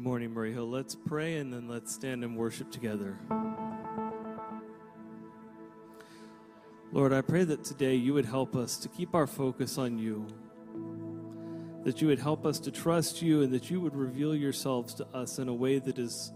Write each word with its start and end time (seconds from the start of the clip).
morning, 0.00 0.32
Murray 0.32 0.54
Hill. 0.54 0.68
Let's 0.68 0.94
pray 0.94 1.36
and 1.36 1.52
then 1.52 1.68
let's 1.68 1.92
stand 1.92 2.24
and 2.24 2.34
worship 2.34 2.70
together. 2.70 3.18
Lord, 6.90 7.12
I 7.12 7.20
pray 7.20 7.44
that 7.44 7.64
today 7.64 7.96
you 7.96 8.14
would 8.14 8.24
help 8.24 8.56
us 8.56 8.78
to 8.78 8.88
keep 8.88 9.14
our 9.14 9.26
focus 9.26 9.76
on 9.76 9.98
you, 9.98 10.26
that 11.84 12.00
you 12.00 12.08
would 12.08 12.18
help 12.18 12.46
us 12.46 12.58
to 12.60 12.70
trust 12.70 13.20
you, 13.20 13.42
and 13.42 13.52
that 13.52 13.70
you 13.70 13.78
would 13.78 13.94
reveal 13.94 14.34
yourselves 14.34 14.94
to 14.94 15.06
us 15.08 15.38
in 15.38 15.48
a 15.48 15.54
way 15.54 15.78
that 15.78 15.98
is 15.98 16.32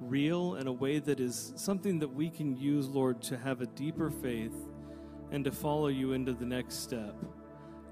real 0.00 0.56
and 0.56 0.68
a 0.68 0.72
way 0.72 0.98
that 0.98 1.18
is 1.18 1.54
something 1.56 1.98
that 2.00 2.12
we 2.12 2.28
can 2.28 2.58
use, 2.58 2.88
Lord, 2.88 3.22
to 3.22 3.38
have 3.38 3.62
a 3.62 3.66
deeper 3.68 4.10
faith 4.10 4.54
and 5.30 5.42
to 5.46 5.50
follow 5.50 5.88
you 5.88 6.12
into 6.12 6.34
the 6.34 6.44
next 6.44 6.82
step. 6.82 7.14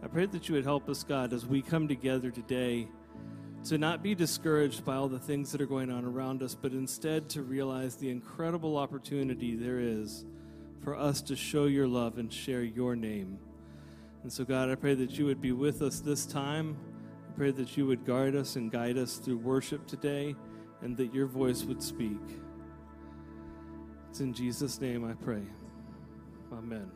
I 0.02 0.08
pray 0.08 0.26
that 0.26 0.46
you 0.46 0.56
would 0.56 0.64
help 0.64 0.90
us, 0.90 1.04
God, 1.04 1.32
as 1.32 1.46
we 1.46 1.62
come 1.62 1.88
together 1.88 2.30
today 2.30 2.88
to 3.68 3.78
not 3.78 4.02
be 4.02 4.14
discouraged 4.14 4.84
by 4.84 4.94
all 4.94 5.08
the 5.08 5.18
things 5.18 5.50
that 5.52 5.60
are 5.60 5.66
going 5.66 5.90
on 5.90 6.04
around 6.04 6.42
us, 6.42 6.54
but 6.54 6.72
instead 6.72 7.28
to 7.30 7.42
realize 7.42 7.96
the 7.96 8.08
incredible 8.08 8.76
opportunity 8.76 9.56
there 9.56 9.80
is 9.80 10.24
for 10.82 10.96
us 10.96 11.20
to 11.22 11.34
show 11.34 11.64
your 11.64 11.88
love 11.88 12.18
and 12.18 12.32
share 12.32 12.62
your 12.62 12.94
name. 12.94 13.38
And 14.22 14.32
so, 14.32 14.44
God, 14.44 14.70
I 14.70 14.76
pray 14.76 14.94
that 14.94 15.18
you 15.18 15.24
would 15.26 15.40
be 15.40 15.52
with 15.52 15.82
us 15.82 16.00
this 16.00 16.26
time. 16.26 16.76
I 17.28 17.32
pray 17.36 17.50
that 17.50 17.76
you 17.76 17.86
would 17.86 18.04
guard 18.04 18.36
us 18.36 18.54
and 18.54 18.70
guide 18.70 18.98
us 18.98 19.16
through 19.16 19.38
worship 19.38 19.86
today 19.86 20.36
and 20.82 20.96
that 20.96 21.12
your 21.12 21.26
voice 21.26 21.64
would 21.64 21.82
speak. 21.82 22.20
It's 24.10 24.20
in 24.20 24.32
Jesus' 24.32 24.80
name 24.80 25.04
I 25.04 25.14
pray. 25.14 25.42
Amen. 26.52 26.90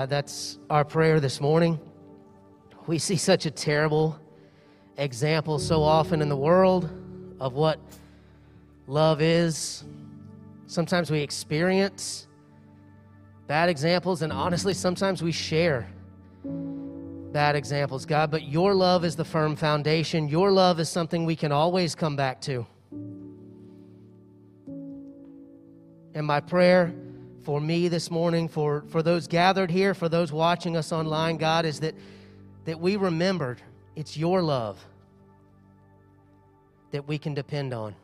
God, 0.00 0.08
that's 0.08 0.58
our 0.70 0.82
prayer 0.82 1.20
this 1.20 1.42
morning. 1.42 1.78
We 2.86 2.98
see 2.98 3.16
such 3.16 3.44
a 3.44 3.50
terrible 3.50 4.18
example 4.96 5.58
so 5.58 5.82
often 5.82 6.22
in 6.22 6.30
the 6.30 6.36
world 6.38 6.88
of 7.38 7.52
what 7.52 7.78
love 8.86 9.20
is. 9.20 9.84
Sometimes 10.66 11.10
we 11.10 11.20
experience 11.20 12.28
bad 13.46 13.68
examples, 13.68 14.22
and 14.22 14.32
honestly, 14.32 14.72
sometimes 14.72 15.22
we 15.22 15.32
share 15.32 15.86
bad 16.44 17.54
examples, 17.54 18.06
God. 18.06 18.30
But 18.30 18.44
your 18.44 18.72
love 18.74 19.04
is 19.04 19.16
the 19.16 19.24
firm 19.26 19.54
foundation. 19.54 20.30
Your 20.30 20.50
love 20.50 20.80
is 20.80 20.88
something 20.88 21.26
we 21.26 21.36
can 21.36 21.52
always 21.52 21.94
come 21.94 22.16
back 22.16 22.40
to. 22.42 22.66
And 26.14 26.26
my 26.26 26.40
prayer 26.40 26.94
for 27.42 27.60
me 27.60 27.88
this 27.88 28.10
morning, 28.10 28.48
for, 28.48 28.84
for 28.88 29.02
those 29.02 29.26
gathered 29.26 29.70
here, 29.70 29.94
for 29.94 30.08
those 30.08 30.32
watching 30.32 30.76
us 30.76 30.92
online, 30.92 31.36
God, 31.36 31.64
is 31.64 31.80
that, 31.80 31.94
that 32.64 32.80
we 32.80 32.96
remembered 32.96 33.60
it's 33.96 34.16
your 34.16 34.42
love 34.42 34.78
that 36.90 37.06
we 37.06 37.18
can 37.18 37.34
depend 37.34 37.72
on. 37.72 37.94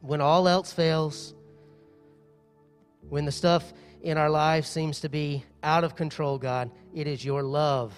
When 0.00 0.20
all 0.20 0.48
else 0.48 0.72
fails, 0.72 1.34
when 3.08 3.24
the 3.24 3.32
stuff 3.32 3.72
in 4.02 4.18
our 4.18 4.30
life 4.30 4.66
seems 4.66 5.00
to 5.00 5.08
be 5.08 5.44
out 5.62 5.84
of 5.84 5.96
control, 5.96 6.38
God, 6.38 6.70
it 6.94 7.06
is 7.06 7.24
your 7.24 7.42
love 7.42 7.94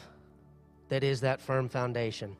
that 0.88 1.02
is 1.02 1.21
that 1.21 1.40
firm 1.40 1.69
foundation. 1.69 2.37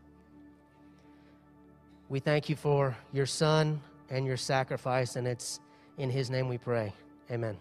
We 2.09 2.21
thank 2.21 2.49
you 2.49 2.57
for 2.57 2.97
your 3.13 3.27
son 3.27 3.81
and 4.09 4.25
your 4.25 4.39
sacrifice, 4.39 5.17
and 5.17 5.27
it's 5.27 5.61
in 5.99 6.09
his 6.09 6.31
name 6.31 6.49
we 6.49 6.57
pray. 6.57 6.95
Amen. 7.31 7.59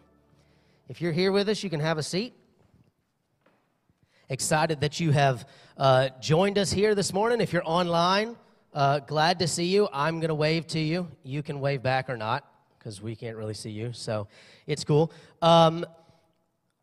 If 0.87 1.01
you're 1.01 1.11
here 1.11 1.33
with 1.33 1.49
us, 1.49 1.61
you 1.61 1.69
can 1.69 1.81
have 1.81 1.97
a 1.97 2.03
seat. 2.03 2.33
Excited 4.29 4.79
that 4.79 5.01
you 5.01 5.11
have 5.11 5.45
uh, 5.77 6.07
joined 6.21 6.57
us 6.57 6.71
here 6.71 6.95
this 6.95 7.11
morning. 7.11 7.41
If 7.41 7.51
you're 7.51 7.67
online, 7.67 8.37
uh, 8.73 8.99
glad 8.99 9.39
to 9.39 9.47
see 9.47 9.65
you. 9.65 9.89
I'm 9.91 10.21
going 10.21 10.29
to 10.29 10.35
wave 10.35 10.67
to 10.67 10.79
you. 10.79 11.09
You 11.23 11.43
can 11.43 11.59
wave 11.59 11.83
back 11.83 12.09
or 12.09 12.15
not 12.15 12.49
because 12.79 13.01
we 13.01 13.13
can't 13.13 13.35
really 13.35 13.53
see 13.53 13.71
you, 13.71 13.91
so 13.91 14.29
it's 14.67 14.85
cool. 14.85 15.11
Um, 15.41 15.85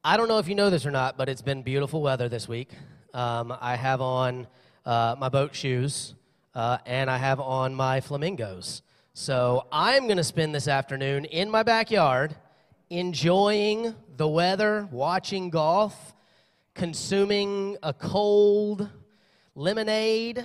I 0.04 0.18
don't 0.18 0.28
know 0.28 0.38
if 0.38 0.46
you 0.46 0.54
know 0.54 0.68
this 0.68 0.84
or 0.84 0.90
not, 0.90 1.16
but 1.16 1.30
it's 1.30 1.40
been 1.40 1.62
beautiful 1.62 2.02
weather 2.02 2.28
this 2.28 2.46
week. 2.46 2.68
Um, 3.14 3.56
I 3.62 3.76
have 3.76 4.02
on 4.02 4.46
uh, 4.84 5.16
my 5.18 5.30
boat 5.30 5.54
shoes 5.54 6.14
uh, 6.54 6.76
and 6.84 7.10
I 7.10 7.16
have 7.16 7.40
on 7.40 7.74
my 7.74 8.02
flamingos. 8.02 8.82
So 9.14 9.68
I'm 9.72 10.04
going 10.04 10.18
to 10.18 10.24
spend 10.24 10.54
this 10.54 10.68
afternoon 10.68 11.24
in 11.24 11.50
my 11.50 11.62
backyard 11.62 12.36
enjoying 12.90 13.94
the 14.16 14.28
weather, 14.28 14.88
watching 14.90 15.50
golf, 15.50 16.14
consuming 16.74 17.76
a 17.82 17.92
cold 17.92 18.88
lemonade, 19.54 20.44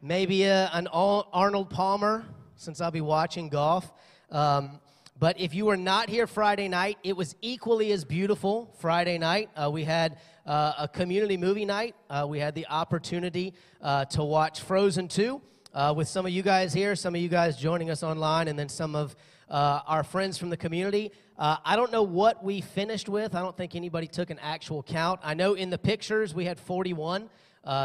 maybe 0.00 0.44
a, 0.44 0.70
an 0.72 0.86
Arnold 0.88 1.70
Palmer, 1.70 2.24
since 2.56 2.80
I'll 2.80 2.90
be 2.90 3.00
watching 3.00 3.48
golf. 3.48 3.90
Um, 4.30 4.80
but 5.18 5.40
if 5.40 5.52
you 5.52 5.64
were 5.66 5.76
not 5.76 6.08
here 6.08 6.26
Friday 6.28 6.68
night, 6.68 6.98
it 7.02 7.16
was 7.16 7.34
equally 7.40 7.90
as 7.92 8.04
beautiful 8.04 8.72
Friday 8.78 9.18
night. 9.18 9.50
Uh, 9.56 9.68
we 9.72 9.82
had 9.82 10.18
uh, 10.46 10.74
a 10.78 10.88
community 10.88 11.36
movie 11.36 11.64
night. 11.64 11.96
Uh, 12.08 12.24
we 12.28 12.38
had 12.38 12.54
the 12.54 12.66
opportunity 12.68 13.54
uh, 13.82 14.04
to 14.06 14.22
watch 14.22 14.60
Frozen 14.60 15.08
2 15.08 15.40
uh, 15.74 15.92
with 15.96 16.08
some 16.08 16.24
of 16.24 16.32
you 16.32 16.42
guys 16.42 16.72
here, 16.72 16.94
some 16.94 17.14
of 17.14 17.20
you 17.20 17.28
guys 17.28 17.56
joining 17.56 17.90
us 17.90 18.02
online, 18.02 18.48
and 18.48 18.58
then 18.58 18.68
some 18.68 18.94
of 18.94 19.16
uh, 19.48 19.80
our 19.86 20.02
friends 20.02 20.38
from 20.38 20.50
the 20.50 20.56
community. 20.56 21.12
I 21.38 21.76
don't 21.76 21.92
know 21.92 22.02
what 22.02 22.42
we 22.42 22.60
finished 22.60 23.08
with. 23.08 23.34
I 23.34 23.40
don't 23.40 23.56
think 23.56 23.76
anybody 23.76 24.08
took 24.08 24.30
an 24.30 24.40
actual 24.40 24.82
count. 24.82 25.20
I 25.22 25.34
know 25.34 25.54
in 25.54 25.70
the 25.70 25.78
pictures 25.78 26.34
we 26.34 26.44
had 26.44 26.58
41, 26.58 27.30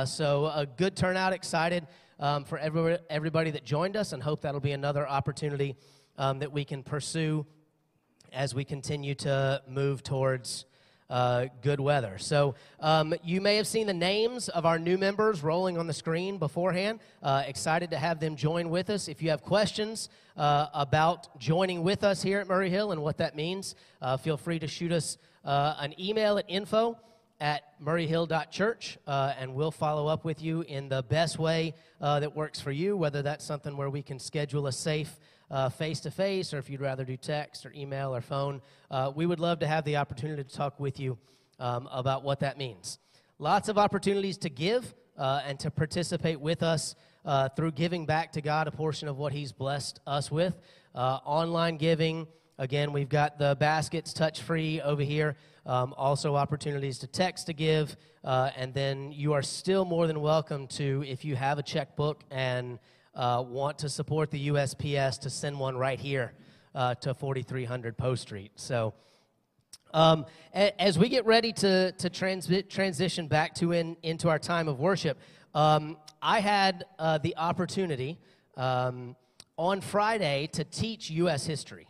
so 0.05 0.45
a 0.45 0.65
good 0.65 0.95
turnout. 0.95 1.33
Excited 1.33 1.85
um, 2.19 2.45
for 2.45 2.57
every, 2.57 2.97
everybody 3.09 3.51
that 3.51 3.65
joined 3.65 3.95
us, 3.95 4.13
and 4.13 4.23
hope 4.23 4.41
that'll 4.41 4.61
be 4.61 4.71
another 4.71 5.07
opportunity 5.07 5.75
um, 6.17 6.39
that 6.39 6.51
we 6.51 6.65
can 6.65 6.83
pursue 6.83 7.45
as 8.31 8.55
we 8.55 8.63
continue 8.63 9.13
to 9.13 9.61
move 9.67 10.03
towards 10.03 10.65
uh, 11.09 11.45
good 11.61 11.79
weather. 11.79 12.17
So, 12.17 12.55
um, 12.79 13.13
you 13.23 13.41
may 13.41 13.57
have 13.57 13.67
seen 13.67 13.87
the 13.87 13.93
names 13.93 14.49
of 14.49 14.65
our 14.65 14.79
new 14.79 14.97
members 14.97 15.43
rolling 15.43 15.77
on 15.77 15.87
the 15.87 15.93
screen 15.93 16.37
beforehand. 16.37 16.99
Uh, 17.21 17.43
excited 17.45 17.91
to 17.91 17.97
have 17.97 18.19
them 18.19 18.35
join 18.35 18.69
with 18.69 18.89
us. 18.89 19.07
If 19.07 19.21
you 19.21 19.29
have 19.29 19.43
questions 19.43 20.09
uh, 20.37 20.67
about 20.73 21.39
joining 21.39 21.83
with 21.83 22.03
us 22.03 22.21
here 22.21 22.39
at 22.39 22.47
Murray 22.47 22.69
Hill 22.69 22.91
and 22.91 23.01
what 23.01 23.17
that 23.17 23.35
means, 23.35 23.75
uh, 24.01 24.17
feel 24.17 24.37
free 24.37 24.59
to 24.59 24.67
shoot 24.67 24.91
us 24.91 25.17
uh, 25.45 25.75
an 25.79 25.93
email 25.99 26.37
at 26.37 26.45
info 26.47 26.97
at 27.39 27.63
murrayhill.church, 27.83 28.97
uh, 29.05 29.33
and 29.37 29.53
we'll 29.53 29.71
follow 29.71 30.07
up 30.07 30.23
with 30.23 30.41
you 30.41 30.61
in 30.61 30.87
the 30.87 31.03
best 31.03 31.37
way 31.37 31.73
uh, 31.99 32.19
that 32.21 32.33
works 32.33 32.61
for 32.61 32.71
you, 32.71 32.95
whether 32.95 33.21
that's 33.21 33.43
something 33.43 33.75
where 33.75 33.89
we 33.89 34.01
can 34.01 34.17
schedule 34.17 34.67
a 34.67 34.71
safe 34.71 35.19
face 35.69 35.99
to 35.99 36.11
face, 36.11 36.53
or 36.53 36.57
if 36.57 36.69
you'd 36.69 36.81
rather 36.81 37.05
do 37.05 37.15
text 37.15 37.65
or 37.65 37.71
email 37.73 38.15
or 38.15 38.21
phone, 38.21 38.61
uh, 38.89 39.11
we 39.15 39.25
would 39.25 39.39
love 39.39 39.59
to 39.59 39.67
have 39.67 39.83
the 39.85 39.97
opportunity 39.97 40.43
to 40.43 40.55
talk 40.55 40.79
with 40.79 40.99
you 40.99 41.17
um, 41.59 41.87
about 41.91 42.23
what 42.23 42.39
that 42.39 42.57
means. 42.57 42.97
Lots 43.39 43.69
of 43.69 43.77
opportunities 43.77 44.37
to 44.39 44.49
give 44.49 44.93
uh, 45.17 45.41
and 45.45 45.59
to 45.59 45.69
participate 45.69 46.39
with 46.39 46.63
us 46.63 46.95
uh, 47.25 47.49
through 47.49 47.71
giving 47.71 48.05
back 48.05 48.31
to 48.31 48.41
God 48.41 48.67
a 48.67 48.71
portion 48.71 49.07
of 49.07 49.17
what 49.17 49.31
He's 49.31 49.51
blessed 49.51 49.99
us 50.07 50.31
with. 50.31 50.55
Online 50.95 51.77
giving, 51.77 52.27
again, 52.57 52.91
we've 52.91 53.09
got 53.09 53.37
the 53.37 53.55
baskets 53.59 54.13
touch 54.13 54.41
free 54.41 54.81
over 54.81 55.01
here. 55.01 55.35
Um, 55.65 55.93
also, 55.97 56.35
opportunities 56.35 56.99
to 56.99 57.07
text 57.07 57.45
to 57.47 57.53
give. 57.53 57.95
Uh, 58.23 58.51
and 58.55 58.73
then 58.73 59.11
you 59.11 59.33
are 59.33 59.41
still 59.41 59.85
more 59.85 60.07
than 60.07 60.21
welcome 60.21 60.67
to, 60.67 61.03
if 61.07 61.23
you 61.25 61.35
have 61.35 61.57
a 61.57 61.63
checkbook 61.63 62.23
and 62.31 62.79
uh, 63.15 63.43
want 63.47 63.77
to 63.79 63.89
support 63.89 64.31
the 64.31 64.49
USPS 64.49 65.19
to 65.21 65.29
send 65.29 65.59
one 65.59 65.77
right 65.77 65.99
here 65.99 66.33
uh, 66.75 66.95
to 66.95 67.13
4300 67.13 67.97
Post 67.97 68.23
Street. 68.23 68.51
So, 68.55 68.93
um, 69.93 70.25
as 70.53 70.97
we 70.97 71.07
get 71.07 71.25
ready 71.27 71.53
to, 71.53 71.91
to 71.91 72.09
transi- 72.09 72.67
transition 72.67 73.27
back 73.27 73.53
to 73.55 73.73
in, 73.73 73.95
into 74.01 74.27
our 74.27 74.39
time 74.39 74.67
of 74.67 74.79
worship, 74.79 75.19
um, 75.53 75.97
I 76.19 76.39
had 76.39 76.85
uh, 76.97 77.19
the 77.19 77.37
opportunity 77.37 78.17
um, 78.57 79.15
on 79.55 79.81
Friday 79.81 80.49
to 80.53 80.63
teach 80.63 81.11
U.S. 81.11 81.45
history. 81.45 81.87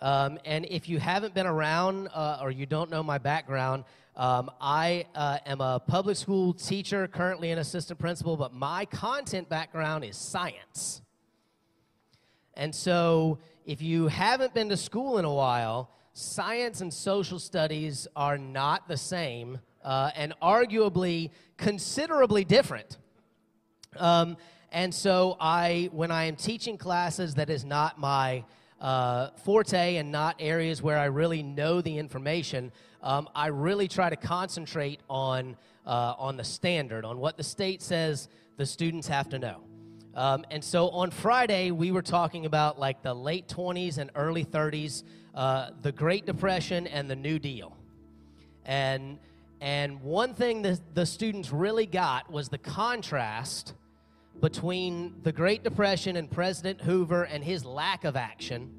Um, 0.00 0.38
and 0.44 0.66
if 0.68 0.88
you 0.88 0.98
haven't 0.98 1.34
been 1.34 1.46
around 1.46 2.08
uh, 2.12 2.38
or 2.40 2.50
you 2.50 2.66
don't 2.66 2.90
know 2.90 3.02
my 3.02 3.18
background, 3.18 3.84
um, 4.18 4.50
I 4.60 5.06
uh, 5.14 5.38
am 5.46 5.60
a 5.60 5.78
public 5.78 6.16
school 6.16 6.52
teacher, 6.52 7.06
currently 7.06 7.52
an 7.52 7.58
assistant 7.58 8.00
principal, 8.00 8.36
but 8.36 8.52
my 8.52 8.84
content 8.84 9.48
background 9.48 10.04
is 10.04 10.16
science. 10.16 11.02
And 12.54 12.74
so, 12.74 13.38
if 13.64 13.80
you 13.80 14.08
haven't 14.08 14.54
been 14.54 14.70
to 14.70 14.76
school 14.76 15.18
in 15.18 15.24
a 15.24 15.32
while, 15.32 15.92
science 16.14 16.80
and 16.80 16.92
social 16.92 17.38
studies 17.38 18.08
are 18.16 18.36
not 18.36 18.88
the 18.88 18.96
same 18.96 19.60
uh, 19.84 20.10
and 20.16 20.34
arguably 20.42 21.30
considerably 21.56 22.42
different. 22.42 22.96
Um, 23.96 24.36
and 24.72 24.92
so, 24.92 25.36
I, 25.38 25.90
when 25.92 26.10
I 26.10 26.24
am 26.24 26.34
teaching 26.34 26.76
classes, 26.76 27.36
that 27.36 27.50
is 27.50 27.64
not 27.64 28.00
my 28.00 28.42
uh, 28.80 29.30
forte 29.44 29.94
and 29.94 30.10
not 30.10 30.34
areas 30.40 30.82
where 30.82 30.98
I 30.98 31.04
really 31.04 31.44
know 31.44 31.80
the 31.80 31.98
information 31.98 32.72
um, 33.08 33.26
I 33.34 33.46
really 33.46 33.88
try 33.88 34.10
to 34.10 34.16
concentrate 34.16 35.00
on, 35.08 35.56
uh, 35.86 36.12
on 36.18 36.36
the 36.36 36.44
standard, 36.44 37.06
on 37.06 37.16
what 37.16 37.38
the 37.38 37.42
state 37.42 37.80
says 37.80 38.28
the 38.58 38.66
students 38.66 39.08
have 39.08 39.30
to 39.30 39.38
know. 39.38 39.62
Um, 40.14 40.44
and 40.50 40.62
so 40.62 40.90
on 40.90 41.10
Friday, 41.10 41.70
we 41.70 41.90
were 41.90 42.02
talking 42.02 42.44
about 42.44 42.78
like 42.78 43.00
the 43.02 43.14
late 43.14 43.48
20s 43.48 43.96
and 43.96 44.10
early 44.14 44.44
30s, 44.44 45.04
uh, 45.34 45.70
the 45.80 45.90
Great 45.90 46.26
Depression 46.26 46.86
and 46.86 47.10
the 47.10 47.16
New 47.16 47.38
Deal. 47.38 47.74
And, 48.66 49.18
and 49.62 50.02
one 50.02 50.34
thing 50.34 50.60
that 50.62 50.94
the 50.94 51.06
students 51.06 51.50
really 51.50 51.86
got 51.86 52.30
was 52.30 52.50
the 52.50 52.58
contrast 52.58 53.72
between 54.38 55.14
the 55.22 55.32
Great 55.32 55.64
Depression 55.64 56.16
and 56.16 56.30
President 56.30 56.82
Hoover 56.82 57.22
and 57.22 57.42
his 57.42 57.64
lack 57.64 58.04
of 58.04 58.16
action, 58.16 58.70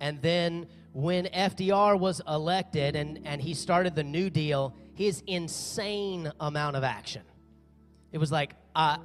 and 0.00 0.22
then 0.22 0.68
when 0.96 1.26
FDR 1.26 1.98
was 2.00 2.22
elected 2.26 2.96
and, 2.96 3.20
and 3.26 3.38
he 3.38 3.52
started 3.52 3.94
the 3.94 4.02
New 4.02 4.30
Deal, 4.30 4.74
his 4.94 5.22
insane 5.26 6.32
amount 6.40 6.74
of 6.74 6.84
action. 6.84 7.20
It 8.12 8.18
was 8.18 8.32
like, 8.32 8.54
uh, 8.74 8.96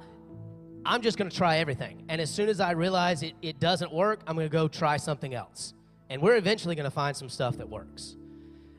I'm 0.86 1.02
just 1.02 1.18
going 1.18 1.28
to 1.28 1.36
try 1.36 1.58
everything. 1.58 2.06
And 2.08 2.18
as 2.18 2.30
soon 2.30 2.48
as 2.48 2.60
I 2.60 2.70
realize 2.70 3.22
it, 3.22 3.34
it 3.42 3.60
doesn't 3.60 3.92
work, 3.92 4.22
I'm 4.26 4.36
going 4.36 4.48
to 4.48 4.52
go 4.52 4.68
try 4.68 4.96
something 4.96 5.34
else. 5.34 5.74
And 6.08 6.22
we're 6.22 6.36
eventually 6.36 6.74
going 6.74 6.84
to 6.84 6.90
find 6.90 7.14
some 7.14 7.28
stuff 7.28 7.58
that 7.58 7.68
works. 7.68 8.16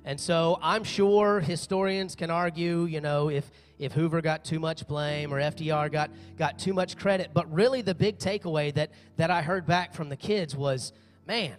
And 0.03 0.19
so 0.19 0.57
I'm 0.59 0.83
sure 0.83 1.39
historians 1.39 2.15
can 2.15 2.31
argue, 2.31 2.85
you 2.85 2.99
know, 2.99 3.29
if, 3.29 3.51
if 3.77 3.91
Hoover 3.91 4.21
got 4.21 4.43
too 4.43 4.59
much 4.59 4.87
blame 4.87 5.31
or 5.31 5.39
FDR 5.39 5.91
got, 5.91 6.09
got 6.35 6.57
too 6.57 6.73
much 6.73 6.97
credit. 6.97 7.29
But 7.31 7.53
really, 7.53 7.83
the 7.83 7.93
big 7.93 8.17
takeaway 8.17 8.73
that, 8.73 8.89
that 9.17 9.29
I 9.29 9.43
heard 9.43 9.67
back 9.67 9.93
from 9.93 10.09
the 10.09 10.17
kids 10.17 10.55
was 10.55 10.93
man, 11.27 11.55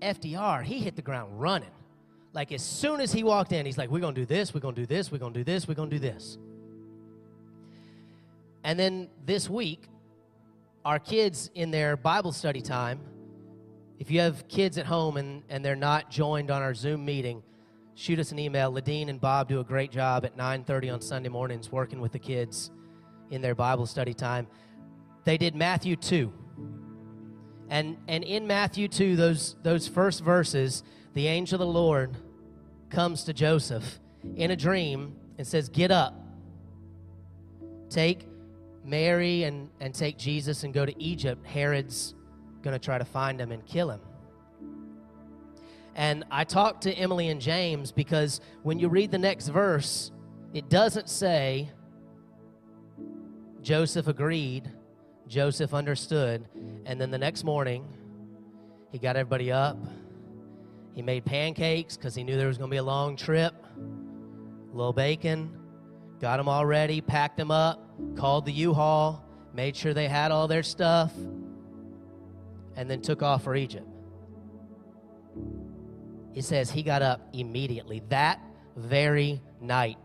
FDR, 0.00 0.62
he 0.62 0.78
hit 0.78 0.96
the 0.96 1.02
ground 1.02 1.40
running. 1.40 1.70
like 2.32 2.50
as 2.50 2.62
soon 2.62 3.00
as 3.00 3.12
he 3.12 3.22
walked 3.22 3.52
in, 3.52 3.64
he's 3.64 3.78
like, 3.78 3.90
We're 3.90 4.00
going 4.00 4.14
to 4.14 4.20
do 4.20 4.26
this, 4.26 4.52
we're 4.52 4.60
going 4.60 4.74
to 4.74 4.80
do 4.82 4.86
this, 4.86 5.12
we're 5.12 5.18
going 5.18 5.32
to 5.32 5.40
do 5.40 5.44
this, 5.44 5.68
we're 5.68 5.74
going 5.74 5.90
to 5.90 5.96
do 5.96 6.00
this. 6.00 6.38
And 8.64 8.78
then 8.78 9.08
this 9.24 9.48
week, 9.48 9.88
our 10.84 10.98
kids 10.98 11.50
in 11.54 11.70
their 11.70 11.96
Bible 11.96 12.32
study 12.32 12.60
time, 12.60 13.00
if 13.98 14.10
you 14.10 14.20
have 14.20 14.48
kids 14.48 14.78
at 14.78 14.86
home 14.86 15.16
and, 15.16 15.42
and 15.48 15.64
they're 15.64 15.76
not 15.76 16.10
joined 16.10 16.50
on 16.50 16.62
our 16.62 16.74
Zoom 16.74 17.04
meeting, 17.04 17.42
shoot 17.94 18.18
us 18.18 18.32
an 18.32 18.38
email. 18.38 18.72
Ladine 18.72 19.08
and 19.08 19.20
Bob 19.20 19.48
do 19.48 19.60
a 19.60 19.64
great 19.64 19.90
job 19.90 20.24
at 20.24 20.36
9:30 20.36 20.94
on 20.94 21.00
Sunday 21.00 21.28
mornings 21.28 21.70
working 21.70 22.00
with 22.00 22.12
the 22.12 22.18
kids 22.18 22.70
in 23.30 23.40
their 23.40 23.54
Bible 23.54 23.86
study 23.86 24.14
time. 24.14 24.46
They 25.24 25.38
did 25.38 25.54
Matthew 25.54 25.96
2. 25.96 26.32
And 27.74 27.96
and 28.06 28.22
in 28.22 28.46
Matthew 28.46 28.86
2, 28.86 29.16
those 29.16 29.56
those 29.64 29.88
first 29.88 30.22
verses, 30.22 30.84
the 31.14 31.26
angel 31.26 31.56
of 31.56 31.66
the 31.66 31.66
Lord 31.66 32.16
comes 32.88 33.24
to 33.24 33.32
Joseph 33.32 33.98
in 34.36 34.52
a 34.52 34.56
dream 34.56 35.16
and 35.38 35.44
says, 35.44 35.68
Get 35.68 35.90
up. 35.90 36.14
Take 37.90 38.28
Mary 38.84 39.42
and, 39.42 39.70
and 39.80 39.92
take 39.92 40.16
Jesus 40.18 40.62
and 40.62 40.72
go 40.72 40.86
to 40.86 41.02
Egypt. 41.02 41.44
Herod's 41.44 42.14
going 42.62 42.78
to 42.78 42.78
try 42.78 42.96
to 42.96 43.04
find 43.04 43.40
him 43.40 43.50
and 43.50 43.66
kill 43.66 43.90
him. 43.90 44.00
And 45.96 46.22
I 46.30 46.44
talked 46.44 46.84
to 46.84 46.92
Emily 46.92 47.28
and 47.28 47.40
James 47.40 47.90
because 47.90 48.40
when 48.62 48.78
you 48.78 48.88
read 48.88 49.10
the 49.10 49.18
next 49.18 49.48
verse, 49.48 50.12
it 50.52 50.68
doesn't 50.70 51.08
say 51.08 51.70
Joseph 53.62 54.06
agreed, 54.06 54.70
Joseph 55.28 55.72
understood, 55.74 56.46
and 56.84 57.00
then 57.00 57.10
the 57.10 57.18
next 57.18 57.44
morning, 57.44 57.86
he 58.92 58.98
got 58.98 59.16
everybody 59.16 59.50
up. 59.50 59.78
He 60.92 61.02
made 61.02 61.24
pancakes 61.24 61.96
because 61.96 62.14
he 62.14 62.22
knew 62.22 62.36
there 62.36 62.48
was 62.48 62.58
going 62.58 62.70
to 62.70 62.74
be 62.74 62.78
a 62.78 62.84
long 62.84 63.16
trip, 63.16 63.54
a 64.72 64.76
little 64.76 64.92
bacon, 64.92 65.58
got 66.20 66.36
them 66.36 66.48
all 66.48 66.64
ready, 66.64 67.00
packed 67.00 67.36
them 67.36 67.50
up, 67.50 67.90
called 68.16 68.44
the 68.46 68.52
U 68.52 68.74
Haul, 68.74 69.24
made 69.52 69.74
sure 69.76 69.94
they 69.94 70.08
had 70.08 70.30
all 70.30 70.46
their 70.46 70.62
stuff, 70.62 71.12
and 72.76 72.88
then 72.88 73.00
took 73.00 73.22
off 73.22 73.42
for 73.42 73.56
Egypt. 73.56 73.88
He 76.32 76.42
says 76.42 76.70
he 76.70 76.82
got 76.82 77.02
up 77.02 77.28
immediately, 77.32 78.02
that 78.08 78.40
very 78.76 79.40
night. 79.60 79.98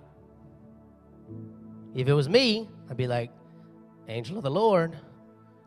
If 1.95 2.07
it 2.07 2.13
was 2.13 2.29
me, 2.29 2.69
I'd 2.89 2.97
be 2.97 3.07
like, 3.07 3.31
Angel 4.07 4.37
of 4.37 4.43
the 4.43 4.51
Lord. 4.51 4.97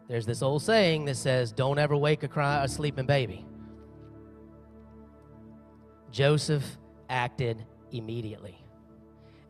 There's 0.09 0.27
this 0.27 0.43
old 0.43 0.63
saying 0.63 1.07
that 1.07 1.17
says, 1.17 1.53
Don't 1.53 1.79
ever 1.79 1.97
wake 1.97 2.23
a, 2.23 2.29
cry, 2.29 2.65
a 2.65 2.69
sleeping 2.69 3.07
baby. 3.07 3.47
Joseph 6.11 6.65
acted 7.09 7.65
immediately. 7.91 8.59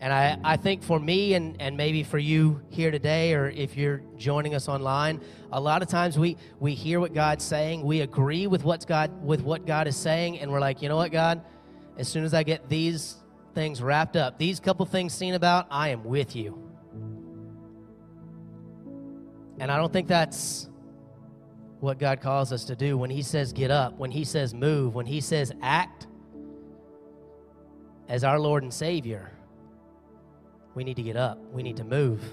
And 0.01 0.13
I, 0.13 0.37
I 0.43 0.57
think 0.57 0.83
for 0.83 0.99
me 0.99 1.35
and, 1.35 1.57
and 1.61 1.77
maybe 1.77 2.03
for 2.03 2.19
you 2.19 2.61
here 2.71 2.91
today, 2.91 3.35
or 3.35 3.49
if 3.51 3.77
you're 3.77 4.03
joining 4.17 4.53
us 4.53 4.69
online, 4.69 5.21
a 5.53 5.61
lot 5.61 5.81
of 5.81 5.87
times 5.87 6.19
we, 6.19 6.37
we 6.59 6.75
hear 6.75 6.99
what 6.99 7.15
God's 7.15 7.45
saying, 7.45 7.85
we 7.85 8.01
agree 8.01 8.49
with 8.49 8.65
what's 8.65 8.85
God 8.85 9.25
with 9.25 9.43
what 9.43 9.65
God 9.65 9.87
is 9.87 9.97
saying, 9.97 10.41
and 10.41 10.51
we're 10.51 10.59
like, 10.59 10.83
you 10.83 10.89
know 10.89 10.97
what, 10.97 11.13
God, 11.13 11.41
as 11.99 12.09
soon 12.09 12.25
as 12.25 12.35
I 12.35 12.43
get 12.43 12.69
these 12.69 13.15
things 13.55 13.81
wrapped 13.81 14.17
up, 14.17 14.39
these 14.39 14.59
couple 14.59 14.85
things 14.87 15.15
seen 15.15 15.35
about, 15.35 15.69
I 15.71 15.91
am 15.91 16.03
with 16.03 16.35
you. 16.35 16.72
And 19.63 19.71
I 19.71 19.77
don't 19.77 19.93
think 19.93 20.09
that's 20.09 20.69
what 21.79 22.01
God 22.01 22.21
calls 22.21 22.53
us 22.53 22.65
to 22.65 22.75
do. 22.75 22.99
When 22.99 23.11
He 23.11 23.23
says 23.23 23.53
get 23.53 23.71
up, 23.71 23.97
when 23.97 24.11
He 24.11 24.25
says 24.25 24.53
move, 24.53 24.97
when 24.97 25.07
He 25.07 25.21
says 25.21 25.53
act 25.63 26.09
as 28.09 28.25
our 28.25 28.41
Lord 28.41 28.65
and 28.65 28.75
Savior, 28.75 29.31
we 30.75 30.83
need 30.83 30.97
to 30.97 31.03
get 31.05 31.15
up, 31.15 31.39
we 31.53 31.63
need 31.63 31.77
to 31.77 31.85
move, 31.85 32.25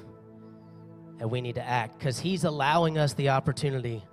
and 1.20 1.30
we 1.30 1.40
need 1.40 1.54
to 1.54 1.64
act 1.64 2.00
because 2.00 2.18
He's 2.18 2.46
allowing 2.46 2.98
us 2.98 3.14
the 3.14 3.30
opportunity 3.30 4.04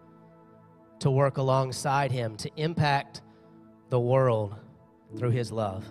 to 0.98 1.10
work 1.10 1.38
alongside 1.38 2.12
Him, 2.12 2.36
to 2.36 2.50
impact 2.58 3.22
the 3.88 3.98
world 3.98 4.56
through 5.16 5.30
His 5.30 5.50
love. 5.50 5.86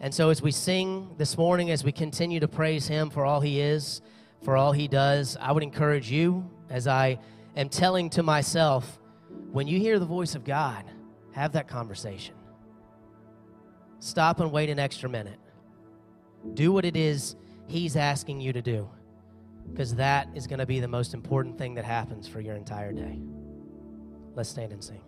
And 0.00 0.12
so, 0.12 0.30
as 0.30 0.42
we 0.42 0.50
sing 0.50 1.08
this 1.18 1.38
morning, 1.38 1.70
as 1.70 1.84
we 1.84 1.92
continue 1.92 2.40
to 2.40 2.48
praise 2.48 2.88
Him 2.88 3.10
for 3.10 3.24
all 3.24 3.40
He 3.40 3.60
is, 3.60 4.02
for 4.46 4.56
all 4.56 4.70
He 4.70 4.86
does, 4.86 5.36
I 5.40 5.50
would 5.50 5.64
encourage 5.64 6.08
you, 6.08 6.48
as 6.70 6.86
I 6.86 7.18
am 7.56 7.68
telling 7.68 8.08
to 8.10 8.22
myself, 8.22 9.00
when 9.50 9.66
you 9.66 9.80
hear 9.80 9.98
the 9.98 10.06
voice 10.06 10.36
of 10.36 10.44
God, 10.44 10.84
have 11.32 11.50
that 11.54 11.66
conversation. 11.66 12.36
Stop 13.98 14.38
and 14.38 14.52
wait 14.52 14.70
an 14.70 14.78
extra 14.78 15.08
minute. 15.08 15.40
Do 16.54 16.70
what 16.70 16.84
it 16.84 16.96
is 16.96 17.34
He's 17.66 17.96
asking 17.96 18.40
you 18.40 18.52
to 18.52 18.62
do, 18.62 18.88
because 19.72 19.96
that 19.96 20.28
is 20.32 20.46
going 20.46 20.60
to 20.60 20.66
be 20.66 20.78
the 20.78 20.86
most 20.86 21.12
important 21.12 21.58
thing 21.58 21.74
that 21.74 21.84
happens 21.84 22.28
for 22.28 22.40
your 22.40 22.54
entire 22.54 22.92
day. 22.92 23.18
Let's 24.36 24.48
stand 24.48 24.70
and 24.70 24.84
sing. 24.84 25.00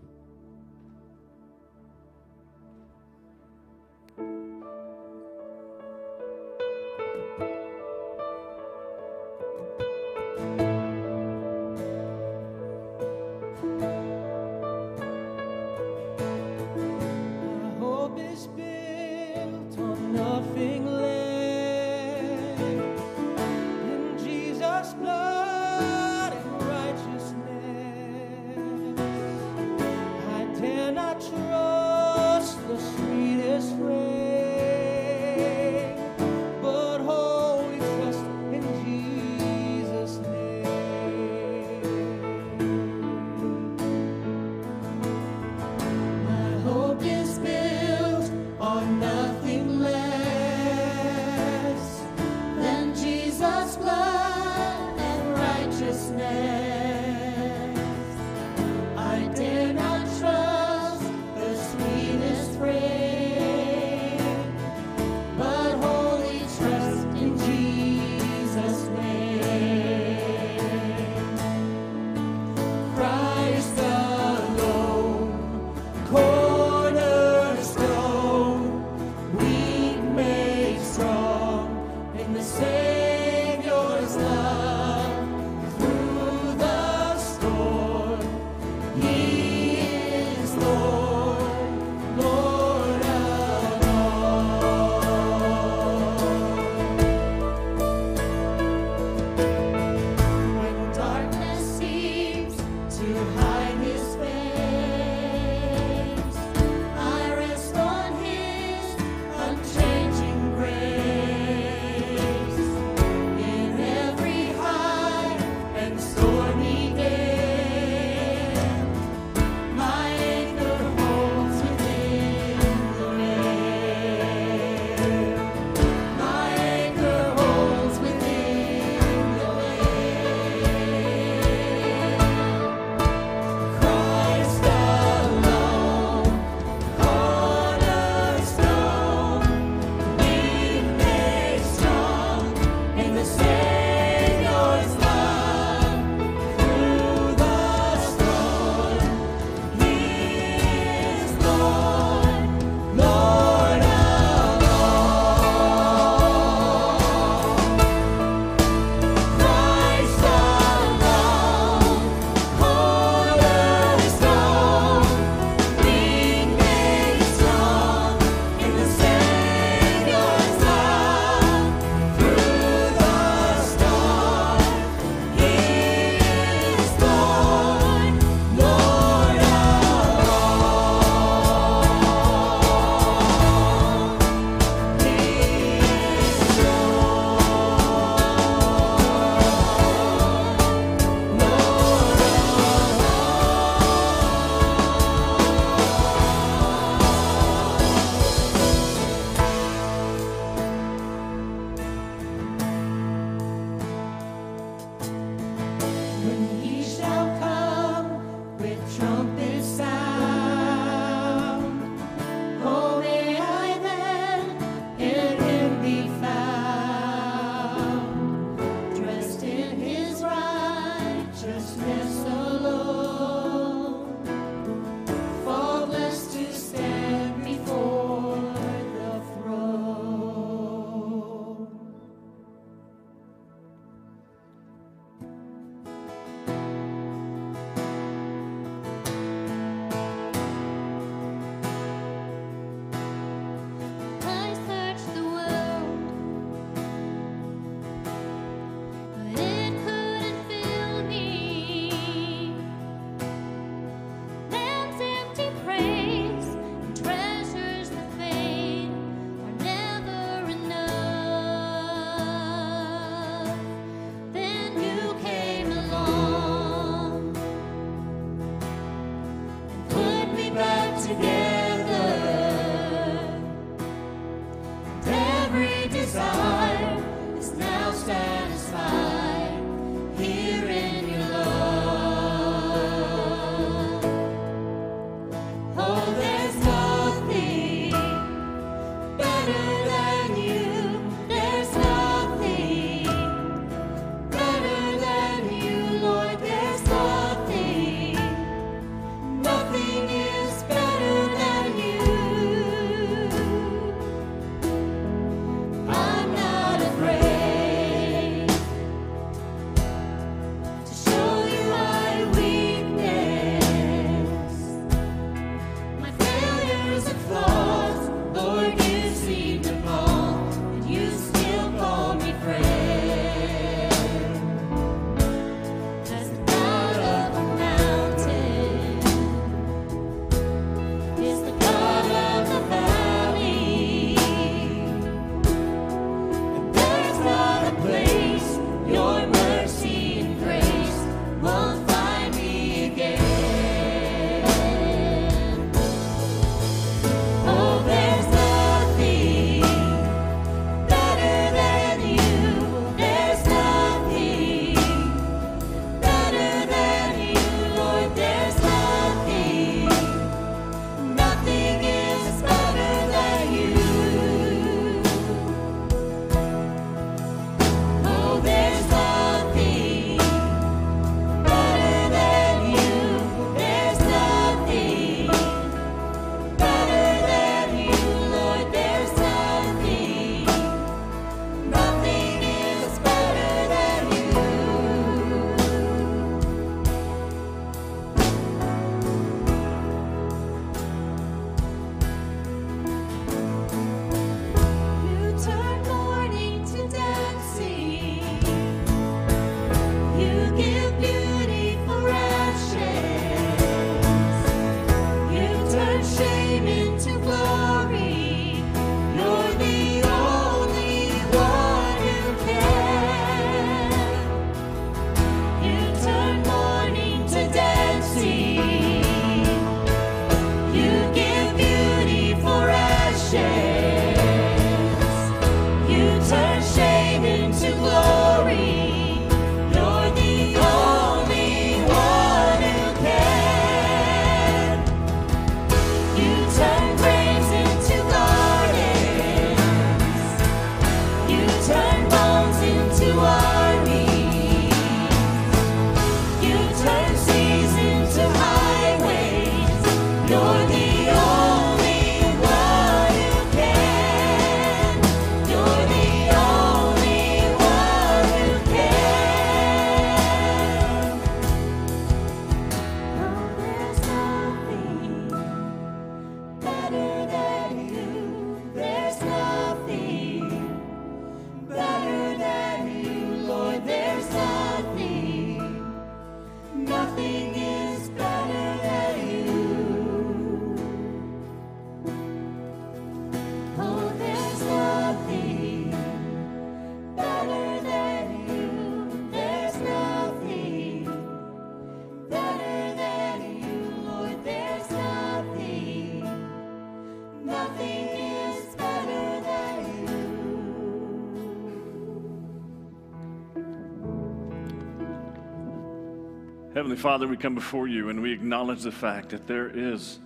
Heavenly 506.88 507.02
Father, 507.02 507.28
we 507.28 507.36
come 507.36 507.54
before 507.54 507.86
you 507.86 508.08
and 508.08 508.22
we 508.22 508.32
acknowledge 508.32 508.80
the 508.80 508.90
fact 508.90 509.28
that 509.28 509.46
there 509.46 509.68
is 509.68 510.20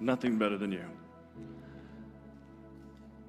nothing 0.00 0.36
better 0.36 0.58
than 0.58 0.72
you. 0.72 0.82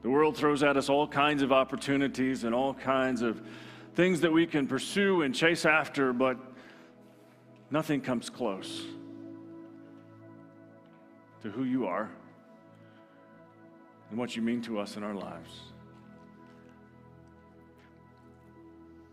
The 0.02 0.10
world 0.10 0.36
throws 0.36 0.63
at 0.63 0.75
us 0.75 0.89
all 0.89 1.08
kinds 1.08 1.43
of 1.43 1.52
opportunities 1.52 2.45
and 2.45 2.56
all 2.56 2.73
kinds 2.73 3.21
of 3.21 3.43
things 3.93 4.21
that 4.21 4.32
we 4.32 4.47
can 4.47 4.65
pursue 4.65 5.21
and 5.21 5.36
chase 5.36 5.67
after, 5.67 6.13
but 6.13 6.39
nothing 7.69 8.02
comes 8.02 8.28
close 8.28 8.84
to 11.43 11.52
who 11.52 11.65
you 11.65 11.86
are 11.86 12.10
and 14.10 14.17
what 14.17 14.36
you 14.36 14.41
mean 14.41 14.63
to 14.63 14.80
us 14.80 14.97
in 14.97 15.04
our 15.04 15.13
lives. 15.13 15.60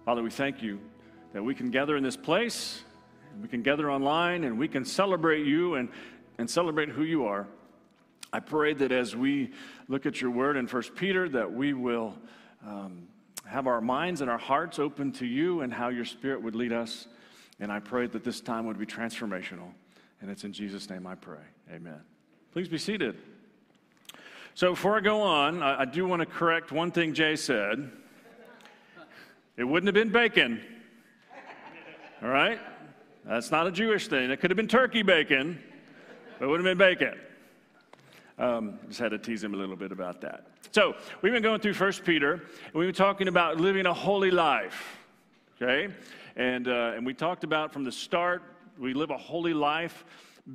Father, 0.07 0.23
we 0.23 0.31
thank 0.31 0.63
you 0.63 0.81
that 1.35 1.43
we 1.43 1.55
can 1.55 1.71
gather 1.71 1.95
in 1.99 2.03
this 2.03 2.17
place, 2.17 2.83
we 3.41 3.49
can 3.49 3.63
gather 3.63 3.91
online, 3.91 4.45
and 4.45 4.59
we 4.59 4.69
can 4.69 4.85
celebrate 4.85 5.47
you 5.47 5.75
and, 5.75 5.89
and 6.39 6.49
celebrate 6.49 6.89
who 6.89 7.03
you 7.03 7.27
are. 7.27 7.47
I 8.33 8.41
pray 8.41 8.75
that 8.75 8.93
as 8.93 9.15
we 9.15 9.53
look 9.89 10.07
at 10.07 10.21
your 10.21 10.31
word 10.31 10.57
in 10.57 10.67
1 10.67 10.83
Peter, 10.97 11.29
that 11.31 11.53
we 11.53 11.73
will 11.73 12.15
um, 12.67 13.09
have 13.47 13.67
our 13.67 13.81
minds 13.81 14.21
and 14.21 14.31
our 14.31 14.39
hearts 14.39 14.79
open 14.79 15.13
to 15.13 15.27
you 15.27 15.61
and 15.61 15.73
how 15.73 15.89
your 15.89 16.05
spirit 16.05 16.43
would 16.43 16.55
lead 16.55 16.73
us. 16.73 17.07
And 17.61 17.73
I 17.73 17.79
pray 17.81 18.07
that 18.07 18.25
this 18.25 18.41
time 18.41 18.67
would 18.67 18.79
be 18.79 18.87
transformational. 18.87 19.71
And 20.21 20.31
it's 20.31 20.45
in 20.45 20.53
Jesus' 20.53 20.91
name 20.91 21.07
I 21.07 21.15
pray. 21.15 21.39
Amen. 21.73 22.01
Please 22.53 22.69
be 22.69 22.79
seated. 22.79 23.17
So 24.55 24.71
before 24.71 24.97
I 24.97 25.01
go 25.01 25.21
on, 25.23 25.63
I, 25.63 25.83
I 25.83 25.85
do 25.85 26.07
want 26.07 26.21
to 26.21 26.27
correct 26.27 26.73
one 26.73 26.91
thing 26.91 27.15
Jay 27.15 27.37
said. 27.37 27.91
It 29.57 29.65
wouldn't 29.65 29.87
have 29.87 29.95
been 29.95 30.13
bacon. 30.13 30.61
All 32.23 32.29
right? 32.29 32.59
That's 33.27 33.51
not 33.51 33.67
a 33.67 33.73
Jewish 33.73 34.07
thing. 34.07 34.31
It 34.31 34.41
could 34.41 34.51
have 34.51 34.57
been 34.57 34.69
turkey 34.69 35.03
bacon, 35.03 35.59
but 36.39 36.45
it 36.45 36.49
wouldn't 36.49 36.69
have 36.69 36.79
been 36.79 36.97
bacon. 36.97 37.19
Um, 38.39 38.79
just 38.87 39.01
had 39.01 39.11
to 39.11 39.19
tease 39.19 39.43
him 39.43 39.53
a 39.53 39.57
little 39.57 39.75
bit 39.75 39.91
about 39.91 40.21
that. 40.21 40.47
So 40.71 40.95
we've 41.23 41.33
been 41.33 41.43
going 41.43 41.61
through 41.61 41.75
First 41.75 42.05
Peter, 42.05 42.35
and 42.35 42.75
we've 42.75 42.87
been 42.87 42.95
talking 42.95 43.29
about 43.29 43.59
living 43.59 43.87
a 43.87 43.95
holy 43.95 44.31
life. 44.31 44.99
Okay, 45.61 45.93
and 46.37 46.69
uh, 46.69 46.93
and 46.95 47.05
we 47.05 47.15
talked 47.15 47.43
about 47.43 47.73
from 47.73 47.83
the 47.83 47.91
start 47.91 48.43
we 48.79 48.95
live 48.95 49.11
a 49.11 49.17
holy 49.17 49.55
life 49.55 50.05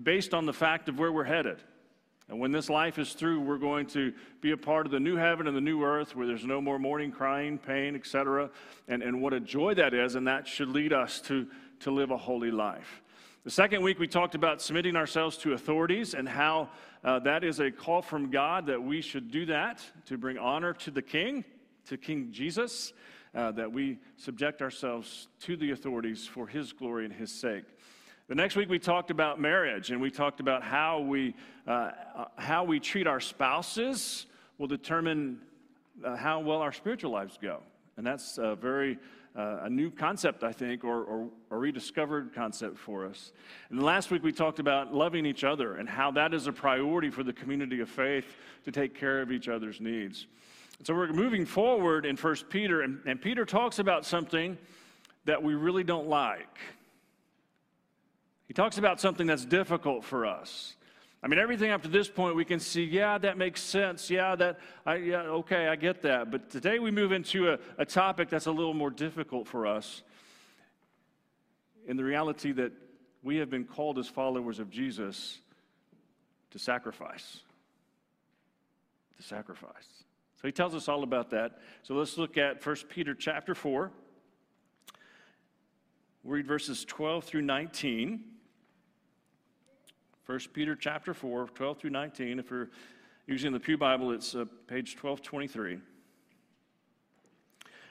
based 0.03 0.33
on 0.33 0.45
the 0.45 0.53
fact 0.53 0.87
of 0.89 0.99
where 0.99 1.11
we're 1.11 1.23
headed. 1.23 1.57
And 2.29 2.39
when 2.39 2.51
this 2.51 2.69
life 2.69 2.97
is 2.97 3.11
through, 3.13 3.41
we're 3.41 3.57
going 3.57 3.87
to 3.87 4.13
be 4.39 4.51
a 4.51 4.57
part 4.57 4.85
of 4.85 4.91
the 4.91 4.99
new 4.99 5.17
heaven 5.17 5.47
and 5.47 5.57
the 5.57 5.61
new 5.61 5.83
earth 5.83 6.15
where 6.15 6.25
there's 6.25 6.45
no 6.45 6.61
more 6.61 6.79
mourning, 6.79 7.11
crying, 7.11 7.57
pain, 7.57 7.93
etc. 7.95 8.49
And, 8.87 9.03
and 9.03 9.21
what 9.21 9.33
a 9.33 9.39
joy 9.41 9.73
that 9.73 9.93
is, 9.93 10.15
and 10.15 10.25
that 10.27 10.47
should 10.47 10.69
lead 10.69 10.93
us 10.93 11.19
to, 11.21 11.45
to 11.81 11.91
live 11.91 12.11
a 12.11 12.17
holy 12.17 12.51
life. 12.51 13.01
The 13.43 13.51
second 13.51 13.81
week, 13.81 13.97
we 13.97 14.07
talked 14.07 14.35
about 14.35 14.61
submitting 14.61 14.95
ourselves 14.95 15.35
to 15.37 15.53
authorities 15.53 16.13
and 16.13 16.29
how 16.29 16.69
uh, 17.03 17.17
that 17.19 17.43
is 17.43 17.59
a 17.59 17.71
call 17.71 18.03
from 18.03 18.29
God 18.29 18.67
that 18.67 18.81
we 18.81 19.01
should 19.01 19.31
do 19.31 19.47
that 19.47 19.81
to 20.05 20.17
bring 20.17 20.37
honor 20.37 20.73
to 20.73 20.91
the 20.91 21.01
King, 21.01 21.43
to 21.87 21.97
King 21.97 22.31
Jesus, 22.31 22.93
uh, 23.33 23.51
that 23.53 23.71
we 23.71 23.97
subject 24.15 24.61
ourselves 24.61 25.27
to 25.39 25.57
the 25.57 25.71
authorities 25.71 26.27
for 26.27 26.45
His 26.45 26.71
glory 26.71 27.05
and 27.05 27.13
His 27.13 27.31
sake. 27.31 27.63
The 28.27 28.35
next 28.35 28.55
week 28.55 28.69
we 28.69 28.77
talked 28.77 29.09
about 29.09 29.41
marriage 29.41 29.89
and 29.89 29.99
we 29.99 30.11
talked 30.11 30.39
about 30.39 30.61
how 30.61 30.99
we, 30.99 31.33
uh, 31.65 31.91
how 32.37 32.63
we 32.63 32.79
treat 32.79 33.07
our 33.07 33.19
spouses 33.19 34.27
will 34.59 34.67
determine 34.67 35.41
uh, 36.05 36.15
how 36.15 36.39
well 36.39 36.59
our 36.59 36.71
spiritual 36.71 37.11
lives 37.11 37.39
go. 37.41 37.61
And 37.97 38.05
that's 38.05 38.37
a 38.37 38.55
very 38.55 38.99
uh, 39.35 39.59
a 39.63 39.69
new 39.69 39.89
concept, 39.89 40.43
I 40.43 40.51
think, 40.51 40.83
or, 40.83 41.03
or 41.03 41.29
a 41.51 41.57
rediscovered 41.57 42.33
concept 42.33 42.77
for 42.77 43.05
us. 43.05 43.31
And 43.69 43.81
last 43.81 44.11
week 44.11 44.23
we 44.23 44.31
talked 44.31 44.59
about 44.59 44.93
loving 44.93 45.25
each 45.25 45.43
other 45.43 45.75
and 45.75 45.87
how 45.87 46.11
that 46.11 46.33
is 46.33 46.47
a 46.47 46.51
priority 46.51 47.09
for 47.09 47.23
the 47.23 47.33
community 47.33 47.79
of 47.79 47.89
faith 47.89 48.25
to 48.65 48.71
take 48.71 48.93
care 48.93 49.21
of 49.21 49.31
each 49.31 49.47
other's 49.47 49.79
needs. 49.79 50.27
So 50.83 50.93
we're 50.93 51.13
moving 51.13 51.45
forward 51.45 52.05
in 52.05 52.17
1 52.17 52.35
Peter, 52.49 52.81
and, 52.81 52.99
and 53.05 53.21
Peter 53.21 53.45
talks 53.45 53.79
about 53.79 54.05
something 54.05 54.57
that 55.25 55.41
we 55.41 55.53
really 55.53 55.83
don't 55.83 56.07
like. 56.07 56.57
He 58.47 58.53
talks 58.53 58.77
about 58.77 58.99
something 58.99 59.27
that's 59.27 59.45
difficult 59.45 60.03
for 60.03 60.25
us. 60.25 60.75
I 61.23 61.27
mean, 61.27 61.37
everything 61.39 61.69
up 61.69 61.83
to 61.83 61.87
this 61.87 62.09
point, 62.09 62.35
we 62.35 62.45
can 62.45 62.59
see, 62.59 62.83
yeah, 62.83 63.19
that 63.19 63.37
makes 63.37 63.61
sense. 63.61 64.09
Yeah, 64.09 64.35
that, 64.35 64.59
I, 64.85 64.95
yeah, 64.95 65.21
okay, 65.21 65.67
I 65.67 65.75
get 65.75 66.01
that. 66.01 66.31
But 66.31 66.49
today 66.49 66.79
we 66.79 66.89
move 66.89 67.11
into 67.11 67.51
a, 67.51 67.59
a 67.77 67.85
topic 67.85 68.29
that's 68.29 68.47
a 68.47 68.51
little 68.51 68.73
more 68.73 68.89
difficult 68.89 69.47
for 69.47 69.67
us 69.67 70.01
in 71.87 71.95
the 71.95 72.03
reality 72.03 72.51
that 72.53 72.71
we 73.21 73.37
have 73.37 73.51
been 73.51 73.65
called 73.65 73.99
as 73.99 74.07
followers 74.07 74.57
of 74.57 74.71
Jesus 74.71 75.39
to 76.49 76.57
sacrifice. 76.57 77.41
To 79.17 79.23
sacrifice. 79.23 80.03
So 80.41 80.47
he 80.47 80.51
tells 80.51 80.73
us 80.73 80.87
all 80.87 81.03
about 81.03 81.29
that. 81.29 81.59
So 81.83 81.93
let's 81.93 82.17
look 82.17 82.35
at 82.37 82.65
1 82.65 82.75
Peter 82.89 83.13
chapter 83.13 83.53
4. 83.53 83.91
We'll 86.23 86.35
read 86.35 86.47
verses 86.47 86.83
12 86.85 87.25
through 87.25 87.43
19. 87.43 88.23
1 90.27 90.39
Peter 90.53 90.75
chapter 90.75 91.13
4, 91.13 91.47
12 91.47 91.77
through 91.79 91.89
19. 91.89 92.39
If 92.39 92.51
you're 92.51 92.69
using 93.25 93.51
the 93.51 93.59
Pew 93.59 93.77
Bible, 93.77 94.11
it's 94.11 94.35
uh, 94.35 94.45
page 94.67 94.95
1223. 94.95 95.79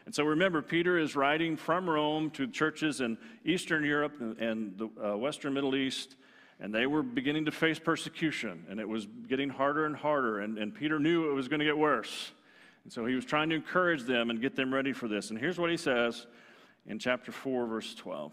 And 0.07 0.15
so 0.15 0.25
remember, 0.25 0.63
Peter 0.63 0.97
is 0.97 1.17
writing 1.17 1.57
from 1.57 1.91
Rome 1.91 2.31
to 2.31 2.47
churches 2.47 3.01
in 3.01 3.19
Eastern 3.45 3.85
Europe 3.85 4.21
and 4.21 4.79
the 4.79 4.89
uh, 5.05 5.17
Western 5.17 5.55
Middle 5.55 5.75
East, 5.75 6.17
and 6.61 6.73
they 6.75 6.87
were 6.87 7.03
beginning 7.03 7.45
to 7.47 7.51
face 7.51 7.79
persecution, 7.79 8.65
and 8.71 8.79
it 8.79 8.89
was 8.89 9.07
getting 9.29 9.49
harder 9.49 9.87
and 9.87 9.97
harder, 9.97 10.41
and, 10.41 10.57
and 10.57 10.75
Peter 10.75 10.99
knew 10.99 11.31
it 11.31 11.35
was 11.35 11.49
going 11.49 11.61
to 11.61 11.67
get 11.67 11.77
worse. 11.77 12.33
And 12.85 12.93
so 12.93 13.05
he 13.07 13.15
was 13.15 13.25
trying 13.25 13.51
to 13.51 13.57
encourage 13.57 14.05
them 14.05 14.31
and 14.31 14.41
get 14.41 14.57
them 14.57 14.73
ready 14.73 14.93
for 14.93 15.09
this. 15.09 15.31
And 15.31 15.39
here's 15.39 15.59
what 15.59 15.71
he 15.71 15.77
says 15.77 16.27
in 16.87 16.99
chapter 16.99 17.33
4, 17.33 17.67
verse 17.67 17.95
12. 17.95 18.33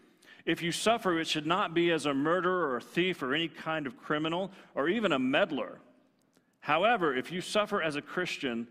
If 0.45 0.61
you 0.61 0.71
suffer, 0.71 1.19
it 1.19 1.27
should 1.27 1.45
not 1.45 1.73
be 1.73 1.91
as 1.91 2.05
a 2.05 2.13
murderer 2.13 2.69
or 2.69 2.77
a 2.77 2.81
thief 2.81 3.21
or 3.21 3.33
any 3.33 3.47
kind 3.47 3.85
of 3.85 3.97
criminal 3.97 4.51
or 4.75 4.89
even 4.89 5.11
a 5.11 5.19
meddler. 5.19 5.79
However, 6.61 7.15
if 7.15 7.31
you 7.31 7.41
suffer 7.41 7.81
as 7.81 7.95
a 7.95 8.01
Christian, 8.01 8.67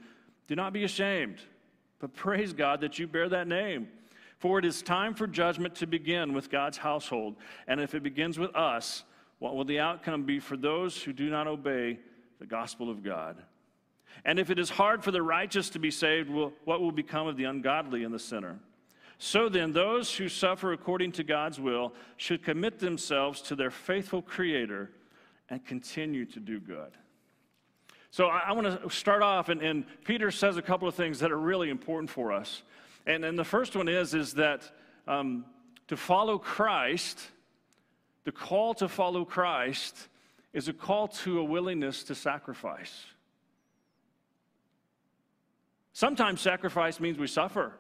do 0.47 0.57
not 0.57 0.73
be 0.73 0.85
ashamed, 0.85 1.39
but 1.99 2.15
praise 2.15 2.53
God 2.53 2.81
that 2.81 2.99
you 2.99 3.07
bear 3.07 3.29
that 3.29 3.47
name. 3.47 3.89
For 4.39 4.59
it 4.59 4.65
is 4.65 4.81
time 4.81 5.15
for 5.15 5.27
judgment 5.27 5.75
to 5.77 5.87
begin 5.87 6.33
with 6.33 6.51
God's 6.51 6.79
household. 6.79 7.37
And 7.69 7.81
if 7.81 7.95
it 7.95 8.03
begins 8.03 8.39
with 8.39 8.55
us, 8.57 9.05
what 9.39 9.55
will 9.55 9.65
the 9.65 9.81
outcome 9.81 10.25
be 10.25 10.41
for 10.41 10.57
those 10.57 11.03
who 11.03 11.13
do 11.13 11.29
not 11.29 11.47
obey 11.47 11.99
the 12.39 12.47
gospel 12.47 12.91
of 12.91 13.03
God? 13.03 13.43
And 14.25 14.39
if 14.39 14.51
it 14.51 14.59
is 14.59 14.71
hard 14.71 15.05
for 15.05 15.11
the 15.11 15.23
righteous 15.23 15.71
to 15.71 15.79
be 15.79 15.91
saved, 15.91 16.31
what 16.31 16.81
will 16.81 16.93
become 16.93 17.27
of 17.27 17.37
the 17.37 17.45
ungodly 17.45 18.03
and 18.03 18.13
the 18.13 18.19
sinner? 18.19 18.59
So 19.23 19.51
then, 19.51 19.75
those 19.75 20.17
who 20.17 20.31
suffer 20.31 20.73
according 20.73 21.13
to 21.13 21.23
God's 21.23 21.61
will 21.61 21.93
should 22.17 22.43
commit 22.43 22.79
themselves 22.79 23.43
to 23.43 23.55
their 23.55 23.71
faithful 23.71 24.23
Creator 24.23 24.91
and 25.51 25.63
continue 25.63 26.25
to 26.25 26.41
do 26.41 26.59
good. 26.59 26.93
So 28.11 28.29
I, 28.29 28.45
I 28.47 28.53
want 28.53 28.83
to 28.83 28.89
start 28.89 29.23
off, 29.23 29.51
and, 29.51 29.61
and, 29.61 29.85
Peter 30.05 30.31
says 30.31 30.57
a 30.57 30.63
couple 30.63 30.89
of 30.89 30.95
things 30.95 31.19
that 31.19 31.31
are 31.31 31.39
really 31.39 31.69
important 31.69 32.09
for 32.09 32.33
us. 32.33 32.63
And, 33.07 33.23
and 33.23 33.39
the 33.39 33.45
first 33.45 33.77
one 33.77 33.89
is, 33.89 34.15
is 34.15 34.33
that 34.35 34.63
um, 35.07 35.45
to 35.89 35.99
follow 35.99 36.39
Christ, 36.39 37.21
the 38.25 38.33
call 38.33 38.73
to 38.75 38.89
follow 38.89 39.27
Christ 39.27 40.09
is 40.55 40.69
a 40.69 40.73
call 40.73 41.09
to 41.09 41.41
a 41.41 41.45
willingness 41.45 42.05
to 42.05 42.15
sacrifice. 42.15 43.05
Sometimes 45.93 46.41
sacrifice 46.41 46.99
means 47.01 47.19
we 47.19 47.27
suffer 47.27 47.75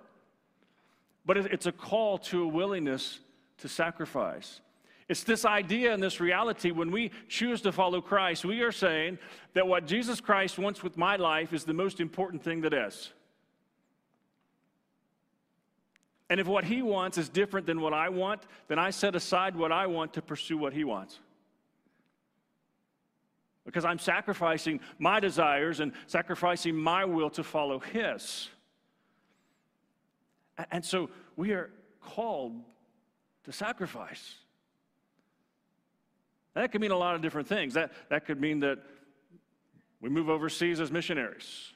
but 1.31 1.37
it's 1.37 1.66
a 1.66 1.71
call 1.71 2.19
to 2.19 2.43
a 2.43 2.49
willingness 2.49 3.21
to 3.59 3.69
sacrifice. 3.69 4.61
It's 5.09 5.23
this 5.23 5.45
idea 5.45 5.95
and 5.95 6.03
this 6.03 6.19
reality 6.19 6.73
when 6.73 6.90
we 6.90 7.12
choose 7.29 7.61
to 7.61 7.71
follow 7.71 8.01
Christ, 8.01 8.45
we 8.45 8.62
are 8.62 8.73
saying 8.73 9.16
that 9.55 9.64
what 9.64 9.87
Jesus 9.87 10.21
Christ 10.21 10.59
wants 10.59 10.83
with 10.83 10.97
my 10.97 11.14
life 11.14 11.53
is 11.53 11.62
the 11.62 11.73
most 11.73 12.01
important 12.01 12.42
thing 12.42 12.63
that 12.63 12.75
is. 12.75 13.13
And 16.29 16.40
if 16.40 16.48
what 16.48 16.65
he 16.65 16.83
wants 16.83 17.17
is 17.17 17.29
different 17.29 17.65
than 17.65 17.81
what 17.81 17.94
I 17.94 18.09
want, 18.09 18.42
then 18.67 18.81
I 18.81 18.90
set 18.90 19.15
aside 19.15 19.54
what 19.54 19.71
I 19.71 19.87
want 19.87 20.13
to 20.15 20.23
pursue 20.23 20.59
what 20.59 20.73
he 20.73 20.83
wants. 20.83 21.21
because 23.65 23.85
I'm 23.85 24.00
sacrificing 24.00 24.81
my 24.98 25.21
desires 25.21 25.79
and 25.79 25.92
sacrificing 26.09 26.75
my 26.75 27.04
will 27.04 27.31
to 27.31 27.44
follow 27.44 27.79
His. 27.79 28.48
And 30.71 30.85
so 30.85 31.11
we 31.37 31.52
are 31.52 31.71
called 32.00 32.61
to 33.44 33.52
sacrifice. 33.52 34.37
That 36.54 36.73
could 36.73 36.81
mean 36.81 36.90
a 36.90 36.96
lot 36.96 37.15
of 37.15 37.23
different 37.23 37.48
things. 37.48 37.75
That, 37.75 37.92
that 38.08 38.27
could 38.27 38.40
mean 38.40 38.61
that 38.61 38.79
we 40.00 40.08
move 40.08 40.29
overseas 40.29 40.81
as 40.81 40.90
missionaries. 40.90 41.73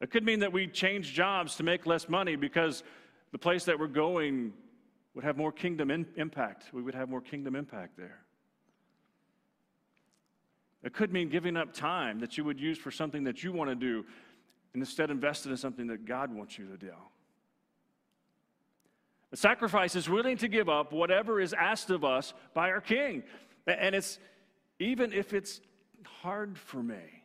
It 0.00 0.10
could 0.10 0.24
mean 0.24 0.40
that 0.40 0.52
we 0.52 0.66
change 0.66 1.12
jobs 1.12 1.56
to 1.56 1.62
make 1.62 1.86
less 1.86 2.08
money 2.08 2.36
because 2.36 2.82
the 3.32 3.38
place 3.38 3.64
that 3.64 3.78
we're 3.78 3.86
going 3.86 4.52
would 5.14 5.24
have 5.24 5.36
more 5.36 5.52
kingdom 5.52 5.90
in, 5.90 6.06
impact. 6.16 6.64
We 6.72 6.82
would 6.82 6.94
have 6.94 7.08
more 7.08 7.20
kingdom 7.20 7.56
impact 7.56 7.96
there. 7.96 8.20
It 10.82 10.92
could 10.92 11.12
mean 11.12 11.30
giving 11.30 11.56
up 11.56 11.72
time 11.72 12.20
that 12.20 12.36
you 12.36 12.44
would 12.44 12.60
use 12.60 12.78
for 12.78 12.90
something 12.90 13.24
that 13.24 13.42
you 13.42 13.52
want 13.52 13.70
to 13.70 13.74
do 13.74 14.04
and 14.72 14.82
instead 14.82 15.10
invest 15.10 15.46
it 15.46 15.50
in 15.50 15.56
something 15.56 15.86
that 15.86 16.04
God 16.04 16.32
wants 16.32 16.58
you 16.58 16.66
to 16.66 16.76
do. 16.76 16.92
The 19.30 19.36
sacrifice 19.36 19.96
is 19.96 20.08
willing 20.08 20.36
to 20.38 20.48
give 20.48 20.68
up 20.68 20.92
whatever 20.92 21.40
is 21.40 21.52
asked 21.52 21.90
of 21.90 22.04
us 22.04 22.32
by 22.54 22.70
our 22.70 22.80
king. 22.80 23.24
And 23.66 23.94
it's 23.94 24.18
even 24.78 25.12
if 25.12 25.34
it's 25.34 25.60
hard 26.22 26.58
for 26.58 26.82
me. 26.82 27.24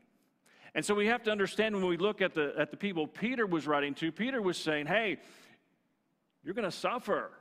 And 0.74 0.86
so 0.86 0.96
we 0.96 1.08
have 1.08 1.24
to 1.24 1.32
understand 1.32 1.76
when 1.76 1.86
we 1.86 1.98
look 1.98 2.22
at 2.22 2.34
the, 2.34 2.54
at 2.58 2.72
the 2.72 2.78
people 2.78 3.06
Peter 3.08 3.46
was 3.46 3.68
writing 3.68 3.94
to, 3.96 4.12
Peter 4.12 4.42
was 4.42 4.58
saying, 4.58 4.88
hey, 4.88 5.18
you're 6.44 6.54
going 6.54 6.70
to 6.70 6.76
suffer. 6.76 7.32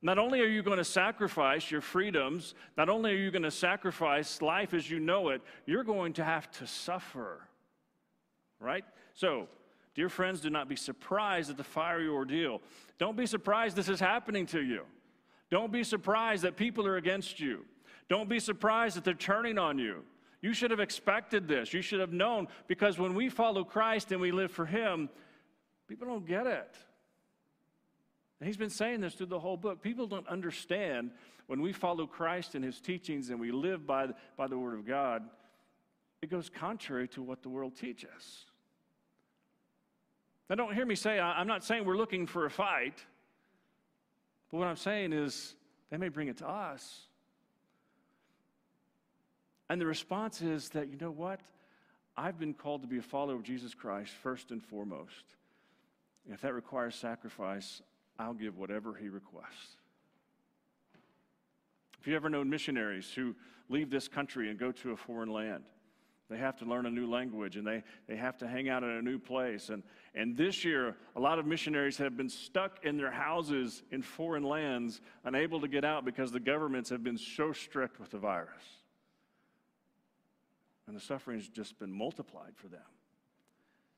Not 0.00 0.18
only 0.18 0.40
are 0.40 0.46
you 0.46 0.64
going 0.64 0.78
to 0.78 0.84
sacrifice 0.84 1.70
your 1.70 1.80
freedoms, 1.80 2.54
not 2.76 2.88
only 2.88 3.12
are 3.12 3.16
you 3.16 3.30
going 3.30 3.44
to 3.44 3.52
sacrifice 3.52 4.42
life 4.42 4.74
as 4.74 4.90
you 4.90 4.98
know 4.98 5.28
it, 5.28 5.42
you're 5.64 5.84
going 5.84 6.14
to 6.14 6.24
have 6.24 6.50
to 6.52 6.66
suffer. 6.66 7.46
Right? 8.58 8.84
So, 9.14 9.48
dear 9.94 10.08
friends, 10.08 10.40
do 10.40 10.50
not 10.50 10.68
be 10.68 10.76
surprised 10.76 11.50
at 11.50 11.56
the 11.56 11.64
fiery 11.64 12.08
ordeal. 12.08 12.60
Don't 12.98 13.16
be 13.16 13.26
surprised 13.26 13.76
this 13.76 13.88
is 13.88 14.00
happening 14.00 14.46
to 14.46 14.62
you. 14.62 14.82
Don't 15.50 15.72
be 15.72 15.84
surprised 15.84 16.44
that 16.44 16.56
people 16.56 16.86
are 16.86 16.96
against 16.96 17.38
you. 17.38 17.64
Don't 18.08 18.28
be 18.28 18.40
surprised 18.40 18.96
that 18.96 19.04
they're 19.04 19.14
turning 19.14 19.58
on 19.58 19.78
you. 19.78 20.02
You 20.40 20.54
should 20.54 20.70
have 20.70 20.80
expected 20.80 21.46
this. 21.46 21.72
You 21.72 21.82
should 21.82 22.00
have 22.00 22.12
known 22.12 22.48
because 22.66 22.98
when 22.98 23.14
we 23.14 23.28
follow 23.28 23.64
Christ 23.64 24.12
and 24.12 24.20
we 24.20 24.32
live 24.32 24.50
for 24.50 24.66
Him, 24.66 25.08
people 25.88 26.06
don't 26.06 26.26
get 26.26 26.46
it. 26.46 26.76
And 28.42 28.48
he's 28.48 28.56
been 28.56 28.70
saying 28.70 29.02
this 29.02 29.14
through 29.14 29.26
the 29.26 29.38
whole 29.38 29.56
book. 29.56 29.80
People 29.82 30.08
don't 30.08 30.26
understand 30.26 31.12
when 31.46 31.62
we 31.62 31.72
follow 31.72 32.08
Christ 32.08 32.56
and 32.56 32.64
his 32.64 32.80
teachings 32.80 33.30
and 33.30 33.38
we 33.38 33.52
live 33.52 33.86
by, 33.86 34.08
by 34.36 34.48
the 34.48 34.58
word 34.58 34.74
of 34.74 34.84
God, 34.84 35.22
it 36.22 36.28
goes 36.28 36.50
contrary 36.50 37.06
to 37.08 37.22
what 37.22 37.42
the 37.42 37.48
world 37.48 37.76
teaches. 37.76 38.46
Now, 40.52 40.56
don't 40.56 40.74
hear 40.74 40.84
me 40.84 40.96
say, 40.96 41.18
I'm 41.18 41.46
not 41.46 41.64
saying 41.64 41.86
we're 41.86 41.96
looking 41.96 42.26
for 42.26 42.44
a 42.44 42.50
fight, 42.50 43.02
but 44.50 44.58
what 44.58 44.66
I'm 44.66 44.76
saying 44.76 45.14
is 45.14 45.54
they 45.88 45.96
may 45.96 46.10
bring 46.10 46.28
it 46.28 46.36
to 46.40 46.46
us. 46.46 47.06
And 49.70 49.80
the 49.80 49.86
response 49.86 50.42
is 50.42 50.68
that, 50.68 50.90
you 50.90 50.98
know 50.98 51.10
what? 51.10 51.40
I've 52.18 52.38
been 52.38 52.52
called 52.52 52.82
to 52.82 52.86
be 52.86 52.98
a 52.98 53.02
follower 53.02 53.34
of 53.34 53.44
Jesus 53.44 53.72
Christ 53.72 54.12
first 54.12 54.50
and 54.50 54.62
foremost. 54.62 55.24
And 56.26 56.34
if 56.34 56.42
that 56.42 56.52
requires 56.52 56.96
sacrifice, 56.96 57.80
I'll 58.18 58.34
give 58.34 58.58
whatever 58.58 58.92
he 58.92 59.08
requests. 59.08 59.78
If 61.98 62.06
you've 62.06 62.16
ever 62.16 62.28
known 62.28 62.50
missionaries 62.50 63.10
who 63.10 63.34
leave 63.70 63.88
this 63.88 64.06
country 64.06 64.50
and 64.50 64.58
go 64.58 64.70
to 64.70 64.90
a 64.90 64.96
foreign 64.98 65.32
land, 65.32 65.64
they 66.28 66.36
have 66.36 66.58
to 66.58 66.66
learn 66.66 66.84
a 66.84 66.90
new 66.90 67.10
language 67.10 67.56
and 67.56 67.66
they, 67.66 67.82
they 68.06 68.16
have 68.16 68.36
to 68.38 68.46
hang 68.46 68.68
out 68.68 68.82
in 68.82 68.90
a 68.90 69.02
new 69.02 69.18
place. 69.18 69.70
And, 69.70 69.82
and 70.14 70.36
this 70.36 70.64
year, 70.64 70.94
a 71.16 71.20
lot 71.20 71.38
of 71.38 71.46
missionaries 71.46 71.96
have 71.96 72.16
been 72.16 72.28
stuck 72.28 72.84
in 72.84 72.98
their 72.98 73.10
houses 73.10 73.82
in 73.90 74.02
foreign 74.02 74.42
lands, 74.42 75.00
unable 75.24 75.60
to 75.60 75.68
get 75.68 75.84
out 75.84 76.04
because 76.04 76.30
the 76.30 76.40
governments 76.40 76.90
have 76.90 77.02
been 77.02 77.16
so 77.16 77.52
strict 77.52 77.98
with 77.98 78.10
the 78.10 78.18
virus. 78.18 78.62
And 80.86 80.94
the 80.94 81.00
suffering 81.00 81.38
has 81.38 81.48
just 81.48 81.78
been 81.78 81.92
multiplied 81.92 82.52
for 82.56 82.68
them. 82.68 82.80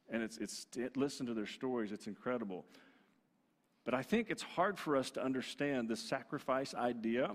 And 0.09 0.23
it's, 0.23 0.39
it's 0.39 0.67
listen 0.95 1.27
to 1.27 1.35
their 1.35 1.47
stories, 1.47 1.91
it's 1.91 2.07
incredible. 2.07 2.65
But 3.85 3.95
I 3.95 4.03
think 4.03 4.31
it's 4.31 4.43
hard 4.43 4.79
for 4.79 4.97
us 4.97 5.11
to 5.13 5.23
understand 5.23 5.89
this 5.89 6.01
sacrifice 6.01 6.75
idea 6.75 7.35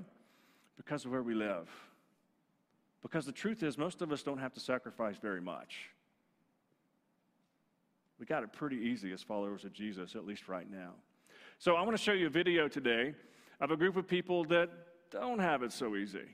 because 0.78 1.04
of 1.04 1.12
where 1.12 1.22
we 1.22 1.34
live. 1.34 1.70
Because 3.02 3.26
the 3.26 3.32
truth 3.34 3.62
is, 3.62 3.78
most 3.78 4.02
of 4.02 4.12
us 4.14 4.24
don't 4.24 4.40
have 4.40 4.54
to 4.54 4.60
sacrifice 4.60 5.18
very 5.18 5.42
much. 5.42 5.90
We 8.20 8.26
got 8.26 8.44
it 8.44 8.52
pretty 8.52 8.76
easy 8.76 9.14
as 9.14 9.24
followers 9.24 9.64
of 9.64 9.72
Jesus, 9.72 10.14
at 10.16 10.26
least 10.26 10.50
right 10.50 10.70
now. 10.70 10.92
So 11.58 11.76
I 11.76 11.82
want 11.84 11.96
to 11.96 12.04
show 12.04 12.12
you 12.12 12.28
a 12.28 12.30
video 12.30 12.68
today 12.68 13.14
of 13.62 13.72
a 13.72 13.78
group 13.78 13.96
of 13.96 14.08
people 14.08 14.44
that 14.46 14.70
don't 15.10 15.40
have 15.40 15.64
it 15.64 15.72
so 15.72 15.96
easy. 15.96 16.26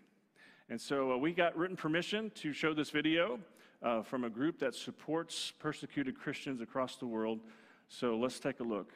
And 0.68 0.82
so 0.82 1.12
uh, 1.12 1.18
we 1.18 1.32
got 1.32 1.56
written 1.56 1.78
permission 1.78 2.32
to 2.36 2.54
show 2.54 2.74
this 2.74 2.90
video 2.90 3.40
uh, 3.84 4.02
from 4.02 4.24
a 4.24 4.30
group 4.32 4.58
that 4.60 4.74
supports 4.74 5.54
persecuted 5.60 6.20
Christians 6.20 6.60
across 6.60 6.96
the 6.96 7.06
world. 7.06 7.40
So 7.88 8.18
let's 8.18 8.40
take 8.40 8.62
a 8.62 8.64
look 8.64 8.92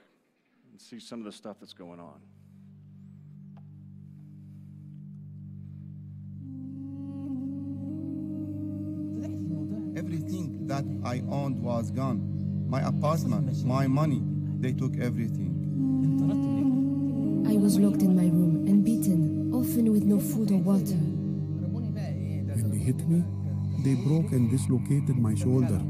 and 0.71 0.81
see 0.81 0.99
some 0.99 1.19
of 1.19 1.25
the 1.25 1.31
stuff 1.31 1.57
that's 1.59 1.73
going 1.73 1.99
on. 1.99 2.19
Everything 9.95 10.65
that 10.65 10.85
I 11.03 11.21
owned 11.29 11.61
was 11.61 11.91
gone. 11.91 12.38
My 12.69 12.81
apartment, 12.81 13.65
my 13.65 13.87
money, 13.87 14.21
they 14.59 14.73
took 14.73 14.95
everything. 14.99 15.55
I 17.49 17.57
was 17.57 17.79
locked 17.79 18.03
in 18.03 18.15
my 18.15 18.27
room 18.27 18.67
and 18.67 18.85
beaten, 18.85 19.51
often 19.51 19.91
with 19.91 20.03
no 20.03 20.19
food 20.19 20.51
or 20.51 20.59
water. 20.59 20.93
When 22.53 22.69
they 22.69 22.77
hit 22.77 23.09
me, 23.09 23.23
they 23.83 23.95
broke 23.95 24.31
and 24.33 24.51
dislocated 24.51 25.17
my 25.17 25.33
shoulder. 25.33 25.81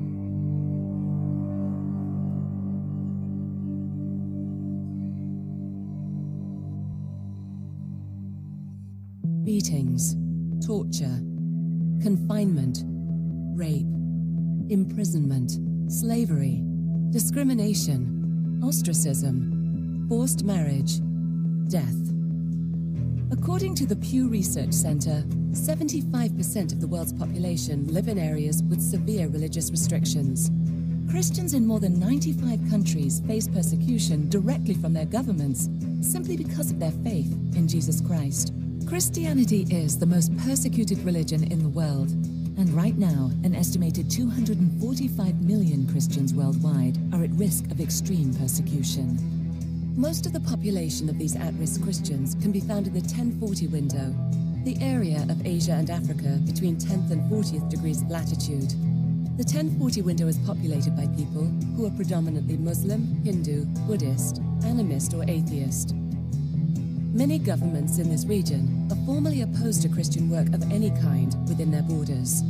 beatings, 9.43 10.15
torture, 10.63 11.19
confinement, 12.03 12.83
rape, 13.57 13.87
imprisonment, 14.69 15.51
slavery, 15.91 16.68
discrimination, 17.11 18.61
ostracism, 18.63 20.05
forced 20.07 20.43
marriage, 20.43 20.99
death. 21.67 21.95
According 23.31 23.73
to 23.75 23.87
the 23.87 23.95
Pew 23.95 24.27
Research 24.27 24.73
Center, 24.73 25.23
75% 25.51 26.71
of 26.71 26.79
the 26.79 26.87
world's 26.87 27.13
population 27.13 27.87
live 27.87 28.07
in 28.07 28.19
areas 28.19 28.61
with 28.63 28.81
severe 28.81 29.27
religious 29.27 29.71
restrictions. 29.71 30.51
Christians 31.09 31.55
in 31.55 31.65
more 31.65 31.79
than 31.79 31.99
95 31.99 32.59
countries 32.69 33.21
face 33.25 33.47
persecution 33.47 34.29
directly 34.29 34.75
from 34.75 34.93
their 34.93 35.05
governments 35.05 35.67
simply 36.01 36.37
because 36.37 36.69
of 36.69 36.79
their 36.79 36.91
faith 37.03 37.31
in 37.55 37.67
Jesus 37.67 38.01
Christ. 38.01 38.53
Christianity 38.87 39.65
is 39.71 39.97
the 39.97 40.05
most 40.05 40.35
persecuted 40.37 40.99
religion 40.99 41.51
in 41.51 41.63
the 41.63 41.69
world, 41.69 42.09
and 42.69 42.77
right 42.77 42.97
now, 42.99 43.31
an 43.43 43.55
estimated 43.55 44.11
245 44.11 45.41
million 45.41 45.87
Christians 45.91 46.35
worldwide 46.35 46.99
are 47.11 47.23
at 47.23 47.31
risk 47.31 47.65
of 47.71 47.81
extreme 47.81 48.31
persecution. 48.35 49.17
Most 49.97 50.27
of 50.27 50.33
the 50.33 50.39
population 50.39 51.09
of 51.09 51.17
these 51.17 51.35
at 51.35 51.55
risk 51.55 51.81
Christians 51.81 52.35
can 52.35 52.51
be 52.51 52.59
found 52.59 52.85
in 52.85 52.93
the 52.93 52.99
1040 52.99 53.65
window, 53.67 54.13
the 54.65 54.77
area 54.81 55.25
of 55.31 55.43
Asia 55.47 55.71
and 55.71 55.89
Africa 55.89 56.37
between 56.45 56.75
10th 56.75 57.09
and 57.09 57.23
40th 57.31 57.67
degrees 57.71 58.03
of 58.03 58.11
latitude. 58.11 58.69
The 59.39 59.49
1040 59.49 60.03
window 60.03 60.27
is 60.27 60.37
populated 60.37 60.95
by 60.95 61.07
people 61.17 61.45
who 61.75 61.87
are 61.87 61.97
predominantly 61.97 62.57
Muslim, 62.57 63.01
Hindu, 63.23 63.65
Buddhist, 63.87 64.43
animist, 64.61 65.17
or 65.17 65.27
atheist. 65.27 65.95
Many 67.15 67.39
governments 67.39 67.97
in 67.97 68.11
this 68.11 68.25
region 68.25 68.87
are 68.91 69.05
formally 69.07 69.41
opposed 69.41 69.81
to 69.81 69.89
Christian 69.89 70.29
work 70.29 70.49
of 70.53 70.61
any 70.71 70.91
kind 71.01 71.35
within 71.49 71.71
their 71.71 71.81
borders. 71.81 72.43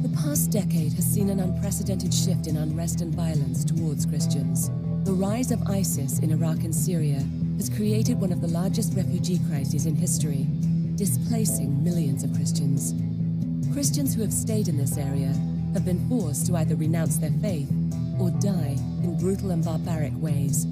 The 0.00 0.16
past 0.16 0.50
decade 0.50 0.94
has 0.94 1.04
seen 1.04 1.28
an 1.28 1.38
unprecedented 1.38 2.14
shift 2.14 2.46
in 2.46 2.56
unrest 2.56 3.02
and 3.02 3.14
violence 3.14 3.62
towards 3.62 4.06
Christians. 4.06 4.70
The 5.04 5.12
rise 5.12 5.50
of 5.50 5.62
ISIS 5.68 6.18
in 6.20 6.30
Iraq 6.30 6.64
and 6.64 6.74
Syria 6.74 7.22
has 7.58 7.68
created 7.68 8.18
one 8.18 8.32
of 8.32 8.40
the 8.40 8.48
largest 8.48 8.94
refugee 8.94 9.38
crises 9.48 9.84
in 9.84 9.94
history, 9.94 10.46
displacing 10.96 11.84
millions 11.84 12.24
of 12.24 12.32
Christians. 12.32 12.94
Christians 13.72 14.14
who 14.14 14.22
have 14.22 14.32
stayed 14.32 14.68
in 14.68 14.78
this 14.78 14.96
area 14.96 15.34
have 15.74 15.84
been 15.84 16.08
forced 16.08 16.46
to 16.46 16.56
either 16.56 16.74
renounce 16.74 17.18
their 17.18 17.30
faith 17.42 17.70
or 18.18 18.30
die 18.40 18.76
in 19.02 19.18
brutal 19.18 19.50
and 19.50 19.64
barbaric 19.64 20.14
ways. 20.16 20.66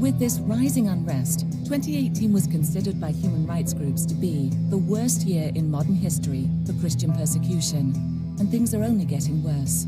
With 0.00 0.18
this 0.20 0.38
rising 0.38 0.88
unrest, 0.88 1.40
2018 1.64 2.32
was 2.32 2.46
considered 2.46 3.00
by 3.00 3.10
human 3.10 3.46
rights 3.46 3.74
groups 3.74 4.06
to 4.06 4.14
be 4.14 4.50
the 4.70 4.78
worst 4.78 5.22
year 5.22 5.50
in 5.56 5.70
modern 5.70 5.96
history 5.96 6.48
for 6.64 6.72
Christian 6.74 7.12
persecution, 7.12 8.17
and 8.38 8.50
things 8.50 8.74
are 8.74 8.84
only 8.84 9.04
getting 9.04 9.42
worse. 9.42 9.86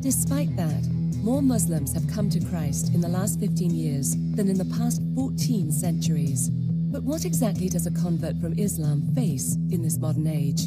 Despite 0.00 0.56
that, 0.56 0.86
more 1.22 1.42
Muslims 1.42 1.92
have 1.92 2.08
come 2.08 2.30
to 2.30 2.44
Christ 2.46 2.94
in 2.94 3.00
the 3.00 3.08
last 3.08 3.38
15 3.38 3.70
years 3.70 4.16
than 4.34 4.48
in 4.48 4.56
the 4.56 4.76
past 4.76 5.02
14 5.14 5.70
centuries. 5.70 6.48
But 6.48 7.02
what 7.02 7.24
exactly 7.24 7.68
does 7.68 7.86
a 7.86 7.90
convert 7.90 8.40
from 8.40 8.58
Islam 8.58 9.02
face 9.14 9.56
in 9.70 9.82
this 9.82 9.98
modern 9.98 10.26
age? 10.26 10.62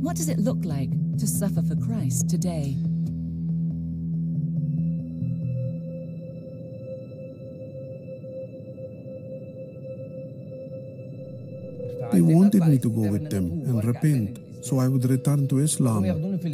What 0.00 0.16
does 0.16 0.28
it 0.28 0.38
look 0.38 0.64
like 0.64 0.90
to 1.18 1.26
suffer 1.26 1.62
for 1.62 1.76
Christ 1.76 2.30
today? 2.30 2.76
They 12.12 12.20
wanted 12.20 12.66
me 12.66 12.78
to 12.78 12.90
go 12.90 13.10
with 13.10 13.30
them 13.30 13.62
and 13.66 13.84
repent 13.84 14.51
so 14.62 14.78
I 14.78 14.88
would 14.88 15.04
return 15.10 15.48
to 15.48 15.58
Islam. 15.58 16.02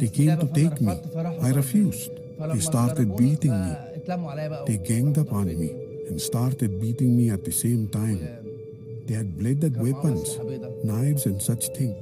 They 0.01 0.09
came 0.09 0.35
to 0.37 0.47
take 0.59 0.81
me. 0.81 0.93
I 1.41 1.49
refused. 1.61 2.11
They 2.53 2.59
started 2.59 3.15
beating 3.17 3.55
me. 3.65 3.73
They 4.67 4.77
ganged 4.77 5.17
up 5.17 5.31
on 5.31 5.47
me 5.47 5.69
and 6.07 6.19
started 6.19 6.81
beating 6.81 7.15
me 7.15 7.29
at 7.29 7.45
the 7.45 7.51
same 7.51 7.87
time. 7.87 8.19
They 9.05 9.15
had 9.15 9.37
bladed 9.37 9.75
weapons, 9.77 10.37
knives, 10.83 11.25
and 11.25 11.41
such 11.41 11.67
things. 11.77 11.97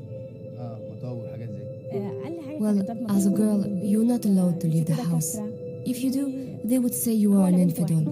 Well, 2.60 2.78
as 3.10 3.26
a 3.28 3.30
girl, 3.30 3.60
you're 3.68 4.04
not 4.14 4.26
allowed 4.26 4.60
to 4.62 4.68
leave 4.68 4.88
the 4.88 4.96
house. 4.96 5.38
If 5.86 6.04
you 6.04 6.12
do, 6.12 6.26
they 6.64 6.80
would 6.80 6.94
say 6.94 7.14
you 7.14 7.40
are 7.40 7.48
an 7.48 7.60
infidel. 7.60 8.04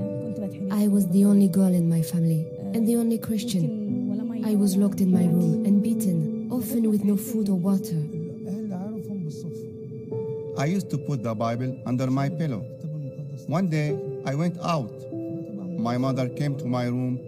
I 0.71 0.87
was 0.87 1.07
the 1.09 1.25
only 1.25 1.47
girl 1.47 1.73
in 1.73 1.89
my 1.89 2.01
family 2.01 2.45
and 2.73 2.87
the 2.87 2.95
only 2.97 3.17
Christian. 3.17 3.65
I 4.45 4.55
was 4.55 4.77
locked 4.77 5.01
in 5.01 5.11
my 5.11 5.25
room 5.25 5.65
and 5.65 5.81
beaten, 5.81 6.14
often 6.55 6.89
with 6.89 7.03
no 7.03 7.17
food 7.17 7.49
or 7.49 7.55
water. 7.55 8.01
I 10.57 10.65
used 10.67 10.89
to 10.89 10.97
put 10.97 11.21
the 11.21 11.35
Bible 11.35 11.77
under 11.85 12.07
my 12.09 12.29
pillow. 12.29 12.61
One 13.47 13.69
day, 13.69 13.99
I 14.25 14.35
went 14.35 14.57
out. 14.59 14.93
My 15.77 15.97
mother 15.97 16.29
came 16.29 16.57
to 16.57 16.65
my 16.65 16.85
room 16.85 17.19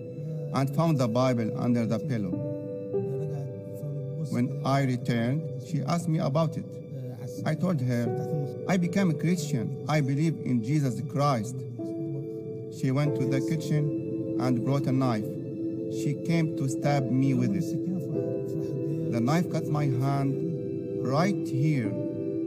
and 0.53 0.73
found 0.73 0.97
the 0.97 1.09
Bible 1.09 1.51
under 1.59 1.85
the 1.85 1.99
pillow. 1.99 2.31
When 4.31 4.61
I 4.65 4.83
returned, 4.83 5.41
she 5.67 5.81
asked 5.81 6.07
me 6.07 6.19
about 6.19 6.55
it. 6.55 6.65
I 7.45 7.53
told 7.53 7.81
her, 7.81 8.65
I 8.69 8.77
became 8.77 9.09
a 9.09 9.13
Christian. 9.13 9.85
I 9.89 9.99
believe 9.99 10.37
in 10.45 10.63
Jesus 10.63 11.01
Christ. 11.11 11.57
She 12.79 12.91
went 12.91 13.19
to 13.19 13.25
the 13.25 13.41
kitchen 13.41 14.37
and 14.39 14.63
brought 14.63 14.87
a 14.87 14.93
knife. 14.93 15.25
She 15.91 16.23
came 16.25 16.55
to 16.55 16.69
stab 16.69 17.11
me 17.11 17.33
with 17.33 17.53
it. 17.55 17.87
The 19.17 19.25
knife 19.25 19.49
cut 19.51 19.65
my 19.65 19.85
hand 19.85 20.29
right 21.01 21.47
here 21.47 21.89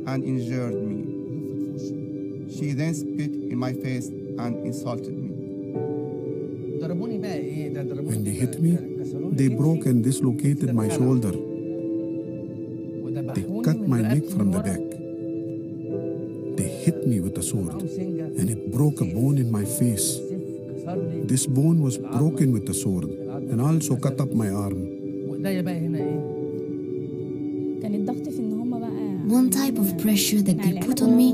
and 0.06 0.22
injured 0.22 0.78
me. 0.78 1.02
She 2.46 2.74
then 2.78 2.94
spit 2.94 3.34
in 3.34 3.58
my 3.58 3.72
face 3.72 4.06
and 4.06 4.54
insulted 4.64 5.18
me. 5.18 5.34
When 6.86 8.22
they 8.22 8.30
hit 8.30 8.62
me, 8.62 8.78
they 9.32 9.48
broke 9.48 9.86
and 9.86 10.04
dislocated 10.04 10.72
my 10.72 10.88
shoulder. 10.88 11.32
They 13.34 13.42
cut 13.66 13.80
my 13.88 14.02
neck 14.02 14.30
from 14.30 14.52
the 14.52 14.60
back. 14.60 14.78
They 16.54 16.68
hit 16.86 17.04
me 17.04 17.18
with 17.18 17.36
a 17.36 17.42
sword, 17.42 17.82
and 17.82 18.48
it 18.48 18.70
broke 18.70 19.00
a 19.00 19.06
bone 19.06 19.38
in 19.38 19.50
my 19.50 19.64
face. 19.64 20.20
This 21.26 21.46
bone 21.46 21.82
was 21.82 21.98
broken 21.98 22.52
with 22.52 22.66
the 22.66 22.74
sword, 22.74 23.06
and 23.06 23.60
also 23.60 23.96
cut 23.96 24.20
up 24.20 24.30
my 24.30 24.50
arm. 24.50 24.86
One 29.30 29.48
type 29.48 29.78
of 29.78 29.96
pressure 29.98 30.42
that 30.42 30.58
they 30.60 30.80
put 30.80 31.00
on 31.02 31.16
me 31.16 31.32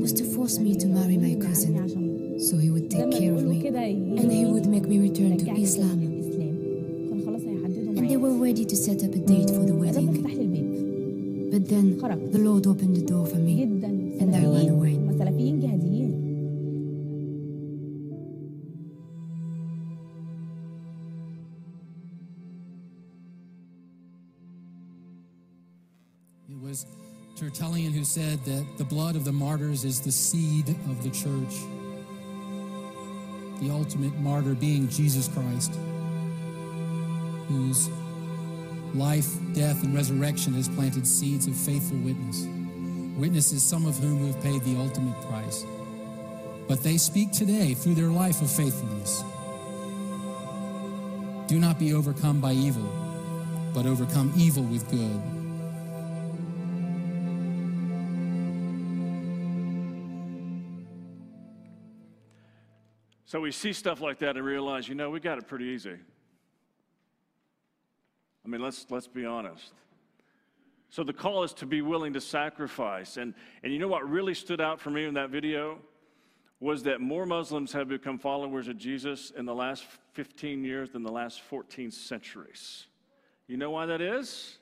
was 0.00 0.14
to 0.14 0.24
force 0.24 0.58
me 0.58 0.74
to 0.76 0.86
marry 0.86 1.18
my 1.18 1.34
cousin. 1.44 2.40
So 2.40 2.56
he 2.56 2.70
would 2.70 2.90
take 2.90 3.10
care 3.12 3.34
of 3.34 3.44
me, 3.44 3.66
and 3.66 4.32
he 4.32 4.46
would 4.46 4.64
make 4.64 4.86
me 4.88 4.98
return 4.98 5.36
to 5.36 5.50
Islam. 5.50 6.00
And 7.98 8.08
they 8.08 8.16
were 8.16 8.32
ready 8.32 8.64
to 8.64 8.74
set 8.74 9.04
up 9.04 9.12
a 9.12 9.18
date 9.18 9.50
for 9.50 9.62
the 9.62 9.74
wedding. 9.74 11.50
But 11.52 11.68
then 11.68 11.98
the 12.32 12.38
Lord 12.38 12.66
opened 12.66 12.93
Tertullian 27.54 27.92
who 27.92 28.04
said 28.04 28.44
that 28.46 28.66
the 28.78 28.84
blood 28.84 29.14
of 29.14 29.24
the 29.24 29.30
martyrs 29.30 29.84
is 29.84 30.00
the 30.00 30.10
seed 30.10 30.68
of 30.90 31.04
the 31.04 31.10
church. 31.10 31.60
The 33.60 33.70
ultimate 33.70 34.12
martyr 34.18 34.54
being 34.54 34.88
Jesus 34.88 35.28
Christ, 35.28 35.72
whose 37.46 37.88
life, 38.92 39.28
death, 39.52 39.84
and 39.84 39.94
resurrection 39.94 40.52
has 40.54 40.68
planted 40.68 41.06
seeds 41.06 41.46
of 41.46 41.54
faithful 41.54 41.96
witness. 41.98 42.44
Witnesses, 43.16 43.62
some 43.62 43.86
of 43.86 43.96
whom 43.98 44.26
have 44.26 44.42
paid 44.42 44.60
the 44.62 44.76
ultimate 44.76 45.20
price. 45.28 45.64
But 46.66 46.82
they 46.82 46.96
speak 46.96 47.30
today 47.30 47.74
through 47.74 47.94
their 47.94 48.08
life 48.08 48.42
of 48.42 48.50
faithfulness. 48.50 49.22
Do 51.46 51.60
not 51.60 51.78
be 51.78 51.94
overcome 51.94 52.40
by 52.40 52.50
evil, 52.50 52.90
but 53.72 53.86
overcome 53.86 54.32
evil 54.36 54.64
with 54.64 54.90
good. 54.90 55.33
So 63.34 63.40
we 63.40 63.50
see 63.50 63.72
stuff 63.72 64.00
like 64.00 64.20
that 64.20 64.36
and 64.36 64.46
realize, 64.46 64.88
you 64.88 64.94
know, 64.94 65.10
we 65.10 65.18
got 65.18 65.38
it 65.38 65.48
pretty 65.48 65.64
easy. 65.64 65.96
I 68.44 68.48
mean, 68.48 68.62
let's, 68.62 68.86
let's 68.90 69.08
be 69.08 69.24
honest. 69.24 69.72
So 70.88 71.02
the 71.02 71.14
call 71.14 71.42
is 71.42 71.52
to 71.54 71.66
be 71.66 71.82
willing 71.82 72.12
to 72.12 72.20
sacrifice. 72.20 73.16
And, 73.16 73.34
and 73.64 73.72
you 73.72 73.80
know 73.80 73.88
what 73.88 74.08
really 74.08 74.34
stood 74.34 74.60
out 74.60 74.78
for 74.78 74.90
me 74.90 75.04
in 75.04 75.14
that 75.14 75.30
video? 75.30 75.78
Was 76.60 76.84
that 76.84 77.00
more 77.00 77.26
Muslims 77.26 77.72
have 77.72 77.88
become 77.88 78.20
followers 78.20 78.68
of 78.68 78.78
Jesus 78.78 79.32
in 79.36 79.46
the 79.46 79.54
last 79.54 79.84
15 80.12 80.62
years 80.62 80.90
than 80.90 81.02
the 81.02 81.10
last 81.10 81.40
14 81.40 81.90
centuries. 81.90 82.86
You 83.48 83.56
know 83.56 83.72
why 83.72 83.86
that 83.86 84.00
is? 84.00 84.58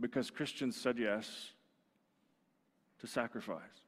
Because 0.00 0.28
Christians 0.28 0.74
said 0.74 0.98
yes 0.98 1.52
to 2.98 3.06
sacrifice. 3.06 3.81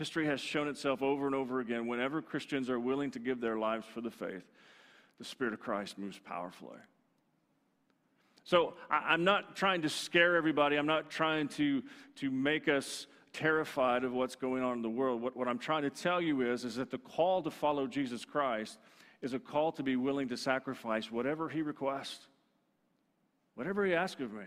History 0.00 0.24
has 0.24 0.40
shown 0.40 0.66
itself 0.66 1.02
over 1.02 1.26
and 1.26 1.34
over 1.34 1.60
again. 1.60 1.86
Whenever 1.86 2.22
Christians 2.22 2.70
are 2.70 2.80
willing 2.80 3.10
to 3.10 3.18
give 3.18 3.38
their 3.38 3.58
lives 3.58 3.84
for 3.92 4.00
the 4.00 4.10
faith, 4.10 4.44
the 5.18 5.26
Spirit 5.26 5.52
of 5.52 5.60
Christ 5.60 5.98
moves 5.98 6.18
powerfully. 6.18 6.78
So 8.44 8.72
I, 8.90 9.12
am 9.12 9.24
not 9.24 9.56
trying 9.56 9.82
to 9.82 9.90
scare 9.90 10.36
everybody. 10.36 10.76
I'm 10.76 10.86
not 10.86 11.10
trying 11.10 11.48
to, 11.48 11.82
to 12.16 12.30
make 12.30 12.66
us 12.66 13.08
terrified 13.34 14.02
of 14.02 14.14
what's 14.14 14.36
going 14.36 14.62
on 14.62 14.78
in 14.78 14.82
the 14.82 14.88
world. 14.88 15.20
What, 15.20 15.36
what 15.36 15.48
I'm 15.48 15.58
trying 15.58 15.82
to 15.82 15.90
tell 15.90 16.18
you 16.18 16.50
is, 16.50 16.64
is 16.64 16.76
that 16.76 16.90
the 16.90 16.96
call 16.96 17.42
to 17.42 17.50
follow 17.50 17.86
Jesus 17.86 18.24
Christ 18.24 18.78
is 19.20 19.34
a 19.34 19.38
call 19.38 19.70
to 19.72 19.82
be 19.82 19.96
willing 19.96 20.28
to 20.28 20.36
sacrifice 20.38 21.12
whatever 21.12 21.50
He 21.50 21.60
requests, 21.60 22.26
whatever 23.54 23.84
He 23.84 23.92
asks 23.92 24.22
of 24.22 24.32
me. 24.32 24.46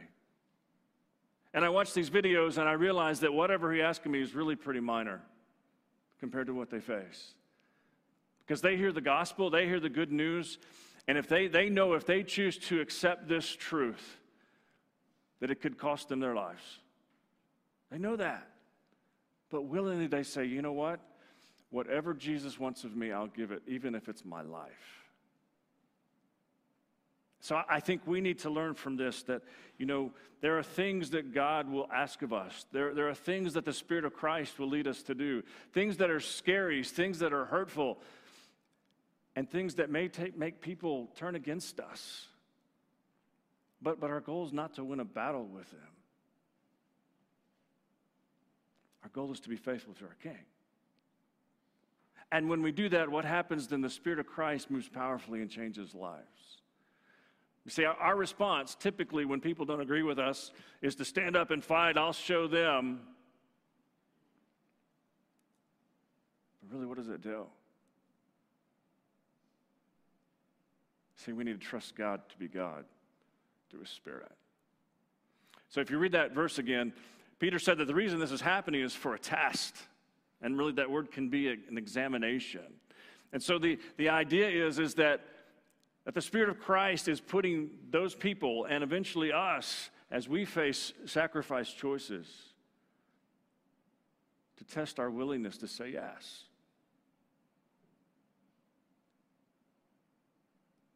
And 1.53 1.63
I 1.63 1.69
watch 1.69 1.93
these 1.93 2.09
videos 2.09 2.57
and 2.57 2.67
I 2.67 2.71
realize 2.71 3.19
that 3.19 3.31
whatever 3.31 3.71
He 3.71 3.83
asks 3.83 4.03
of 4.03 4.11
me 4.11 4.19
is 4.19 4.33
really 4.33 4.55
pretty 4.55 4.79
minor 4.79 5.21
compared 6.24 6.47
to 6.47 6.53
what 6.53 6.69
they 6.69 6.80
face. 6.80 7.34
Because 8.47 8.61
they 8.61 8.78
hear 8.78 8.93
the 8.93 9.01
gospel, 9.01 9.49
they 9.49 9.65
hear 9.65 9.82
the 9.82 9.89
good 9.89 10.09
news, 10.09 10.57
and 11.05 11.17
if 11.17 11.28
they, 11.28 11.47
they 11.47 11.67
know 11.67 11.95
if 11.95 12.05
they 12.05 12.24
choose 12.24 12.57
to 12.59 12.80
accept 12.80 13.28
this 13.28 13.53
truth, 13.53 14.19
that 15.41 15.51
it 15.51 15.59
could 15.59 15.78
cost 15.78 16.07
them 16.07 16.21
their 16.21 16.34
lives. 16.34 16.80
They 17.91 17.97
know 17.97 18.15
that. 18.15 18.47
But 19.49 19.63
willingly 19.63 20.07
they 20.07 20.24
say, 20.24 20.45
you 20.45 20.61
know 20.61 20.71
what? 20.71 21.01
Whatever 21.71 22.13
Jesus 22.13 22.57
wants 22.57 22.86
of 22.86 22.95
me, 22.95 23.11
I'll 23.11 23.28
give 23.28 23.51
it, 23.51 23.61
even 23.67 23.93
if 23.93 24.07
it's 24.07 24.24
my 24.24 24.43
life. 24.43 25.02
So 27.43 27.61
I 27.67 27.81
think 27.81 28.07
we 28.07 28.21
need 28.21 28.39
to 28.39 28.49
learn 28.49 28.73
from 28.73 28.95
this 28.95 29.23
that, 29.23 29.41
you 29.77 29.85
know, 29.85 30.13
there 30.39 30.57
are 30.57 30.63
things 30.63 31.09
that 31.09 31.33
God 31.33 31.69
will 31.69 31.89
ask 31.93 32.21
of 32.21 32.31
us. 32.31 32.65
There, 32.71 32.93
there 32.93 33.09
are 33.09 33.13
things 33.13 33.55
that 33.55 33.65
the 33.65 33.73
Spirit 33.73 34.05
of 34.05 34.13
Christ 34.13 34.57
will 34.59 34.69
lead 34.69 34.87
us 34.87 35.03
to 35.03 35.13
do, 35.13 35.43
things 35.73 35.97
that 35.97 36.09
are 36.09 36.21
scary, 36.21 36.81
things 36.85 37.19
that 37.19 37.33
are 37.33 37.43
hurtful, 37.43 37.99
and 39.35 39.49
things 39.49 39.75
that 39.75 39.89
may 39.89 40.07
take, 40.07 40.37
make 40.37 40.61
people 40.61 41.09
turn 41.17 41.35
against 41.35 41.81
us. 41.81 42.27
But, 43.81 43.99
but 43.99 44.09
our 44.09 44.21
goal 44.21 44.45
is 44.45 44.53
not 44.53 44.75
to 44.75 44.85
win 44.85 45.01
a 45.01 45.05
battle 45.05 45.43
with 45.45 45.69
them. 45.69 45.81
Our 49.03 49.09
goal 49.09 49.33
is 49.33 49.41
to 49.41 49.49
be 49.49 49.57
faithful 49.57 49.95
to 49.95 50.05
our 50.05 50.15
King. 50.23 50.45
And 52.31 52.47
when 52.47 52.61
we 52.61 52.71
do 52.71 52.87
that, 52.87 53.09
what 53.09 53.25
happens 53.25 53.67
then? 53.67 53.81
The 53.81 53.89
Spirit 53.89 54.19
of 54.19 54.27
Christ 54.27 54.71
moves 54.71 54.87
powerfully 54.87 55.41
and 55.41 55.49
changes 55.51 55.93
lives. 55.93 56.62
You 57.66 57.72
see, 57.72 57.86
our, 57.86 58.16
response 58.16 58.76
typically 58.76 59.24
when 59.24 59.39
people 59.39 59.66
don't 59.66 59.80
agree 59.80 60.03
with 60.03 60.20
us 60.20 60.51
is 60.82 60.95
to 60.95 61.05
stand 61.05 61.38
up 61.38 61.49
and 61.49 61.64
fight, 61.64 61.97
I'll 61.97 62.11
show 62.11 62.45
them. 62.45 62.99
But 66.61 66.76
really, 66.76 66.86
what 66.86 66.97
does 66.97 67.07
it 67.07 67.22
do? 67.22 67.45
See, 71.16 71.32
we 71.32 71.45
need 71.45 71.59
to 71.59 71.66
trust 71.66 71.95
God 71.95 72.22
to 72.30 72.38
be 72.38 72.49
God 72.49 72.84
through 73.70 73.80
His 73.80 73.89
Spirit. 73.89 74.32
So 75.70 75.80
if 75.80 75.89
you 75.89 75.97
read 75.97 76.11
that 76.11 76.34
verse 76.34 76.59
again, 76.59 76.91
Peter 77.39 77.59
said 77.59 77.78
that 77.78 77.86
the 77.86 77.95
reason 77.95 78.20
this 78.20 78.32
is 78.32 78.41
happening 78.41 78.82
is 78.82 78.93
for 78.93 79.16
a 79.16 79.20
test. 79.20 79.78
And 80.41 80.57
really, 80.57 80.74
that 80.74 80.91
word 80.91 81.11
can 81.11 81.30
be 81.30 81.47
an 81.47 81.78
examination. 81.78 82.66
And 83.32 83.41
so 83.41 83.57
the, 83.57 83.80
the 83.97 84.09
idea 84.09 84.49
is, 84.49 84.80
is 84.80 84.95
that, 84.95 85.22
that 86.05 86.13
the 86.13 86.21
Spirit 86.21 86.49
of 86.49 86.59
Christ 86.59 87.07
is 87.07 87.21
putting 87.21 87.69
those 87.89 88.13
people 88.15 88.65
and 88.65 88.83
eventually 88.83 89.31
us 89.31 89.89
as 90.11 90.27
we 90.27 90.45
face 90.45 90.93
sacrifice 91.05 91.71
choices 91.71 92.27
to 94.57 94.63
test 94.63 94.99
our 94.99 95.09
willingness 95.09 95.57
to 95.57 95.67
say 95.67 95.91
yes. 95.91 96.43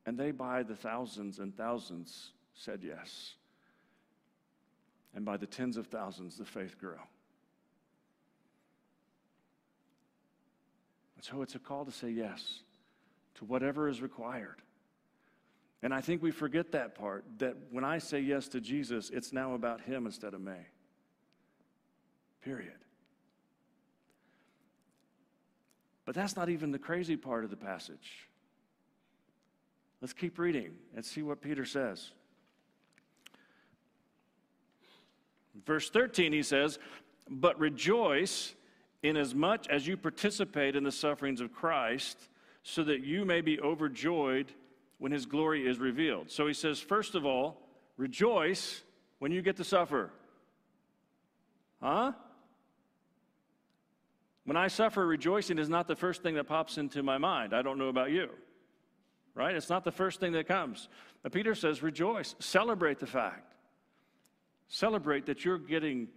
And 0.06 0.18
they, 0.18 0.32
by 0.32 0.64
the 0.64 0.76
thousands 0.76 1.40
and 1.40 1.56
thousands, 1.56 2.32
said 2.54 2.82
yes. 2.84 3.34
And 5.14 5.26
by 5.26 5.36
the 5.36 5.48
tens 5.48 5.78
of 5.78 5.88
thousands, 5.88 6.38
the 6.38 6.46
faith 6.46 6.80
grew. 6.80 7.00
And 11.16 11.26
so 11.26 11.42
it's 11.42 11.56
a 11.56 11.60
call 11.60 11.84
to 11.86 11.92
say 11.92 12.10
yes 12.10 12.62
to 13.36 13.46
whatever 13.46 13.90
is 13.90 14.02
required. 14.02 14.62
And 15.84 15.94
I 15.94 16.02
think 16.02 16.24
we 16.24 16.32
forget 16.32 16.72
that 16.72 16.96
part 16.96 17.24
that 17.38 17.56
when 17.72 17.84
I 17.84 18.00
say 18.00 18.20
yes 18.20 18.48
to 18.50 18.62
Jesus, 18.62 19.10
it's 19.12 19.32
now 19.32 19.54
about 19.54 19.82
Him 19.82 20.06
instead 20.06 20.34
of 20.34 20.42
me. 20.42 20.58
Period. 22.42 22.74
But 26.06 26.16
that's 26.16 26.36
not 26.36 26.50
even 26.50 26.72
the 26.72 26.80
crazy 26.80 27.18
part 27.18 27.44
of 27.44 27.50
the 27.50 27.58
passage. 27.58 28.28
Let's 30.02 30.14
keep 30.14 30.40
reading 30.40 30.72
and 30.96 31.04
see 31.04 31.22
what 31.22 31.42
Peter 31.42 31.66
says. 31.66 32.12
Verse 35.66 35.90
13, 35.90 36.32
he 36.32 36.44
says, 36.44 36.80
But 37.30 37.60
rejoice 37.60 38.56
inasmuch 39.04 39.68
as 39.70 39.86
you 39.86 39.98
participate 39.98 40.76
in 40.76 40.84
the 40.84 40.92
sufferings 40.92 41.42
of 41.42 41.54
Christ, 41.54 42.18
so 42.64 42.84
that 42.84 43.04
you 43.04 43.26
may 43.26 43.42
be 43.42 43.60
overjoyed 43.60 44.52
when 44.98 45.12
his 45.12 45.26
glory 45.26 45.68
is 45.68 45.80
revealed. 45.80 46.32
So 46.32 46.48
he 46.48 46.54
says, 46.54 46.80
First 46.80 47.16
of 47.16 47.26
all, 47.26 47.62
rejoice 47.98 48.82
when 49.20 49.32
you 49.32 49.42
get 49.42 49.58
to 49.58 49.64
suffer. 49.64 50.12
Huh? 51.82 52.14
When 54.46 54.58
I 54.58 54.68
suffer, 54.68 55.06
rejoicing 55.06 55.60
is 55.60 55.70
not 55.70 55.88
the 55.88 55.96
first 55.96 56.24
thing 56.24 56.36
that 56.36 56.46
pops 56.46 56.78
into 56.78 57.04
my 57.04 57.18
mind. 57.18 57.54
I 57.54 57.62
don't 57.62 57.78
know 57.78 57.90
about 57.90 58.12
you 58.12 58.30
right? 59.38 59.56
It's 59.56 59.70
not 59.70 59.84
the 59.84 59.92
first 59.92 60.20
thing 60.20 60.32
that 60.34 60.48
comes. 60.48 60.90
But 61.22 61.32
Peter 61.32 61.54
says, 61.54 61.84
rejoice, 61.84 62.36
celebrate 62.40 62.98
the 62.98 63.06
fact. 63.06 63.54
Celebrate 64.68 65.28
that 65.28 65.46
you're 65.46 65.60
getting 65.60 66.08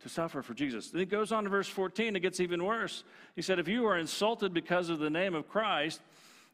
to 0.00 0.08
suffer 0.08 0.40
for 0.42 0.54
Jesus. 0.54 0.90
Then 0.90 1.00
he 1.00 1.06
goes 1.06 1.32
on 1.32 1.44
to 1.44 1.50
verse 1.50 1.68
14, 1.68 2.16
it 2.16 2.20
gets 2.20 2.40
even 2.40 2.64
worse. 2.64 3.04
He 3.36 3.42
said, 3.42 3.58
If 3.58 3.68
you 3.68 3.86
are 3.86 3.98
insulted 3.98 4.54
because 4.54 4.88
of 4.88 5.00
the 5.00 5.10
name 5.10 5.34
of 5.34 5.48
Christ, 5.48 6.00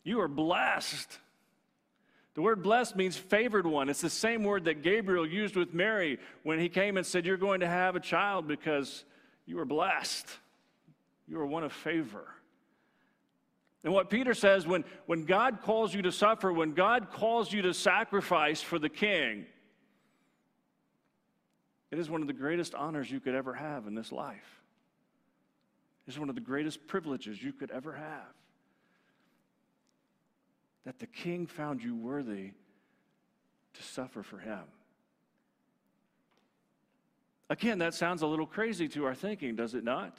you 0.05 0.20
are 0.20 0.28
blessed. 0.28 1.18
The 2.34 2.42
word 2.42 2.62
blessed 2.62 2.96
means 2.96 3.16
favored 3.16 3.66
one. 3.66 3.88
It's 3.88 4.00
the 4.00 4.11
same 4.11 4.44
word 4.44 4.64
that 4.64 4.82
Gabriel 4.82 5.26
used 5.26 5.57
with 5.57 5.72
Mary 5.72 6.18
when 6.42 6.59
he 6.59 6.68
came 6.68 6.96
and 6.96 7.07
said, 7.07 7.24
You're 7.24 7.36
going 7.36 7.61
to 7.61 7.66
have 7.66 7.96
a 7.96 8.00
child 8.00 8.46
because 8.46 9.05
you 9.46 9.59
are 9.59 9.64
blessed. 9.64 10.28
You 11.26 11.40
are 11.40 11.46
one 11.46 11.64
of 11.64 11.72
favor. 11.72 12.26
And 13.82 13.92
what 13.92 14.11
Peter 14.11 14.34
says 14.34 14.66
when, 14.66 14.84
when 15.07 15.24
God 15.24 15.61
calls 15.62 15.94
you 15.94 16.02
to 16.02 16.12
suffer, 16.12 16.52
when 16.52 16.72
God 16.72 17.11
calls 17.11 17.52
you 17.52 17.62
to 17.62 17.74
sacrifice 17.74 18.62
for 18.62 18.78
the 18.78 18.88
king, 18.88 19.46
it 21.90 21.98
is 21.98 22.11
one 22.11 22.22
of 22.22 22.26
the 22.26 22.32
greatest 22.32 22.74
honors 22.74 23.11
you 23.11 23.20
could 23.20 23.34
ever 23.34 23.55
have 23.55 23.86
in 23.86 23.94
this 23.94 24.11
life. 24.11 24.62
It's 26.09 26.18
one 26.18 26.28
of 26.28 26.34
the 26.34 26.40
greatest 26.40 26.86
privileges 26.86 27.42
you 27.42 27.52
could 27.52 27.70
ever 27.70 27.92
have. 27.92 28.32
That 30.85 30.99
the 30.99 31.07
king 31.07 31.47
found 31.47 31.82
you 31.82 31.95
worthy 31.95 32.53
to 33.74 33.82
suffer 33.82 34.22
for 34.22 34.39
him. 34.39 34.62
Again, 37.51 37.78
that 37.78 37.95
sounds 37.95 38.22
a 38.22 38.26
little 38.26 38.47
crazy 38.47 38.89
to 38.89 39.05
our 39.05 39.14
thinking, 39.14 39.55
does 39.55 39.74
it 39.74 39.85
not? 39.85 40.16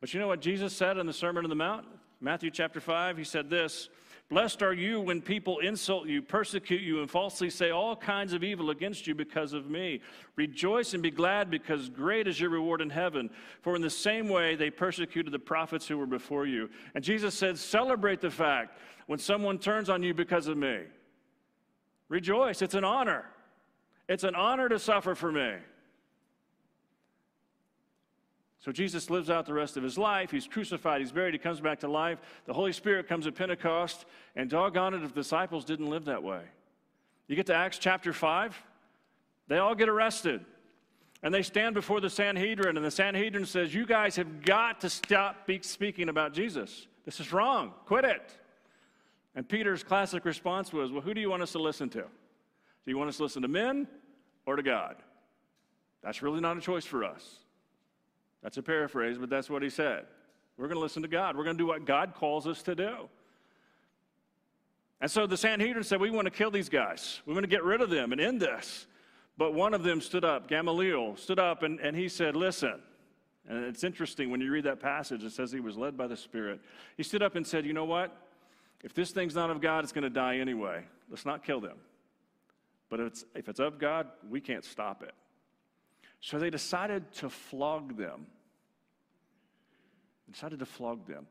But 0.00 0.12
you 0.12 0.20
know 0.20 0.28
what 0.28 0.40
Jesus 0.40 0.74
said 0.74 0.98
in 0.98 1.06
the 1.06 1.12
Sermon 1.12 1.44
on 1.44 1.50
the 1.50 1.56
Mount? 1.56 1.86
Matthew 2.20 2.50
chapter 2.50 2.80
5, 2.80 3.16
he 3.16 3.24
said 3.24 3.50
this 3.50 3.88
Blessed 4.28 4.60
are 4.62 4.74
you 4.74 5.00
when 5.00 5.22
people 5.22 5.60
insult 5.60 6.08
you, 6.08 6.20
persecute 6.20 6.82
you, 6.82 7.00
and 7.00 7.08
falsely 7.08 7.48
say 7.48 7.70
all 7.70 7.94
kinds 7.94 8.32
of 8.32 8.42
evil 8.42 8.70
against 8.70 9.06
you 9.06 9.14
because 9.14 9.52
of 9.52 9.70
me. 9.70 10.00
Rejoice 10.34 10.94
and 10.94 11.02
be 11.02 11.12
glad, 11.12 11.48
because 11.48 11.88
great 11.88 12.26
is 12.26 12.40
your 12.40 12.50
reward 12.50 12.80
in 12.80 12.90
heaven. 12.90 13.30
For 13.62 13.76
in 13.76 13.82
the 13.82 13.90
same 13.90 14.28
way 14.28 14.56
they 14.56 14.68
persecuted 14.68 15.32
the 15.32 15.38
prophets 15.38 15.86
who 15.86 15.96
were 15.96 16.06
before 16.06 16.44
you. 16.44 16.68
And 16.96 17.04
Jesus 17.04 17.36
said, 17.36 17.56
Celebrate 17.56 18.20
the 18.20 18.30
fact 18.30 18.76
when 19.06 19.20
someone 19.20 19.60
turns 19.60 19.88
on 19.88 20.02
you 20.02 20.12
because 20.12 20.48
of 20.48 20.56
me. 20.56 20.80
Rejoice, 22.08 22.62
it's 22.62 22.74
an 22.74 22.84
honor. 22.84 23.26
It's 24.08 24.24
an 24.24 24.34
honor 24.34 24.68
to 24.68 24.80
suffer 24.80 25.14
for 25.14 25.30
me. 25.30 25.54
So 28.66 28.72
Jesus 28.72 29.10
lives 29.10 29.30
out 29.30 29.46
the 29.46 29.54
rest 29.54 29.76
of 29.76 29.84
his 29.84 29.96
life. 29.96 30.32
He's 30.32 30.48
crucified, 30.48 31.00
he's 31.00 31.12
buried, 31.12 31.34
he 31.34 31.38
comes 31.38 31.60
back 31.60 31.78
to 31.80 31.88
life. 31.88 32.18
The 32.46 32.52
Holy 32.52 32.72
Spirit 32.72 33.06
comes 33.06 33.28
at 33.28 33.36
Pentecost, 33.36 34.06
and 34.34 34.50
doggone 34.50 34.92
it 34.92 35.04
if 35.04 35.14
the 35.14 35.20
disciples 35.20 35.64
didn't 35.64 35.88
live 35.88 36.06
that 36.06 36.24
way. 36.24 36.42
You 37.28 37.36
get 37.36 37.46
to 37.46 37.54
Acts 37.54 37.78
chapter 37.78 38.12
5, 38.12 38.60
they 39.46 39.58
all 39.58 39.76
get 39.76 39.88
arrested. 39.88 40.44
And 41.22 41.32
they 41.32 41.42
stand 41.42 41.76
before 41.76 42.00
the 42.00 42.10
Sanhedrin, 42.10 42.76
and 42.76 42.84
the 42.84 42.90
Sanhedrin 42.90 43.46
says, 43.46 43.72
You 43.72 43.86
guys 43.86 44.16
have 44.16 44.42
got 44.42 44.80
to 44.80 44.90
stop 44.90 45.48
speaking 45.60 46.08
about 46.08 46.32
Jesus. 46.34 46.88
This 47.04 47.20
is 47.20 47.32
wrong. 47.32 47.72
Quit 47.84 48.04
it. 48.04 48.32
And 49.36 49.48
Peter's 49.48 49.84
classic 49.84 50.24
response 50.24 50.72
was, 50.72 50.90
Well, 50.90 51.02
who 51.02 51.14
do 51.14 51.20
you 51.20 51.30
want 51.30 51.44
us 51.44 51.52
to 51.52 51.60
listen 51.60 51.88
to? 51.90 52.02
Do 52.02 52.90
you 52.90 52.98
want 52.98 53.10
us 53.10 53.18
to 53.18 53.22
listen 53.22 53.42
to 53.42 53.48
men 53.48 53.86
or 54.44 54.56
to 54.56 54.62
God? 54.64 54.96
That's 56.02 56.20
really 56.20 56.40
not 56.40 56.56
a 56.56 56.60
choice 56.60 56.84
for 56.84 57.04
us. 57.04 57.45
That's 58.42 58.56
a 58.56 58.62
paraphrase, 58.62 59.18
but 59.18 59.30
that's 59.30 59.50
what 59.50 59.62
he 59.62 59.70
said. 59.70 60.06
We're 60.56 60.68
going 60.68 60.76
to 60.76 60.82
listen 60.82 61.02
to 61.02 61.08
God. 61.08 61.36
We're 61.36 61.44
going 61.44 61.56
to 61.56 61.62
do 61.62 61.66
what 61.66 61.84
God 61.84 62.14
calls 62.14 62.46
us 62.46 62.62
to 62.62 62.74
do. 62.74 63.08
And 65.00 65.10
so 65.10 65.26
the 65.26 65.36
Sanhedrin 65.36 65.84
said, 65.84 66.00
We 66.00 66.10
want 66.10 66.26
to 66.26 66.30
kill 66.30 66.50
these 66.50 66.68
guys. 66.68 67.20
We 67.26 67.34
want 67.34 67.44
to 67.44 67.48
get 67.48 67.64
rid 67.64 67.80
of 67.80 67.90
them 67.90 68.12
and 68.12 68.20
end 68.20 68.40
this. 68.40 68.86
But 69.38 69.52
one 69.52 69.74
of 69.74 69.82
them 69.82 70.00
stood 70.00 70.24
up, 70.24 70.48
Gamaliel 70.48 71.16
stood 71.16 71.38
up, 71.38 71.62
and, 71.62 71.78
and 71.80 71.94
he 71.94 72.08
said, 72.08 72.36
Listen. 72.36 72.80
And 73.48 73.64
it's 73.64 73.84
interesting 73.84 74.30
when 74.30 74.40
you 74.40 74.50
read 74.50 74.64
that 74.64 74.80
passage, 74.80 75.22
it 75.22 75.30
says 75.30 75.52
he 75.52 75.60
was 75.60 75.76
led 75.76 75.96
by 75.96 76.08
the 76.08 76.16
Spirit. 76.16 76.60
He 76.96 77.04
stood 77.04 77.22
up 77.22 77.36
and 77.36 77.46
said, 77.46 77.64
You 77.64 77.74
know 77.74 77.84
what? 77.84 78.16
If 78.82 78.94
this 78.94 79.10
thing's 79.10 79.34
not 79.34 79.50
of 79.50 79.60
God, 79.60 79.84
it's 79.84 79.92
going 79.92 80.04
to 80.04 80.10
die 80.10 80.38
anyway. 80.38 80.82
Let's 81.10 81.26
not 81.26 81.44
kill 81.44 81.60
them. 81.60 81.76
But 82.88 83.00
if 83.00 83.06
it's, 83.06 83.24
if 83.34 83.48
it's 83.48 83.60
of 83.60 83.78
God, 83.78 84.08
we 84.28 84.40
can't 84.40 84.64
stop 84.64 85.02
it. 85.02 85.12
So 86.26 86.40
they 86.40 86.50
decided 86.50 87.12
to 87.14 87.30
flog 87.30 87.96
them 87.96 88.26
decided 90.30 90.58
to 90.58 90.66
flog 90.66 91.06
them. 91.06 91.24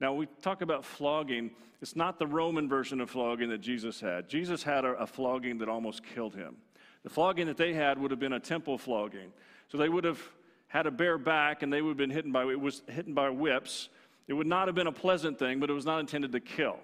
Now, 0.00 0.12
we 0.12 0.26
talk 0.42 0.60
about 0.60 0.84
flogging. 0.84 1.50
It's 1.80 1.96
not 1.96 2.18
the 2.18 2.26
Roman 2.26 2.68
version 2.68 3.00
of 3.00 3.08
flogging 3.08 3.48
that 3.50 3.60
Jesus 3.60 4.00
had. 4.00 4.28
Jesus 4.28 4.62
had 4.62 4.84
a, 4.84 4.88
a, 4.94 5.06
flogging 5.06 5.58
that 5.58 5.68
almost 5.68 6.02
killed 6.02 6.34
him. 6.34 6.56
The 7.02 7.10
flogging 7.10 7.46
that 7.46 7.56
they 7.56 7.72
had 7.72 7.98
would 7.98 8.10
have 8.10 8.20
been 8.20 8.32
a 8.34 8.40
temple 8.40 8.76
flogging. 8.76 9.32
So 9.68 9.78
they 9.78 9.88
would 9.88 10.04
have 10.04 10.20
had 10.68 10.86
a 10.86 10.90
bare 10.90 11.16
back 11.16 11.62
and 11.62 11.72
they 11.72 11.80
would 11.80 11.90
have 11.90 11.96
been 11.96 12.10
hit 12.10 12.30
by, 12.30 12.42
it 12.44 12.60
was 12.60 12.82
hit 12.88 13.14
by 13.14 13.30
whips. 13.30 13.88
It 14.28 14.32
would 14.32 14.46
not 14.46 14.68
have 14.68 14.74
been 14.74 14.88
a 14.88 14.92
pleasant 14.92 15.38
thing, 15.38 15.60
but 15.60 15.70
it 15.70 15.74
was 15.74 15.86
not 15.86 16.00
intended 16.00 16.32
to 16.32 16.40
kill. 16.40 16.78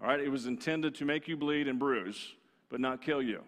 All 0.00 0.08
right? 0.08 0.20
It 0.20 0.30
was 0.30 0.46
intended 0.46 0.94
to 0.96 1.04
make 1.04 1.28
you 1.28 1.36
bleed 1.36 1.68
and 1.68 1.78
bruise, 1.78 2.34
but 2.68 2.80
not 2.80 3.02
kill 3.02 3.22
you. 3.22 3.42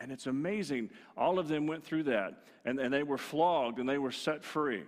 And 0.00 0.12
it's 0.12 0.26
amazing. 0.26 0.90
All 1.16 1.38
of 1.38 1.48
them 1.48 1.66
went 1.66 1.84
through 1.84 2.04
that, 2.04 2.44
and, 2.64 2.78
and 2.78 2.92
they 2.92 3.02
were 3.02 3.18
flogged 3.18 3.78
and 3.78 3.88
they 3.88 3.98
were 3.98 4.12
set 4.12 4.44
free. 4.44 4.84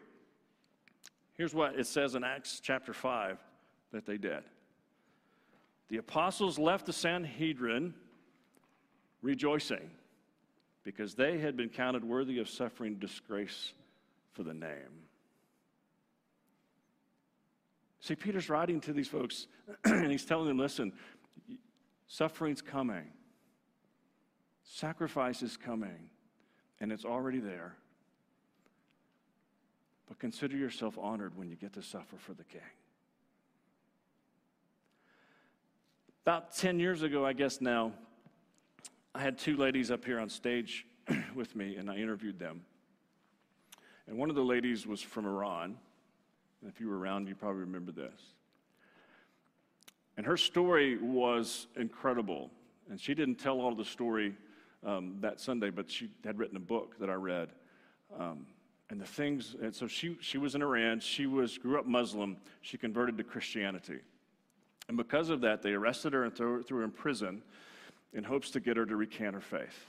Here's 1.35 1.55
what 1.55 1.79
it 1.79 1.87
says 1.87 2.15
in 2.15 2.23
Acts 2.23 2.61
chapter 2.63 2.93
5 2.93 3.39
that 3.93 4.07
they 4.07 4.19
did. 4.19 4.43
The 5.89 5.97
apostles 5.97 6.59
left 6.59 6.87
the 6.87 6.93
Sanhedrin 6.93 7.95
rejoicing 9.23 9.91
because 10.85 11.15
they 11.15 11.39
had 11.39 11.57
been 11.57 11.69
counted 11.69 12.05
worthy 12.05 12.39
of 12.39 12.49
suffering 12.49 12.97
disgrace 12.97 13.73
for 14.33 14.43
the 14.45 14.55
name. 14.55 15.07
See, 18.01 18.15
Peter's 18.15 18.49
writing 18.49 18.81
to 18.83 18.93
these 18.93 19.09
folks, 19.09 19.47
and 19.85 20.11
he's 20.11 20.25
telling 20.25 20.47
them 20.47 20.59
listen, 20.59 20.93
suffering's 22.07 22.63
coming, 22.63 23.05
sacrifice 24.71 25.43
is 25.43 25.57
coming, 25.57 26.09
and 26.81 26.93
it's 26.93 27.05
already 27.05 27.41
there. 27.41 27.75
But 30.09 30.19
consider 30.19 30.57
yourself 30.57 30.97
honored 30.97 31.37
when 31.37 31.51
you 31.51 31.57
get 31.57 31.73
to 31.75 31.83
suffer 31.83 32.17
for 32.17 32.35
the 32.35 32.45
king. 32.45 32.61
About 36.25 36.55
10 36.55 36.79
years 36.79 37.03
ago, 37.03 37.27
I 37.27 37.33
guess 37.33 37.61
now, 37.61 37.93
I 39.15 39.21
had 39.21 39.39
two 39.39 39.57
ladies 39.57 39.91
up 39.91 40.05
here 40.05 40.21
on 40.21 40.29
stage 40.29 40.87
with 41.35 41.57
me, 41.57 41.77
and 41.77 41.91
I 41.91 41.97
interviewed 41.97 42.39
them. 42.39 42.63
And 44.07 44.17
one 44.17 44.31
of 44.31 44.37
the 44.37 44.45
ladies 44.45 44.87
was 44.87 45.01
from 45.01 45.27
Iran. 45.27 45.77
And 46.61 46.71
if 46.71 46.81
you 46.81 46.89
were 46.89 46.99
around, 46.99 47.27
you 47.27 47.35
probably 47.35 47.61
remember 47.61 47.91
this. 47.91 48.21
And 50.17 50.27
her 50.27 50.37
story 50.37 50.99
was 50.99 51.67
incredible. 51.77 52.51
And 52.89 53.01
she 53.01 53.15
didn't 53.15 53.37
tell 53.37 53.61
all 53.61 53.75
the 53.75 53.85
story 53.85 54.35
um, 54.85 55.17
that 55.21 55.41
Sunday, 55.41 55.71
but 55.71 55.91
she 55.91 56.11
had 56.25 56.39
written 56.39 56.57
a 56.57 56.61
book 56.61 56.99
that 56.99 57.11
I 57.11 57.15
read. 57.15 57.51
Um, 58.19 58.47
and 58.89 59.01
the 59.01 59.07
things, 59.07 59.55
and 59.63 59.75
so 59.75 59.87
she, 59.87 60.17
she 60.21 60.39
was 60.39 60.55
in 60.55 60.63
Iran. 60.63 61.01
She 61.01 61.27
was, 61.27 61.59
grew 61.59 61.79
up 61.79 61.87
Muslim. 61.87 62.37
She 62.63 62.77
converted 62.77 63.17
to 63.19 63.25
Christianity. 63.25 64.01
And 64.89 64.97
because 64.97 65.31
of 65.31 65.41
that, 65.43 65.63
they 65.63 65.73
arrested 65.73 66.13
her 66.13 66.25
and 66.25 66.35
threw, 66.35 66.63
threw 66.63 66.79
her 66.79 66.85
in 66.85 66.91
prison 66.91 67.43
in 68.13 68.25
hopes 68.25 68.51
to 68.51 68.61
get 68.61 68.77
her 68.77 68.85
to 68.85 68.97
recant 68.97 69.35
her 69.35 69.41
faith. 69.41 69.87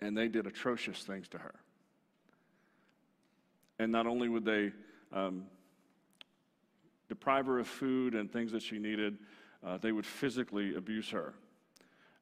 And 0.00 0.16
they 0.16 0.28
did 0.28 0.46
atrocious 0.46 1.02
things 1.04 1.26
to 1.28 1.38
her. 1.38 1.54
And 3.78 3.90
not 3.90 4.06
only 4.06 4.28
would 4.28 4.44
they 4.44 4.72
um, 5.12 5.46
deprive 7.08 7.46
her 7.46 7.58
of 7.58 7.66
food 7.66 8.14
and 8.14 8.30
things 8.30 8.52
that 8.52 8.62
she 8.62 8.78
needed. 8.78 9.18
Uh, 9.66 9.78
they 9.78 9.92
would 9.92 10.06
physically 10.06 10.74
abuse 10.74 11.10
her 11.10 11.34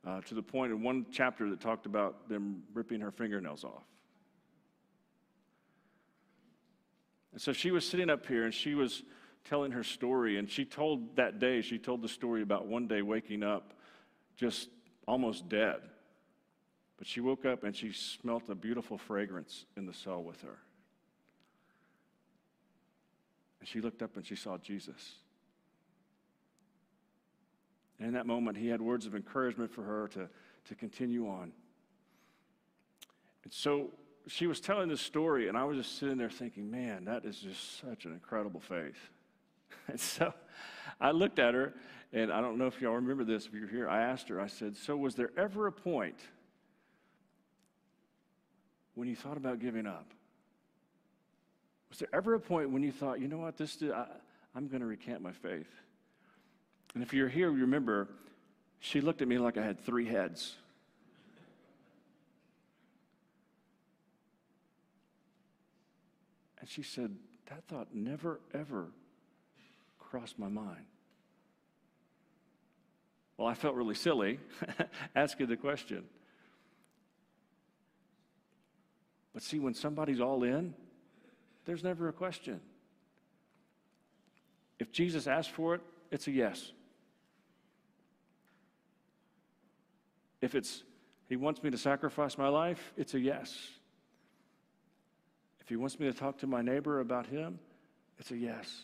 uh, 0.06 0.20
to 0.22 0.34
the 0.34 0.42
point 0.42 0.72
in 0.72 0.82
one 0.82 1.06
chapter 1.10 1.50
that 1.50 1.60
talked 1.60 1.84
about 1.84 2.28
them 2.28 2.62
ripping 2.72 3.00
her 3.00 3.10
fingernails 3.10 3.64
off. 3.64 3.82
And 7.32 7.40
so 7.40 7.52
she 7.52 7.70
was 7.70 7.86
sitting 7.86 8.08
up 8.08 8.24
here 8.26 8.44
and 8.44 8.54
she 8.54 8.74
was 8.74 9.02
telling 9.44 9.72
her 9.72 9.82
story. 9.82 10.38
And 10.38 10.48
she 10.48 10.64
told 10.64 11.16
that 11.16 11.38
day, 11.38 11.60
she 11.60 11.78
told 11.78 12.02
the 12.02 12.08
story 12.08 12.42
about 12.42 12.66
one 12.66 12.86
day 12.86 13.02
waking 13.02 13.42
up 13.42 13.74
just 14.36 14.68
almost 15.06 15.48
dead. 15.48 15.80
But 16.96 17.06
she 17.06 17.20
woke 17.20 17.44
up 17.44 17.64
and 17.64 17.76
she 17.76 17.92
smelt 17.92 18.48
a 18.48 18.54
beautiful 18.54 18.96
fragrance 18.96 19.66
in 19.76 19.86
the 19.86 19.92
cell 19.92 20.22
with 20.22 20.40
her. 20.42 20.58
And 23.60 23.68
she 23.68 23.80
looked 23.80 24.02
up 24.02 24.16
and 24.16 24.24
she 24.24 24.36
saw 24.36 24.56
Jesus. 24.56 25.16
And 27.98 28.08
in 28.08 28.14
that 28.14 28.26
moment, 28.26 28.56
he 28.56 28.68
had 28.68 28.80
words 28.80 29.06
of 29.06 29.14
encouragement 29.14 29.70
for 29.70 29.82
her 29.82 30.08
to, 30.08 30.28
to 30.68 30.74
continue 30.74 31.28
on. 31.28 31.52
And 33.44 33.52
so 33.52 33.90
she 34.28 34.46
was 34.46 34.60
telling 34.60 34.88
this 34.88 35.00
story, 35.00 35.48
and 35.48 35.56
I 35.56 35.64
was 35.64 35.78
just 35.78 35.98
sitting 35.98 36.18
there 36.18 36.30
thinking, 36.30 36.70
man, 36.70 37.04
that 37.04 37.24
is 37.24 37.38
just 37.38 37.80
such 37.80 38.04
an 38.04 38.12
incredible 38.12 38.60
faith. 38.60 38.98
And 39.88 40.00
so 40.00 40.34
I 41.00 41.12
looked 41.12 41.38
at 41.38 41.54
her, 41.54 41.72
and 42.12 42.32
I 42.32 42.40
don't 42.40 42.58
know 42.58 42.66
if 42.66 42.80
y'all 42.80 42.94
remember 42.94 43.22
this, 43.22 43.46
if 43.46 43.52
you're 43.52 43.68
here, 43.68 43.88
I 43.88 44.02
asked 44.02 44.28
her, 44.30 44.40
I 44.40 44.48
said, 44.48 44.76
So 44.76 44.96
was 44.96 45.14
there 45.14 45.30
ever 45.36 45.68
a 45.68 45.72
point 45.72 46.18
when 48.94 49.06
you 49.06 49.14
thought 49.14 49.36
about 49.36 49.60
giving 49.60 49.86
up? 49.86 50.12
Was 51.88 51.98
there 52.00 52.08
ever 52.12 52.34
a 52.34 52.40
point 52.40 52.70
when 52.70 52.82
you 52.82 52.90
thought, 52.90 53.20
you 53.20 53.28
know 53.28 53.38
what, 53.38 53.56
this 53.56 53.80
I, 53.82 54.06
I'm 54.56 54.66
going 54.66 54.80
to 54.80 54.86
recant 54.86 55.22
my 55.22 55.32
faith? 55.32 55.70
And 56.96 57.02
if 57.02 57.12
you're 57.12 57.28
here, 57.28 57.50
remember, 57.50 58.08
she 58.80 59.02
looked 59.02 59.20
at 59.20 59.28
me 59.28 59.36
like 59.36 59.58
I 59.58 59.62
had 59.62 59.78
three 59.84 60.06
heads. 60.06 60.54
And 66.58 66.66
she 66.66 66.82
said, 66.82 67.14
That 67.50 67.64
thought 67.68 67.88
never, 67.92 68.40
ever 68.54 68.86
crossed 69.98 70.38
my 70.38 70.48
mind. 70.48 70.86
Well, 73.36 73.46
I 73.46 73.52
felt 73.52 73.74
really 73.74 73.94
silly 73.94 74.40
asking 75.14 75.48
the 75.48 75.58
question. 75.58 76.02
But 79.34 79.42
see, 79.42 79.58
when 79.58 79.74
somebody's 79.74 80.22
all 80.22 80.44
in, 80.44 80.72
there's 81.66 81.84
never 81.84 82.08
a 82.08 82.12
question. 82.14 82.58
If 84.78 84.92
Jesus 84.92 85.26
asks 85.26 85.52
for 85.52 85.74
it, 85.74 85.82
it's 86.10 86.26
a 86.26 86.30
yes. 86.30 86.72
If 90.46 90.54
it's 90.54 90.84
he 91.28 91.34
wants 91.34 91.60
me 91.64 91.70
to 91.70 91.76
sacrifice 91.76 92.38
my 92.38 92.46
life, 92.46 92.92
it's 92.96 93.14
a 93.14 93.18
yes. 93.18 93.52
If 95.60 95.68
he 95.68 95.74
wants 95.74 95.98
me 95.98 96.06
to 96.06 96.16
talk 96.16 96.38
to 96.38 96.46
my 96.46 96.62
neighbor 96.62 97.00
about 97.00 97.26
him, 97.26 97.58
it's 98.20 98.30
a 98.30 98.36
yes. 98.36 98.82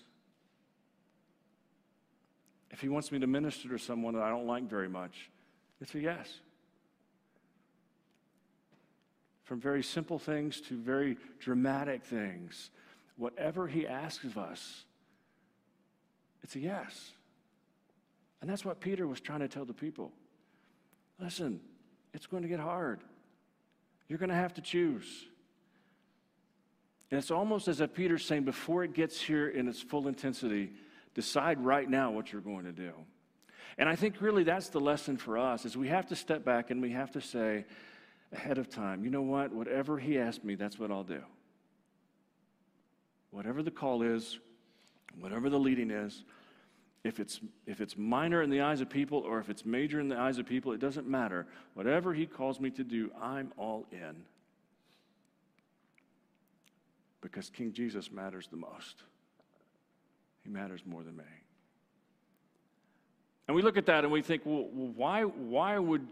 If 2.72 2.80
he 2.80 2.88
wants 2.88 3.12
me 3.12 3.20
to 3.20 3.28
minister 3.28 3.68
to 3.68 3.78
someone 3.78 4.14
that 4.14 4.24
I 4.24 4.28
don't 4.28 4.48
like 4.48 4.68
very 4.68 4.88
much, 4.88 5.30
it's 5.80 5.94
a 5.94 6.00
yes. 6.00 6.40
From 9.44 9.60
very 9.60 9.84
simple 9.84 10.18
things 10.18 10.60
to 10.62 10.76
very 10.76 11.16
dramatic 11.38 12.02
things, 12.02 12.70
whatever 13.16 13.68
he 13.68 13.86
asks 13.86 14.24
of 14.24 14.36
us, 14.36 14.82
it's 16.42 16.56
a 16.56 16.60
yes. 16.60 17.12
And 18.40 18.50
that's 18.50 18.64
what 18.64 18.80
Peter 18.80 19.06
was 19.06 19.20
trying 19.20 19.40
to 19.40 19.48
tell 19.48 19.64
the 19.64 19.72
people. 19.72 20.10
Listen, 21.22 21.60
it's 22.12 22.26
going 22.26 22.42
to 22.42 22.48
get 22.48 22.58
hard. 22.58 23.00
You're 24.08 24.18
going 24.18 24.30
to 24.30 24.34
have 24.34 24.54
to 24.54 24.60
choose. 24.60 25.06
And 27.10 27.18
it's 27.18 27.30
almost 27.30 27.68
as 27.68 27.80
if 27.80 27.94
Peter's 27.94 28.24
saying, 28.24 28.42
before 28.42 28.82
it 28.82 28.92
gets 28.92 29.20
here 29.20 29.48
in 29.48 29.68
its 29.68 29.80
full 29.80 30.08
intensity, 30.08 30.72
decide 31.14 31.64
right 31.64 31.88
now 31.88 32.10
what 32.10 32.32
you're 32.32 32.42
going 32.42 32.64
to 32.64 32.72
do. 32.72 32.92
And 33.78 33.88
I 33.88 33.94
think 33.94 34.20
really 34.20 34.42
that's 34.42 34.70
the 34.70 34.80
lesson 34.80 35.16
for 35.16 35.38
us 35.38 35.64
is 35.64 35.76
we 35.76 35.88
have 35.88 36.08
to 36.08 36.16
step 36.16 36.44
back 36.44 36.70
and 36.70 36.82
we 36.82 36.90
have 36.90 37.12
to 37.12 37.20
say 37.20 37.66
ahead 38.32 38.58
of 38.58 38.68
time, 38.68 39.04
you 39.04 39.10
know 39.10 39.22
what? 39.22 39.52
Whatever 39.52 39.98
he 39.98 40.18
asked 40.18 40.42
me, 40.42 40.56
that's 40.56 40.78
what 40.78 40.90
I'll 40.90 41.04
do. 41.04 41.22
Whatever 43.30 43.62
the 43.62 43.70
call 43.70 44.02
is, 44.02 44.40
whatever 45.18 45.48
the 45.48 45.58
leading 45.58 45.90
is, 45.90 46.24
if 47.04 47.18
it's, 47.18 47.40
if 47.66 47.80
it's 47.80 47.96
minor 47.96 48.42
in 48.42 48.50
the 48.50 48.60
eyes 48.60 48.80
of 48.80 48.88
people 48.88 49.18
or 49.18 49.38
if 49.40 49.50
it's 49.50 49.64
major 49.64 49.98
in 49.98 50.08
the 50.08 50.18
eyes 50.18 50.38
of 50.38 50.46
people, 50.46 50.72
it 50.72 50.80
doesn't 50.80 51.08
matter. 51.08 51.46
Whatever 51.74 52.14
He 52.14 52.26
calls 52.26 52.60
me 52.60 52.70
to 52.70 52.84
do, 52.84 53.10
I'm 53.20 53.52
all 53.56 53.86
in. 53.90 54.22
Because 57.20 57.50
King 57.50 57.72
Jesus 57.72 58.10
matters 58.10 58.48
the 58.48 58.56
most. 58.56 59.02
He 60.42 60.50
matters 60.50 60.82
more 60.86 61.02
than 61.02 61.16
me. 61.16 61.24
And 63.48 63.56
we 63.56 63.62
look 63.62 63.76
at 63.76 63.86
that 63.86 64.04
and 64.04 64.12
we 64.12 64.22
think, 64.22 64.42
well, 64.44 64.68
why, 64.70 65.22
why 65.22 65.78
would 65.78 66.06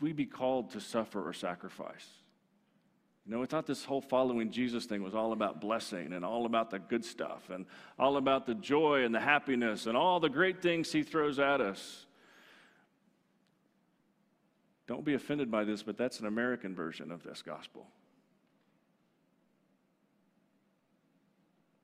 we 0.00 0.12
be 0.12 0.26
called 0.26 0.70
to 0.70 0.80
suffer 0.80 1.26
or 1.26 1.32
sacrifice? 1.32 2.06
You 3.28 3.34
know, 3.34 3.40
we 3.40 3.46
thought 3.46 3.66
this 3.66 3.84
whole 3.84 4.00
following 4.00 4.50
Jesus 4.50 4.86
thing 4.86 5.02
was 5.02 5.14
all 5.14 5.32
about 5.32 5.60
blessing 5.60 6.14
and 6.14 6.24
all 6.24 6.46
about 6.46 6.70
the 6.70 6.78
good 6.78 7.04
stuff 7.04 7.50
and 7.50 7.66
all 7.98 8.16
about 8.16 8.46
the 8.46 8.54
joy 8.54 9.04
and 9.04 9.14
the 9.14 9.20
happiness 9.20 9.84
and 9.84 9.98
all 9.98 10.18
the 10.18 10.30
great 10.30 10.62
things 10.62 10.90
he 10.90 11.02
throws 11.02 11.38
at 11.38 11.60
us. 11.60 12.06
Don't 14.86 15.04
be 15.04 15.12
offended 15.12 15.50
by 15.50 15.64
this, 15.64 15.82
but 15.82 15.98
that's 15.98 16.20
an 16.20 16.26
American 16.26 16.74
version 16.74 17.10
of 17.10 17.22
this 17.22 17.42
gospel. 17.42 17.86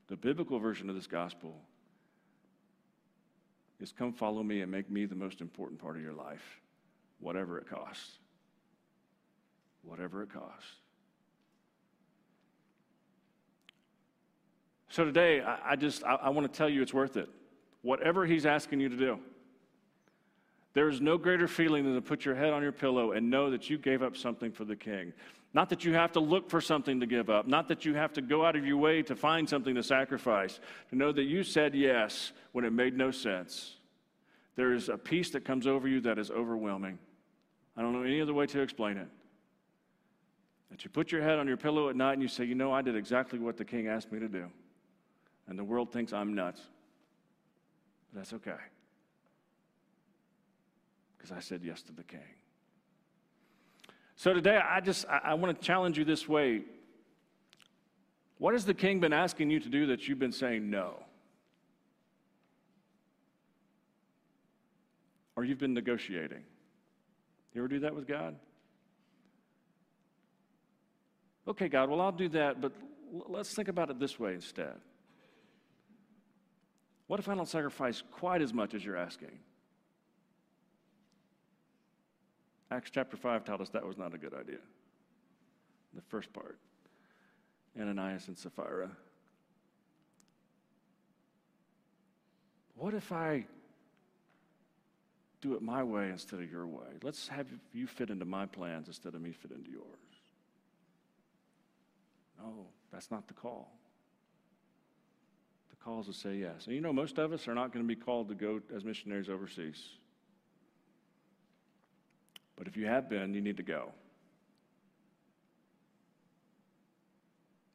The 0.07 0.17
biblical 0.17 0.59
version 0.59 0.89
of 0.89 0.97
this 0.97 1.07
gospel 1.07 1.61
is 3.81 3.93
come 3.93 4.15
follow 4.15 4.43
me 4.43 4.63
and 4.63 4.73
make 4.73 4.91
me 4.91 5.05
the 5.05 5.15
most 5.15 5.43
important 5.43 5.79
part 5.79 5.97
of 5.97 6.03
your 6.03 6.15
life, 6.15 6.63
whatever 7.21 7.59
it 7.59 7.69
costs. 7.69 8.13
Whatever 9.83 10.23
it 10.23 10.33
costs. 10.33 10.77
So 14.95 15.05
today, 15.05 15.41
I, 15.41 15.73
I 15.73 15.77
just, 15.77 16.05
I, 16.05 16.15
I 16.15 16.29
want 16.29 16.47
to 16.47 16.57
tell 16.57 16.69
you 16.69 16.81
it's 16.81 16.95
worth 16.95 17.17
it. 17.17 17.29
Whatever 17.83 18.27
he's 18.27 18.47
asking 18.47 18.79
you 18.79 18.89
to 18.89 18.97
do. 18.97 19.19
There 20.73 20.89
is 20.89 21.01
no 21.01 21.19
greater 21.19 21.49
feeling 21.49 21.83
than 21.83 21.97
to 21.97 22.01
put 22.01 22.25
your 22.25 22.37
head 22.37 22.53
on 22.53 22.63
your 22.63 22.71
pillow 22.71 23.11
and 23.11 23.29
know 23.29 23.51
that 23.51 23.69
you 23.69 23.77
gave 23.77 24.05
up 24.05 24.17
something 24.17 24.53
for 24.53 24.65
the 24.65 24.77
king. 24.77 25.13
Not 25.53 25.69
that 25.71 25.85
you 25.85 25.95
have 25.95 26.13
to 26.13 26.21
look 26.21 26.49
for 26.49 26.61
something 26.61 27.01
to 27.01 27.07
give 27.07 27.29
up, 27.29 27.49
not 27.49 27.67
that 27.69 27.85
you 27.85 27.95
have 27.95 28.13
to 28.13 28.23
go 28.23 28.45
out 28.45 28.55
of 28.55 28.65
your 28.65 28.77
way 28.77 29.03
to 29.03 29.17
find 29.17 29.49
something 29.49 29.75
to 29.75 29.83
sacrifice, 29.83 30.61
to 30.91 30.97
know 30.97 31.11
that 31.11 31.25
you 31.25 31.43
said 31.43 31.75
yes 31.75 32.31
when 32.53 32.65
it 32.65 32.73
made 32.73 32.97
no 32.97 33.11
sense. 33.11 33.75
There 34.55 34.73
is 34.75 34.89
a 34.89 34.97
peace 34.97 35.31
that 35.31 35.45
comes 35.45 35.67
over 35.67 35.89
you 35.89 36.03
that 36.03 36.21
is 36.21 36.31
overwhelming. 36.31 37.01
I 37.77 37.83
don't 37.83 37.95
know 37.95 38.05
any 38.05 38.21
other 38.21 38.33
way 38.33 38.47
to 38.47 38.61
explain 38.61 38.99
it. 38.99 39.09
That 40.71 40.85
you 40.85 40.91
put 40.91 41.11
your 41.11 41.23
head 41.23 41.41
on 41.41 41.49
your 41.49 41.57
pillow 41.57 41.89
at 41.89 41.97
night 41.97 42.13
and 42.13 42.23
you 42.23 42.29
say, 42.29 42.45
You 42.45 42.55
know, 42.55 42.73
I 42.73 42.81
did 42.81 42.95
exactly 42.95 43.41
what 43.41 43.57
the 43.57 43.65
king 43.65 43.89
asked 43.89 44.13
me 44.13 44.21
to 44.21 44.29
do 44.29 44.49
and 45.49 45.59
the 45.59 45.65
world 45.65 45.93
thinks 45.93 46.13
I'm 46.13 46.35
nuts. 46.35 46.61
But 48.13 48.21
that's 48.21 48.33
okay. 48.35 48.53
Because 51.17 51.33
I 51.33 51.41
said 51.41 51.63
yes 51.65 51.83
to 51.83 51.93
the 51.93 52.05
king. 52.05 52.21
So 54.17 54.33
today, 54.33 54.57
I 54.57 54.81
just 54.81 55.07
I, 55.09 55.21
I 55.25 55.35
want 55.35 55.59
to 55.59 55.67
challenge 55.67 55.99
you 55.99 56.05
this 56.05 56.29
way. 56.29 56.63
What 58.39 58.55
has 58.55 58.65
the 58.65 58.75
king 58.75 59.01
been 59.01 59.13
asking 59.13 59.51
you 59.51 59.61
to 59.61 59.69
do 59.69 59.87
that 59.87 60.07
you've 60.07 60.19
been 60.19 60.33
saying 60.33 60.69
no? 60.69 61.03
Or 65.37 65.45
you've 65.45 65.59
been 65.59 65.75
negotiating? 65.75 66.43
You 67.55 67.61
ever 67.61 67.69
do 67.69 67.81
that 67.81 67.95
with 67.95 68.07
God? 68.07 68.37
Okay, 71.47 71.69
God, 71.69 71.91
well, 71.91 72.01
I'll 72.01 72.13
do 72.13 72.29
that, 72.31 72.61
but 72.61 72.73
let's 73.29 73.55
think 73.55 73.69
about 73.69 73.91
it 73.91 73.99
this 73.99 74.19
way 74.19 74.35
instead. 74.35 74.75
What 77.07 77.21
if 77.21 77.29
I 77.29 77.35
don't 77.35 77.49
sacrifice 77.49 78.03
quite 78.11 78.41
as 78.41 78.53
much 78.53 78.75
as 78.75 78.85
you're 78.85 78.97
asking? 78.97 79.39
Acts 82.71 82.91
chapter 82.91 83.17
5 83.17 83.45
told 83.45 83.61
us 83.61 83.69
that 83.71 83.87
was 83.87 83.99
not 83.99 84.15
a 84.15 84.19
good 84.19 84.35
idea. 84.35 84.59
The 85.95 86.03
first 86.03 86.33
part 86.33 86.59
Ananias 87.79 88.29
and 88.29 88.39
Sapphira. 88.39 88.91
What 92.77 92.95
if 92.95 93.13
I 93.13 93.47
do 95.41 95.55
it 95.55 95.63
my 95.63 95.83
way 95.83 96.11
instead 96.11 96.41
of 96.41 96.51
your 96.51 96.67
way? 96.67 96.87
Let's 97.03 97.29
have 97.29 97.47
you 97.73 97.87
fit 97.87 98.11
into 98.11 98.25
my 98.25 98.47
plans 98.47 98.89
instead 98.89 99.15
of 99.15 99.21
me 99.21 99.33
fit 99.33 99.51
into 99.51 99.71
yours. 99.71 99.85
No, 102.39 102.67
that's 102.93 103.11
not 103.11 103.29
the 103.29 103.35
call. 103.35 103.73
The 105.85 105.91
call 105.91 106.01
is 106.01 106.07
to 106.07 106.13
say 106.15 106.37
yes. 106.37 106.65
And 106.65 106.75
you 106.75 106.81
know, 106.81 106.95
most 106.95 107.19
of 107.19 107.33
us 107.35 107.47
are 107.47 107.55
not 107.55 107.71
going 107.71 107.85
to 107.85 107.89
be 107.89 108.01
called 108.01 108.29
to 108.29 108.35
go 108.35 108.61
as 108.75 108.85
missionaries 108.85 109.29
overseas. 109.29 109.83
But 112.57 112.67
if 112.67 112.77
you 112.77 112.87
have 112.87 113.11
been, 113.11 113.35
you 113.35 113.43
need 113.43 113.59
to 113.59 113.63
go. 113.63 113.93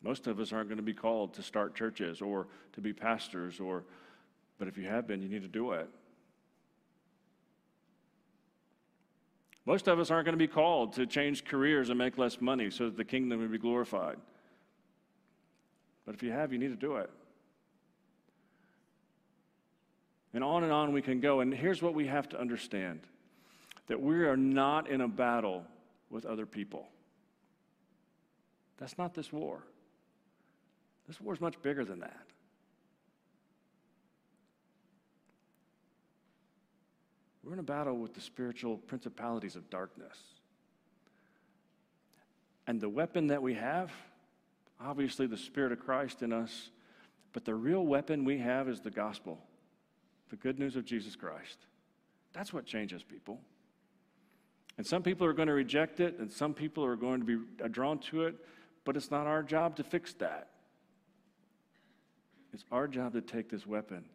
Most 0.02 0.26
of 0.26 0.40
us 0.40 0.52
aren't 0.52 0.70
going 0.70 0.78
to 0.78 0.84
be 0.84 0.94
called 0.94 1.36
to 1.36 1.44
start 1.44 1.76
churches 1.76 2.20
or 2.20 2.48
to 2.74 2.82
be 2.82 2.94
pastors 2.94 3.60
or 3.60 3.84
but 4.58 4.68
if 4.68 4.78
you 4.78 4.88
have 4.88 5.08
been, 5.08 5.22
you 5.22 5.30
need 5.30 5.44
to 5.44 5.48
do 5.48 5.72
it. 5.72 5.90
Most 9.66 9.88
of 9.88 10.00
us 10.00 10.10
aren't 10.10 10.26
going 10.26 10.34
to 10.34 10.38
be 10.38 10.48
called 10.48 10.94
to 10.94 11.06
change 11.06 11.46
careers 11.46 11.90
and 11.90 11.98
make 11.98 12.18
less 12.18 12.42
money 12.42 12.72
so 12.72 12.86
that 12.86 12.98
the 12.98 13.06
kingdom 13.06 13.40
will 13.40 13.48
be 13.48 13.58
glorified. 13.58 14.18
But 16.06 16.16
if 16.16 16.24
you 16.24 16.32
have, 16.32 16.52
you 16.52 16.58
need 16.58 16.70
to 16.70 16.76
do 16.76 16.96
it. 16.96 17.10
And 20.34 20.44
on 20.44 20.64
and 20.64 20.72
on 20.72 20.94
we 20.94 21.02
can 21.02 21.20
go. 21.20 21.40
And 21.40 21.54
here's 21.54 21.82
what 21.82 21.94
we 21.94 22.08
have 22.08 22.30
to 22.30 22.40
understand 22.40 23.02
that 23.88 24.00
we 24.00 24.26
are 24.26 24.38
not 24.38 24.88
in 24.88 25.02
a 25.02 25.08
battle 25.08 25.66
with 26.10 26.26
other 26.26 26.46
people. 26.46 26.88
That's 28.78 28.98
not 28.98 29.14
this 29.14 29.34
war. 29.34 29.64
This 31.08 31.20
war 31.20 31.34
is 31.34 31.42
much 31.42 31.60
bigger 31.62 31.84
than 31.84 32.02
that. 32.02 32.26
We're 37.44 37.54
in 37.54 37.60
a 37.60 37.64
battle 37.64 37.98
with 37.98 38.14
the 38.14 38.22
spiritual 38.22 38.78
principalities 38.78 39.56
of 39.56 39.72
darkness. 39.72 40.16
And 42.68 42.80
the 42.80 42.90
weapon 42.90 43.28
that 43.28 43.42
we 43.42 43.56
have, 43.56 43.92
obviously 44.80 45.26
the 45.26 45.36
Spirit 45.36 45.72
of 45.72 45.80
Christ 45.80 46.22
in 46.22 46.32
us, 46.32 46.70
but 47.34 47.46
the 47.46 47.56
real 47.56 47.84
weapon 47.84 48.24
we 48.24 48.38
have 48.38 48.70
is 48.70 48.82
the 48.82 48.92
gospel, 48.92 49.40
the 50.30 50.36
good 50.36 50.60
news 50.60 50.76
of 50.76 50.86
Jesus 50.86 51.16
Christ. 51.16 51.58
That's 52.34 52.54
what 52.54 52.66
changes 52.66 53.04
people. 53.04 53.40
And 54.78 54.86
some 54.86 55.04
people 55.04 55.28
are 55.28 55.34
going 55.34 55.48
to 55.48 55.54
reject 55.54 56.00
it, 56.00 56.20
and 56.20 56.32
some 56.32 56.54
people 56.54 56.86
are 56.86 56.96
going 56.96 57.20
to 57.20 57.26
be 57.26 57.64
uh, 57.64 57.68
drawn 57.68 58.00
to 58.00 58.24
it, 58.24 58.36
but 58.86 58.96
it's 58.96 59.12
not 59.12 59.28
our 59.28 59.44
job 59.44 59.76
to 59.78 59.84
fix 59.84 60.14
that. 60.14 60.50
It's 62.54 62.64
our 62.72 62.88
job 62.88 63.14
to 63.14 63.22
take 63.22 63.50
this 63.50 63.68
weapon 63.68 64.06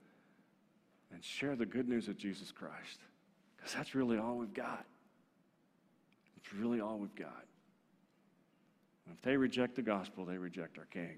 and 1.12 1.22
share 1.22 1.54
the 1.54 1.66
good 1.66 1.88
news 1.88 2.08
of 2.08 2.16
Jesus 2.16 2.50
Christ. 2.50 3.00
Because 3.56 3.74
that's 3.74 3.94
really 3.94 4.18
all 4.18 4.36
we've 4.36 4.54
got. 4.54 4.84
It's 6.38 6.52
really 6.54 6.80
all 6.80 6.98
we've 6.98 7.14
got. 7.14 7.44
If 9.12 9.20
they 9.22 9.36
reject 9.36 9.76
the 9.76 9.82
gospel, 9.82 10.24
they 10.24 10.38
reject 10.38 10.78
our 10.78 10.86
King. 10.86 11.16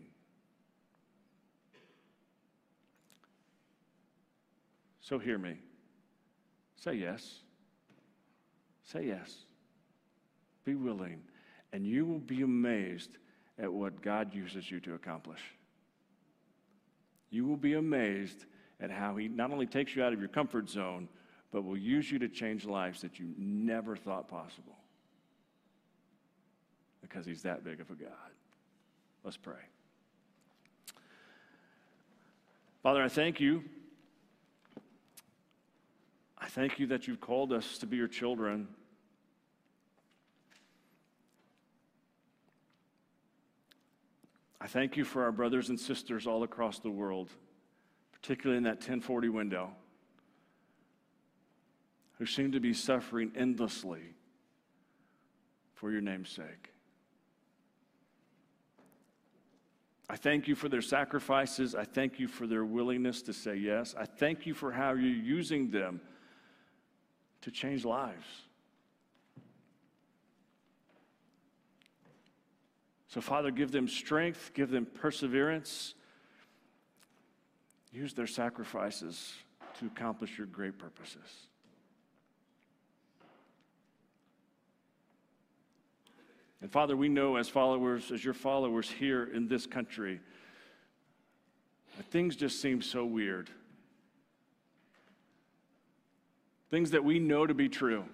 So 5.06 5.20
hear 5.20 5.38
me. 5.38 5.54
Say 6.74 6.94
yes. 6.94 7.42
Say 8.82 9.06
yes. 9.06 9.36
Be 10.64 10.74
willing, 10.74 11.22
and 11.72 11.86
you 11.86 12.04
will 12.04 12.18
be 12.18 12.42
amazed 12.42 13.10
at 13.56 13.72
what 13.72 14.02
God 14.02 14.34
uses 14.34 14.68
you 14.68 14.80
to 14.80 14.94
accomplish. 14.94 15.38
You 17.30 17.44
will 17.44 17.56
be 17.56 17.74
amazed 17.74 18.46
at 18.80 18.90
how 18.90 19.14
He 19.14 19.28
not 19.28 19.52
only 19.52 19.66
takes 19.66 19.94
you 19.94 20.02
out 20.02 20.12
of 20.12 20.18
your 20.18 20.28
comfort 20.28 20.68
zone, 20.68 21.08
but 21.52 21.62
will 21.62 21.76
use 21.76 22.10
you 22.10 22.18
to 22.18 22.28
change 22.28 22.64
lives 22.64 23.00
that 23.02 23.20
you 23.20 23.32
never 23.38 23.94
thought 23.94 24.26
possible. 24.26 24.76
Because 27.00 27.24
He's 27.24 27.42
that 27.42 27.62
big 27.62 27.80
of 27.80 27.88
a 27.92 27.94
God. 27.94 28.10
Let's 29.22 29.36
pray. 29.36 29.54
Father, 32.82 33.04
I 33.04 33.08
thank 33.08 33.38
you. 33.38 33.62
I 36.46 36.48
thank 36.48 36.78
you 36.78 36.86
that 36.86 37.08
you've 37.08 37.20
called 37.20 37.52
us 37.52 37.76
to 37.78 37.86
be 37.86 37.96
your 37.96 38.06
children. 38.06 38.68
I 44.60 44.68
thank 44.68 44.96
you 44.96 45.04
for 45.04 45.24
our 45.24 45.32
brothers 45.32 45.70
and 45.70 45.80
sisters 45.80 46.24
all 46.24 46.44
across 46.44 46.78
the 46.78 46.88
world, 46.88 47.30
particularly 48.12 48.58
in 48.58 48.62
that 48.62 48.76
1040 48.76 49.28
window, 49.28 49.72
who 52.18 52.26
seem 52.26 52.52
to 52.52 52.60
be 52.60 52.72
suffering 52.72 53.32
endlessly 53.34 54.14
for 55.74 55.90
your 55.90 56.00
name's 56.00 56.30
sake. 56.30 56.70
I 60.08 60.14
thank 60.14 60.46
you 60.46 60.54
for 60.54 60.68
their 60.68 60.80
sacrifices. 60.80 61.74
I 61.74 61.82
thank 61.82 62.20
you 62.20 62.28
for 62.28 62.46
their 62.46 62.64
willingness 62.64 63.20
to 63.22 63.32
say 63.32 63.56
yes. 63.56 63.96
I 63.98 64.04
thank 64.04 64.46
you 64.46 64.54
for 64.54 64.70
how 64.70 64.90
you're 64.90 65.10
using 65.10 65.72
them 65.72 66.00
to 67.46 67.52
change 67.52 67.84
lives. 67.84 68.26
So, 73.06 73.20
Father, 73.20 73.52
give 73.52 73.70
them 73.70 73.86
strength, 73.86 74.50
give 74.52 74.68
them 74.68 74.84
perseverance. 74.84 75.94
Use 77.92 78.14
their 78.14 78.26
sacrifices 78.26 79.32
to 79.78 79.86
accomplish 79.86 80.36
your 80.36 80.48
great 80.48 80.76
purposes. 80.76 81.46
And 86.60 86.72
Father, 86.72 86.96
we 86.96 87.08
know 87.08 87.36
as 87.36 87.48
followers, 87.48 88.10
as 88.10 88.24
your 88.24 88.34
followers 88.34 88.90
here 88.90 89.22
in 89.22 89.46
this 89.46 89.66
country, 89.66 90.18
that 91.96 92.06
things 92.06 92.34
just 92.34 92.60
seem 92.60 92.82
so 92.82 93.04
weird. 93.04 93.50
Things 96.70 96.90
that 96.90 97.04
we 97.04 97.18
know 97.18 97.46
to 97.46 97.54
be 97.54 97.68
true 97.68 98.04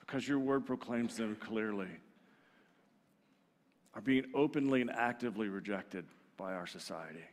because 0.00 0.26
your 0.26 0.38
word 0.38 0.66
proclaims 0.66 1.16
them 1.16 1.36
clearly 1.36 1.88
are 3.94 4.00
being 4.00 4.24
openly 4.34 4.80
and 4.80 4.90
actively 4.90 5.48
rejected 5.48 6.04
by 6.36 6.54
our 6.54 6.66
society. 6.66 7.24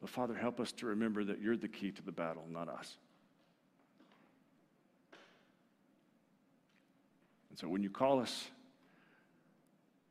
But 0.00 0.10
Father, 0.10 0.34
help 0.34 0.60
us 0.60 0.72
to 0.72 0.86
remember 0.86 1.24
that 1.24 1.40
you're 1.40 1.56
the 1.56 1.68
key 1.68 1.90
to 1.90 2.02
the 2.02 2.12
battle, 2.12 2.44
not 2.50 2.68
us. 2.68 2.96
And 7.50 7.58
so 7.58 7.68
when 7.68 7.82
you 7.82 7.90
call 7.90 8.20
us 8.20 8.46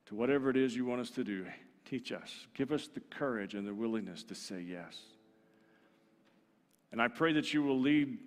to 0.07 0.15
whatever 0.15 0.49
it 0.49 0.57
is 0.57 0.75
you 0.75 0.85
want 0.85 1.01
us 1.01 1.09
to 1.11 1.23
do, 1.23 1.45
teach 1.87 2.11
us. 2.11 2.47
Give 2.53 2.71
us 2.71 2.87
the 2.93 2.99
courage 2.99 3.53
and 3.53 3.67
the 3.67 3.73
willingness 3.73 4.23
to 4.23 4.35
say 4.35 4.61
yes. 4.61 4.99
And 6.91 7.01
I 7.01 7.07
pray 7.07 7.33
that 7.33 7.53
you 7.53 7.63
will 7.63 7.79
lead, 7.79 8.17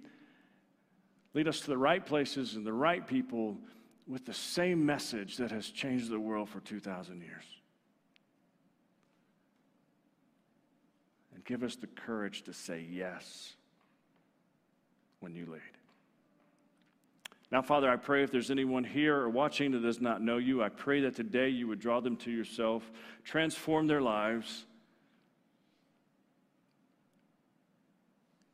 lead 1.35 1.49
us 1.49 1.61
to 1.61 1.67
the 1.67 1.79
right 1.79 2.05
places 2.05 2.55
and 2.55 2.67
the 2.67 2.73
right 2.73 3.07
people 3.07 3.57
with 4.07 4.27
the 4.27 4.35
same 4.35 4.85
message 4.85 5.37
that 5.37 5.51
has 5.51 5.69
changed 5.69 6.11
the 6.11 6.21
world 6.21 6.49
for 6.49 6.61
2,000 6.61 7.21
years. 7.21 7.45
And 11.35 11.45
give 11.45 11.63
us 11.63 11.77
the 11.77 11.87
courage 11.87 12.43
to 12.43 12.53
say 12.53 12.85
yes 12.91 13.55
when 15.21 15.35
you 15.35 15.47
lead. 15.47 15.61
Now, 17.51 17.63
Father, 17.63 17.91
I 17.91 17.97
pray 17.97 18.23
if 18.23 18.31
there's 18.31 18.51
anyone 18.51 18.85
here 18.85 19.17
or 19.17 19.29
watching 19.29 19.73
that 19.73 19.83
does 19.83 20.01
not 20.01 20.23
know 20.23 20.37
you, 20.39 20.63
I 20.63 20.69
pray 20.69 21.01
that 21.01 21.17
today 21.17 21.49
you 21.49 21.67
would 21.67 21.81
draw 21.81 22.01
them 22.01 22.17
to 22.19 22.31
yourself, 22.31 22.89
transform 23.25 23.89
their 23.89 24.01
lives, 24.01 24.67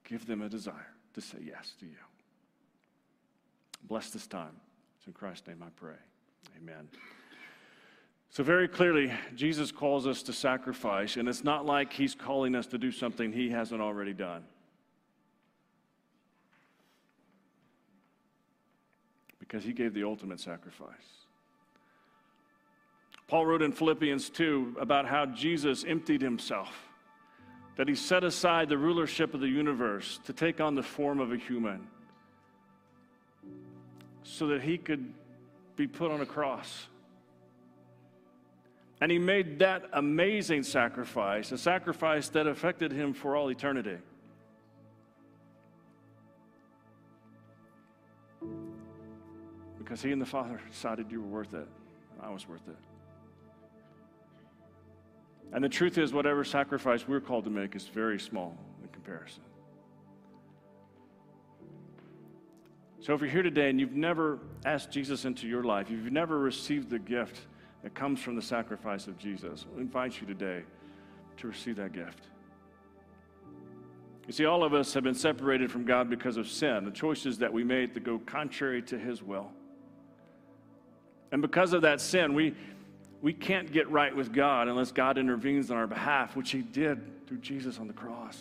give 0.09 0.26
them 0.26 0.40
a 0.40 0.49
desire 0.49 0.94
to 1.12 1.20
say 1.20 1.38
yes 1.44 1.74
to 1.80 1.86
you. 1.86 1.92
Bless 3.82 4.11
this 4.11 4.26
time. 4.26 4.57
It's 4.99 5.07
in 5.07 5.12
Christ's 5.12 5.47
name 5.49 5.62
I 5.62 5.70
pray. 5.76 5.94
Amen. 6.57 6.88
So, 8.30 8.42
very 8.42 8.66
clearly, 8.66 9.12
Jesus 9.34 9.70
calls 9.70 10.07
us 10.07 10.22
to 10.24 10.32
sacrifice, 10.32 11.16
and 11.16 11.28
it's 11.28 11.44
not 11.44 11.64
like 11.64 11.92
he's 11.92 12.14
calling 12.14 12.55
us 12.55 12.66
to 12.68 12.78
do 12.78 12.90
something 12.90 13.32
he 13.32 13.51
hasn't 13.51 13.80
already 13.80 14.12
done. 14.12 14.44
Because 19.47 19.64
he 19.64 19.72
gave 19.72 19.94
the 19.94 20.05
ultimate 20.05 20.40
sacrifice. 20.40 20.90
Paul 23.28 23.47
wrote 23.47 23.62
in 23.62 23.72
Philippians 23.72 24.30
2 24.30 24.76
about 24.80 25.07
how 25.07 25.26
Jesus 25.26 25.84
emptied 25.84 26.22
himself, 26.22 26.88
that 27.76 27.88
he 27.88 27.94
set 27.94 28.24
aside 28.24 28.68
the 28.68 28.78
rulership 28.78 29.34
of 29.34 29.40
the 29.40 29.49
universe 29.49 30.20
to 30.24 30.32
take 30.32 30.61
on 30.61 30.74
the 30.74 30.82
form 30.82 31.20
of 31.20 31.32
a 31.32 31.36
human 31.36 31.86
so 34.22 34.49
that 34.49 34.62
he 34.62 34.78
could 34.78 35.12
be 35.76 35.86
put 35.86 36.11
on 36.11 36.20
a 36.20 36.26
cross. 36.26 36.86
And 39.01 39.12
he 39.12 39.18
made 39.18 39.59
that 39.59 39.84
amazing 39.92 40.62
sacrifice, 40.62 41.53
a 41.53 41.59
sacrifice 41.59 42.28
that 42.30 42.47
affected 42.47 42.92
him 42.92 43.12
for 43.12 43.36
all 43.36 43.51
eternity. 43.51 43.99
Because 49.87 50.03
he 50.03 50.11
and 50.11 50.20
the 50.20 50.26
Father 50.26 50.61
decided 50.68 51.12
you 51.12 51.20
were 51.20 51.28
worth 51.28 51.55
it. 51.55 51.68
I 52.20 52.28
was 52.28 52.49
worth 52.49 52.66
it. 52.66 52.76
And 55.53 55.62
the 55.62 55.68
truth 55.68 55.97
is, 55.97 56.12
whatever 56.12 56.43
sacrifice 56.43 57.07
we're 57.07 57.20
called 57.20 57.45
to 57.45 57.51
make 57.51 57.76
is 57.76 57.87
very 57.87 58.18
small 58.18 58.59
in 58.82 58.89
comparison. 58.89 59.45
So 62.99 63.14
if 63.14 63.20
you're 63.20 63.30
here 63.30 63.45
today 63.45 63.70
and 63.70 63.78
you've 63.78 63.93
never 63.93 64.41
asked 64.64 64.91
Jesus 64.91 65.24
into 65.24 65.47
your 65.47 65.62
life, 65.62 65.89
you've 65.89 66.11
never 66.11 66.41
received 66.41 66.91
the 66.91 66.99
gift 66.99 67.43
that 67.84 67.95
comes 67.95 68.20
from 68.20 68.34
the 68.34 68.43
sacrifice 68.43 69.07
of 69.07 69.16
Jesus, 69.16 69.66
I 69.76 69.80
invite 69.80 70.20
you 70.20 70.26
today 70.26 70.64
to 71.37 71.47
receive 71.47 71.76
that 71.76 71.93
gift. 71.93 72.26
You 74.26 74.32
see, 74.32 74.47
all 74.47 74.64
of 74.64 74.74
us 74.74 74.93
have 74.95 75.05
been 75.05 75.14
separated 75.14 75.70
from 75.70 75.84
God 75.84 76.11
because 76.11 76.37
of 76.39 76.49
sin, 76.49 76.84
the 76.84 76.91
choices 76.91 77.39
that 77.39 77.53
we 77.53 77.62
made 77.62 77.95
that 77.95 78.03
go 78.03 78.18
contrary 78.18 78.82
to 78.82 78.99
His 78.99 79.22
will. 79.22 79.53
And 81.32 81.42
because 81.42 81.72
of 81.72 81.82
that 81.82 82.00
sin, 82.00 82.34
we, 82.34 82.54
we 83.20 83.32
can't 83.32 83.72
get 83.72 83.90
right 83.90 84.14
with 84.14 84.32
God 84.32 84.68
unless 84.68 84.92
God 84.92 85.18
intervenes 85.18 85.70
on 85.70 85.76
our 85.76 85.86
behalf, 85.86 86.36
which 86.36 86.50
He 86.50 86.62
did 86.62 87.26
through 87.26 87.38
Jesus 87.38 87.78
on 87.78 87.88
the 87.88 87.92
cross. 87.92 88.40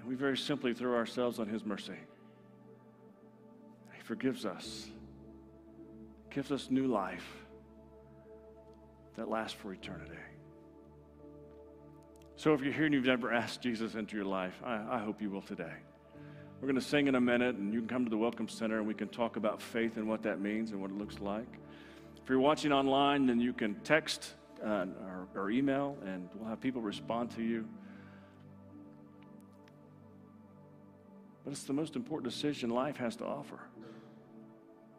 And 0.00 0.08
we 0.08 0.14
very 0.14 0.36
simply 0.36 0.74
throw 0.74 0.94
ourselves 0.96 1.38
on 1.38 1.48
His 1.48 1.64
mercy. 1.64 1.96
He 3.94 4.02
forgives 4.02 4.44
us, 4.44 4.88
gives 6.30 6.50
us 6.50 6.68
new 6.70 6.86
life 6.86 7.26
that 9.16 9.28
lasts 9.28 9.56
for 9.56 9.72
eternity. 9.72 10.18
So 12.36 12.52
if 12.52 12.62
you're 12.62 12.72
here 12.72 12.86
and 12.86 12.92
you've 12.92 13.04
never 13.04 13.32
asked 13.32 13.62
Jesus 13.62 13.94
into 13.94 14.16
your 14.16 14.24
life, 14.24 14.60
I, 14.64 14.96
I 14.96 14.98
hope 14.98 15.22
you 15.22 15.30
will 15.30 15.42
today. 15.42 15.72
We're 16.64 16.72
going 16.72 16.80
to 16.80 16.88
sing 16.88 17.08
in 17.08 17.14
a 17.14 17.20
minute, 17.20 17.56
and 17.56 17.74
you 17.74 17.80
can 17.80 17.88
come 17.88 18.04
to 18.04 18.10
the 18.10 18.16
Welcome 18.16 18.48
Center 18.48 18.78
and 18.78 18.88
we 18.88 18.94
can 18.94 19.08
talk 19.08 19.36
about 19.36 19.60
faith 19.60 19.98
and 19.98 20.08
what 20.08 20.22
that 20.22 20.40
means 20.40 20.70
and 20.70 20.80
what 20.80 20.90
it 20.90 20.96
looks 20.96 21.20
like. 21.20 21.58
If 22.22 22.30
you're 22.30 22.40
watching 22.40 22.72
online, 22.72 23.26
then 23.26 23.38
you 23.38 23.52
can 23.52 23.74
text 23.80 24.32
uh, 24.64 24.86
or, 25.34 25.42
or 25.42 25.50
email, 25.50 25.98
and 26.06 26.26
we'll 26.34 26.48
have 26.48 26.62
people 26.62 26.80
respond 26.80 27.32
to 27.32 27.42
you. 27.42 27.68
But 31.44 31.50
it's 31.50 31.64
the 31.64 31.74
most 31.74 31.96
important 31.96 32.32
decision 32.32 32.70
life 32.70 32.96
has 32.96 33.14
to 33.16 33.26
offer. 33.26 33.60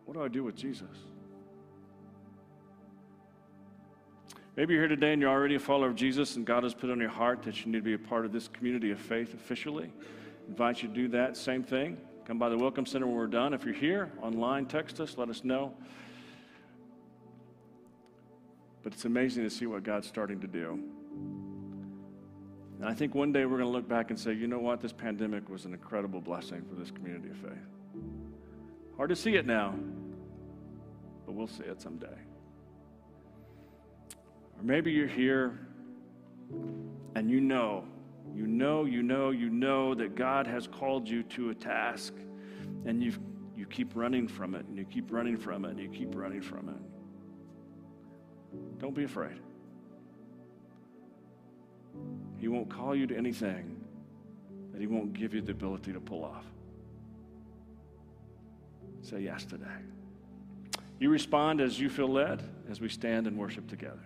What 0.05 0.13
do 0.13 0.22
I 0.22 0.28
do 0.28 0.43
with 0.43 0.55
Jesus? 0.55 0.95
Maybe 4.55 4.76
you're 4.76 4.84
here 4.84 4.89
today 4.89 5.13
and 5.13 5.20
you're 5.20 5.32
already 5.32 5.55
a 5.55 5.59
follower 5.59 5.88
of 5.88 5.95
Jesus, 5.95 6.36
and 6.36 6.45
God 6.45 6.61
has 6.61 6.76
put 6.76 6.91
on 6.91 6.99
your 6.99 7.09
heart 7.09 7.41
that 7.41 7.66
you 7.66 7.72
need 7.72 7.80
to 7.80 7.84
be 7.84 7.95
a 7.95 7.97
part 7.97 8.24
of 8.24 8.32
this 8.32 8.47
community 8.47 8.91
of 8.91 8.99
faith 8.99 9.34
officially. 9.34 9.91
Invite 10.48 10.84
you 10.84 10.89
to 10.89 10.93
do 10.93 11.08
that. 11.10 11.36
Same 11.38 11.64
thing. 11.64 11.98
Come 12.26 12.39
by 12.39 12.50
the 12.50 12.58
Welcome 12.58 12.86
Center 12.86 13.06
when 13.06 13.16
we're 13.16 13.28
done. 13.28 13.54
If 13.54 13.66
you're 13.66 13.74
here 13.74 14.12
online, 14.22 14.66
text 14.66 15.00
us, 15.00 15.18
let 15.18 15.30
us 15.30 15.43
know. 15.43 15.74
But 18.84 18.93
it's 18.93 19.06
amazing 19.06 19.43
to 19.43 19.50
see 19.50 19.66
what 19.66 19.84
God's 19.84 20.08
starting 20.08 20.39
to 20.41 20.48
do. 20.48 20.80
And 22.80 22.88
I 22.88 22.93
think 22.93 23.16
one 23.16 23.32
day 23.32 23.46
we're 23.46 23.58
going 23.58 23.70
to 23.70 23.74
look 23.74 23.88
back 23.88 24.10
and 24.10 24.20
say, 24.20 24.34
you 24.34 24.48
know 24.48 24.60
what? 24.60 24.82
This 24.82 24.91
pandemic 24.91 25.50
was 25.50 25.66
an 25.66 25.74
incredible 25.74 26.22
blessing 26.22 26.64
for 26.70 26.76
this 26.76 26.91
community 26.91 27.30
of 27.30 27.38
faith. 27.38 28.04
Hard 28.98 29.10
to 29.10 29.16
see 29.16 29.36
it 29.36 29.46
now, 29.46 29.74
but 31.26 31.34
we'll 31.34 31.48
see 31.48 31.64
it 31.64 31.82
someday. 31.82 32.08
Or 34.58 34.64
maybe 34.64 34.91
you're 34.91 35.08
here 35.08 35.60
and 37.16 37.30
you 37.30 37.41
know, 37.41 37.86
you 38.34 38.47
know, 38.47 38.86
you 38.86 39.03
know, 39.03 39.32
you 39.32 39.49
know 39.49 39.93
that 39.95 40.15
God 40.15 40.47
has 40.47 40.67
called 40.67 41.07
you 41.07 41.23
to 41.23 41.49
a 41.49 41.55
task 41.55 42.13
and 42.86 43.03
you 43.03 43.13
you 43.55 43.65
keep 43.65 43.95
running 43.95 44.28
from 44.28 44.53
it 44.53 44.65
and 44.65 44.78
you 44.78 44.86
keep 44.86 45.11
running 45.11 45.38
from 45.38 45.65
it 45.65 45.71
and 45.71 45.80
you 45.80 45.89
keep 45.89 46.15
running 46.15 46.41
from 46.41 46.69
it. 46.69 48.80
Don't 48.80 48.93
be 48.93 49.05
afraid. 49.05 49.39
He 52.38 52.47
won't 52.47 52.69
call 52.69 52.95
you 52.95 53.07
to 53.07 53.15
anything 53.15 53.82
that 54.71 54.82
He 54.82 54.88
won't 54.88 55.13
give 55.13 55.34
you 55.34 55.41
the 55.41 55.51
ability 55.51 55.93
to 55.93 56.01
pull 56.01 56.23
off. 56.23 56.45
Say 59.01 59.21
yes 59.21 59.45
today. 59.45 59.65
You 60.99 61.09
respond 61.09 61.61
as 61.61 61.80
you 61.80 61.89
feel 61.89 62.09
led 62.09 62.43
as 62.69 62.82
we 62.82 62.89
stand 62.89 63.28
and 63.28 63.38
worship 63.38 63.67
together. 63.67 64.03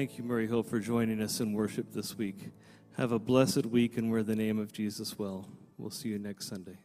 Thank 0.00 0.16
you, 0.16 0.24
Murray 0.24 0.46
Hill, 0.46 0.62
for 0.62 0.78
joining 0.80 1.20
us 1.20 1.40
in 1.40 1.52
worship 1.52 1.92
this 1.92 2.16
week. 2.16 2.48
Have 2.96 3.12
a 3.12 3.18
blessed 3.18 3.66
week 3.66 3.98
and 3.98 4.10
wear 4.10 4.22
the 4.22 4.34
name 4.34 4.58
of 4.58 4.72
Jesus 4.72 5.18
well. 5.18 5.46
We'll 5.76 5.90
see 5.90 6.08
you 6.08 6.18
next 6.18 6.46
Sunday. 6.46 6.78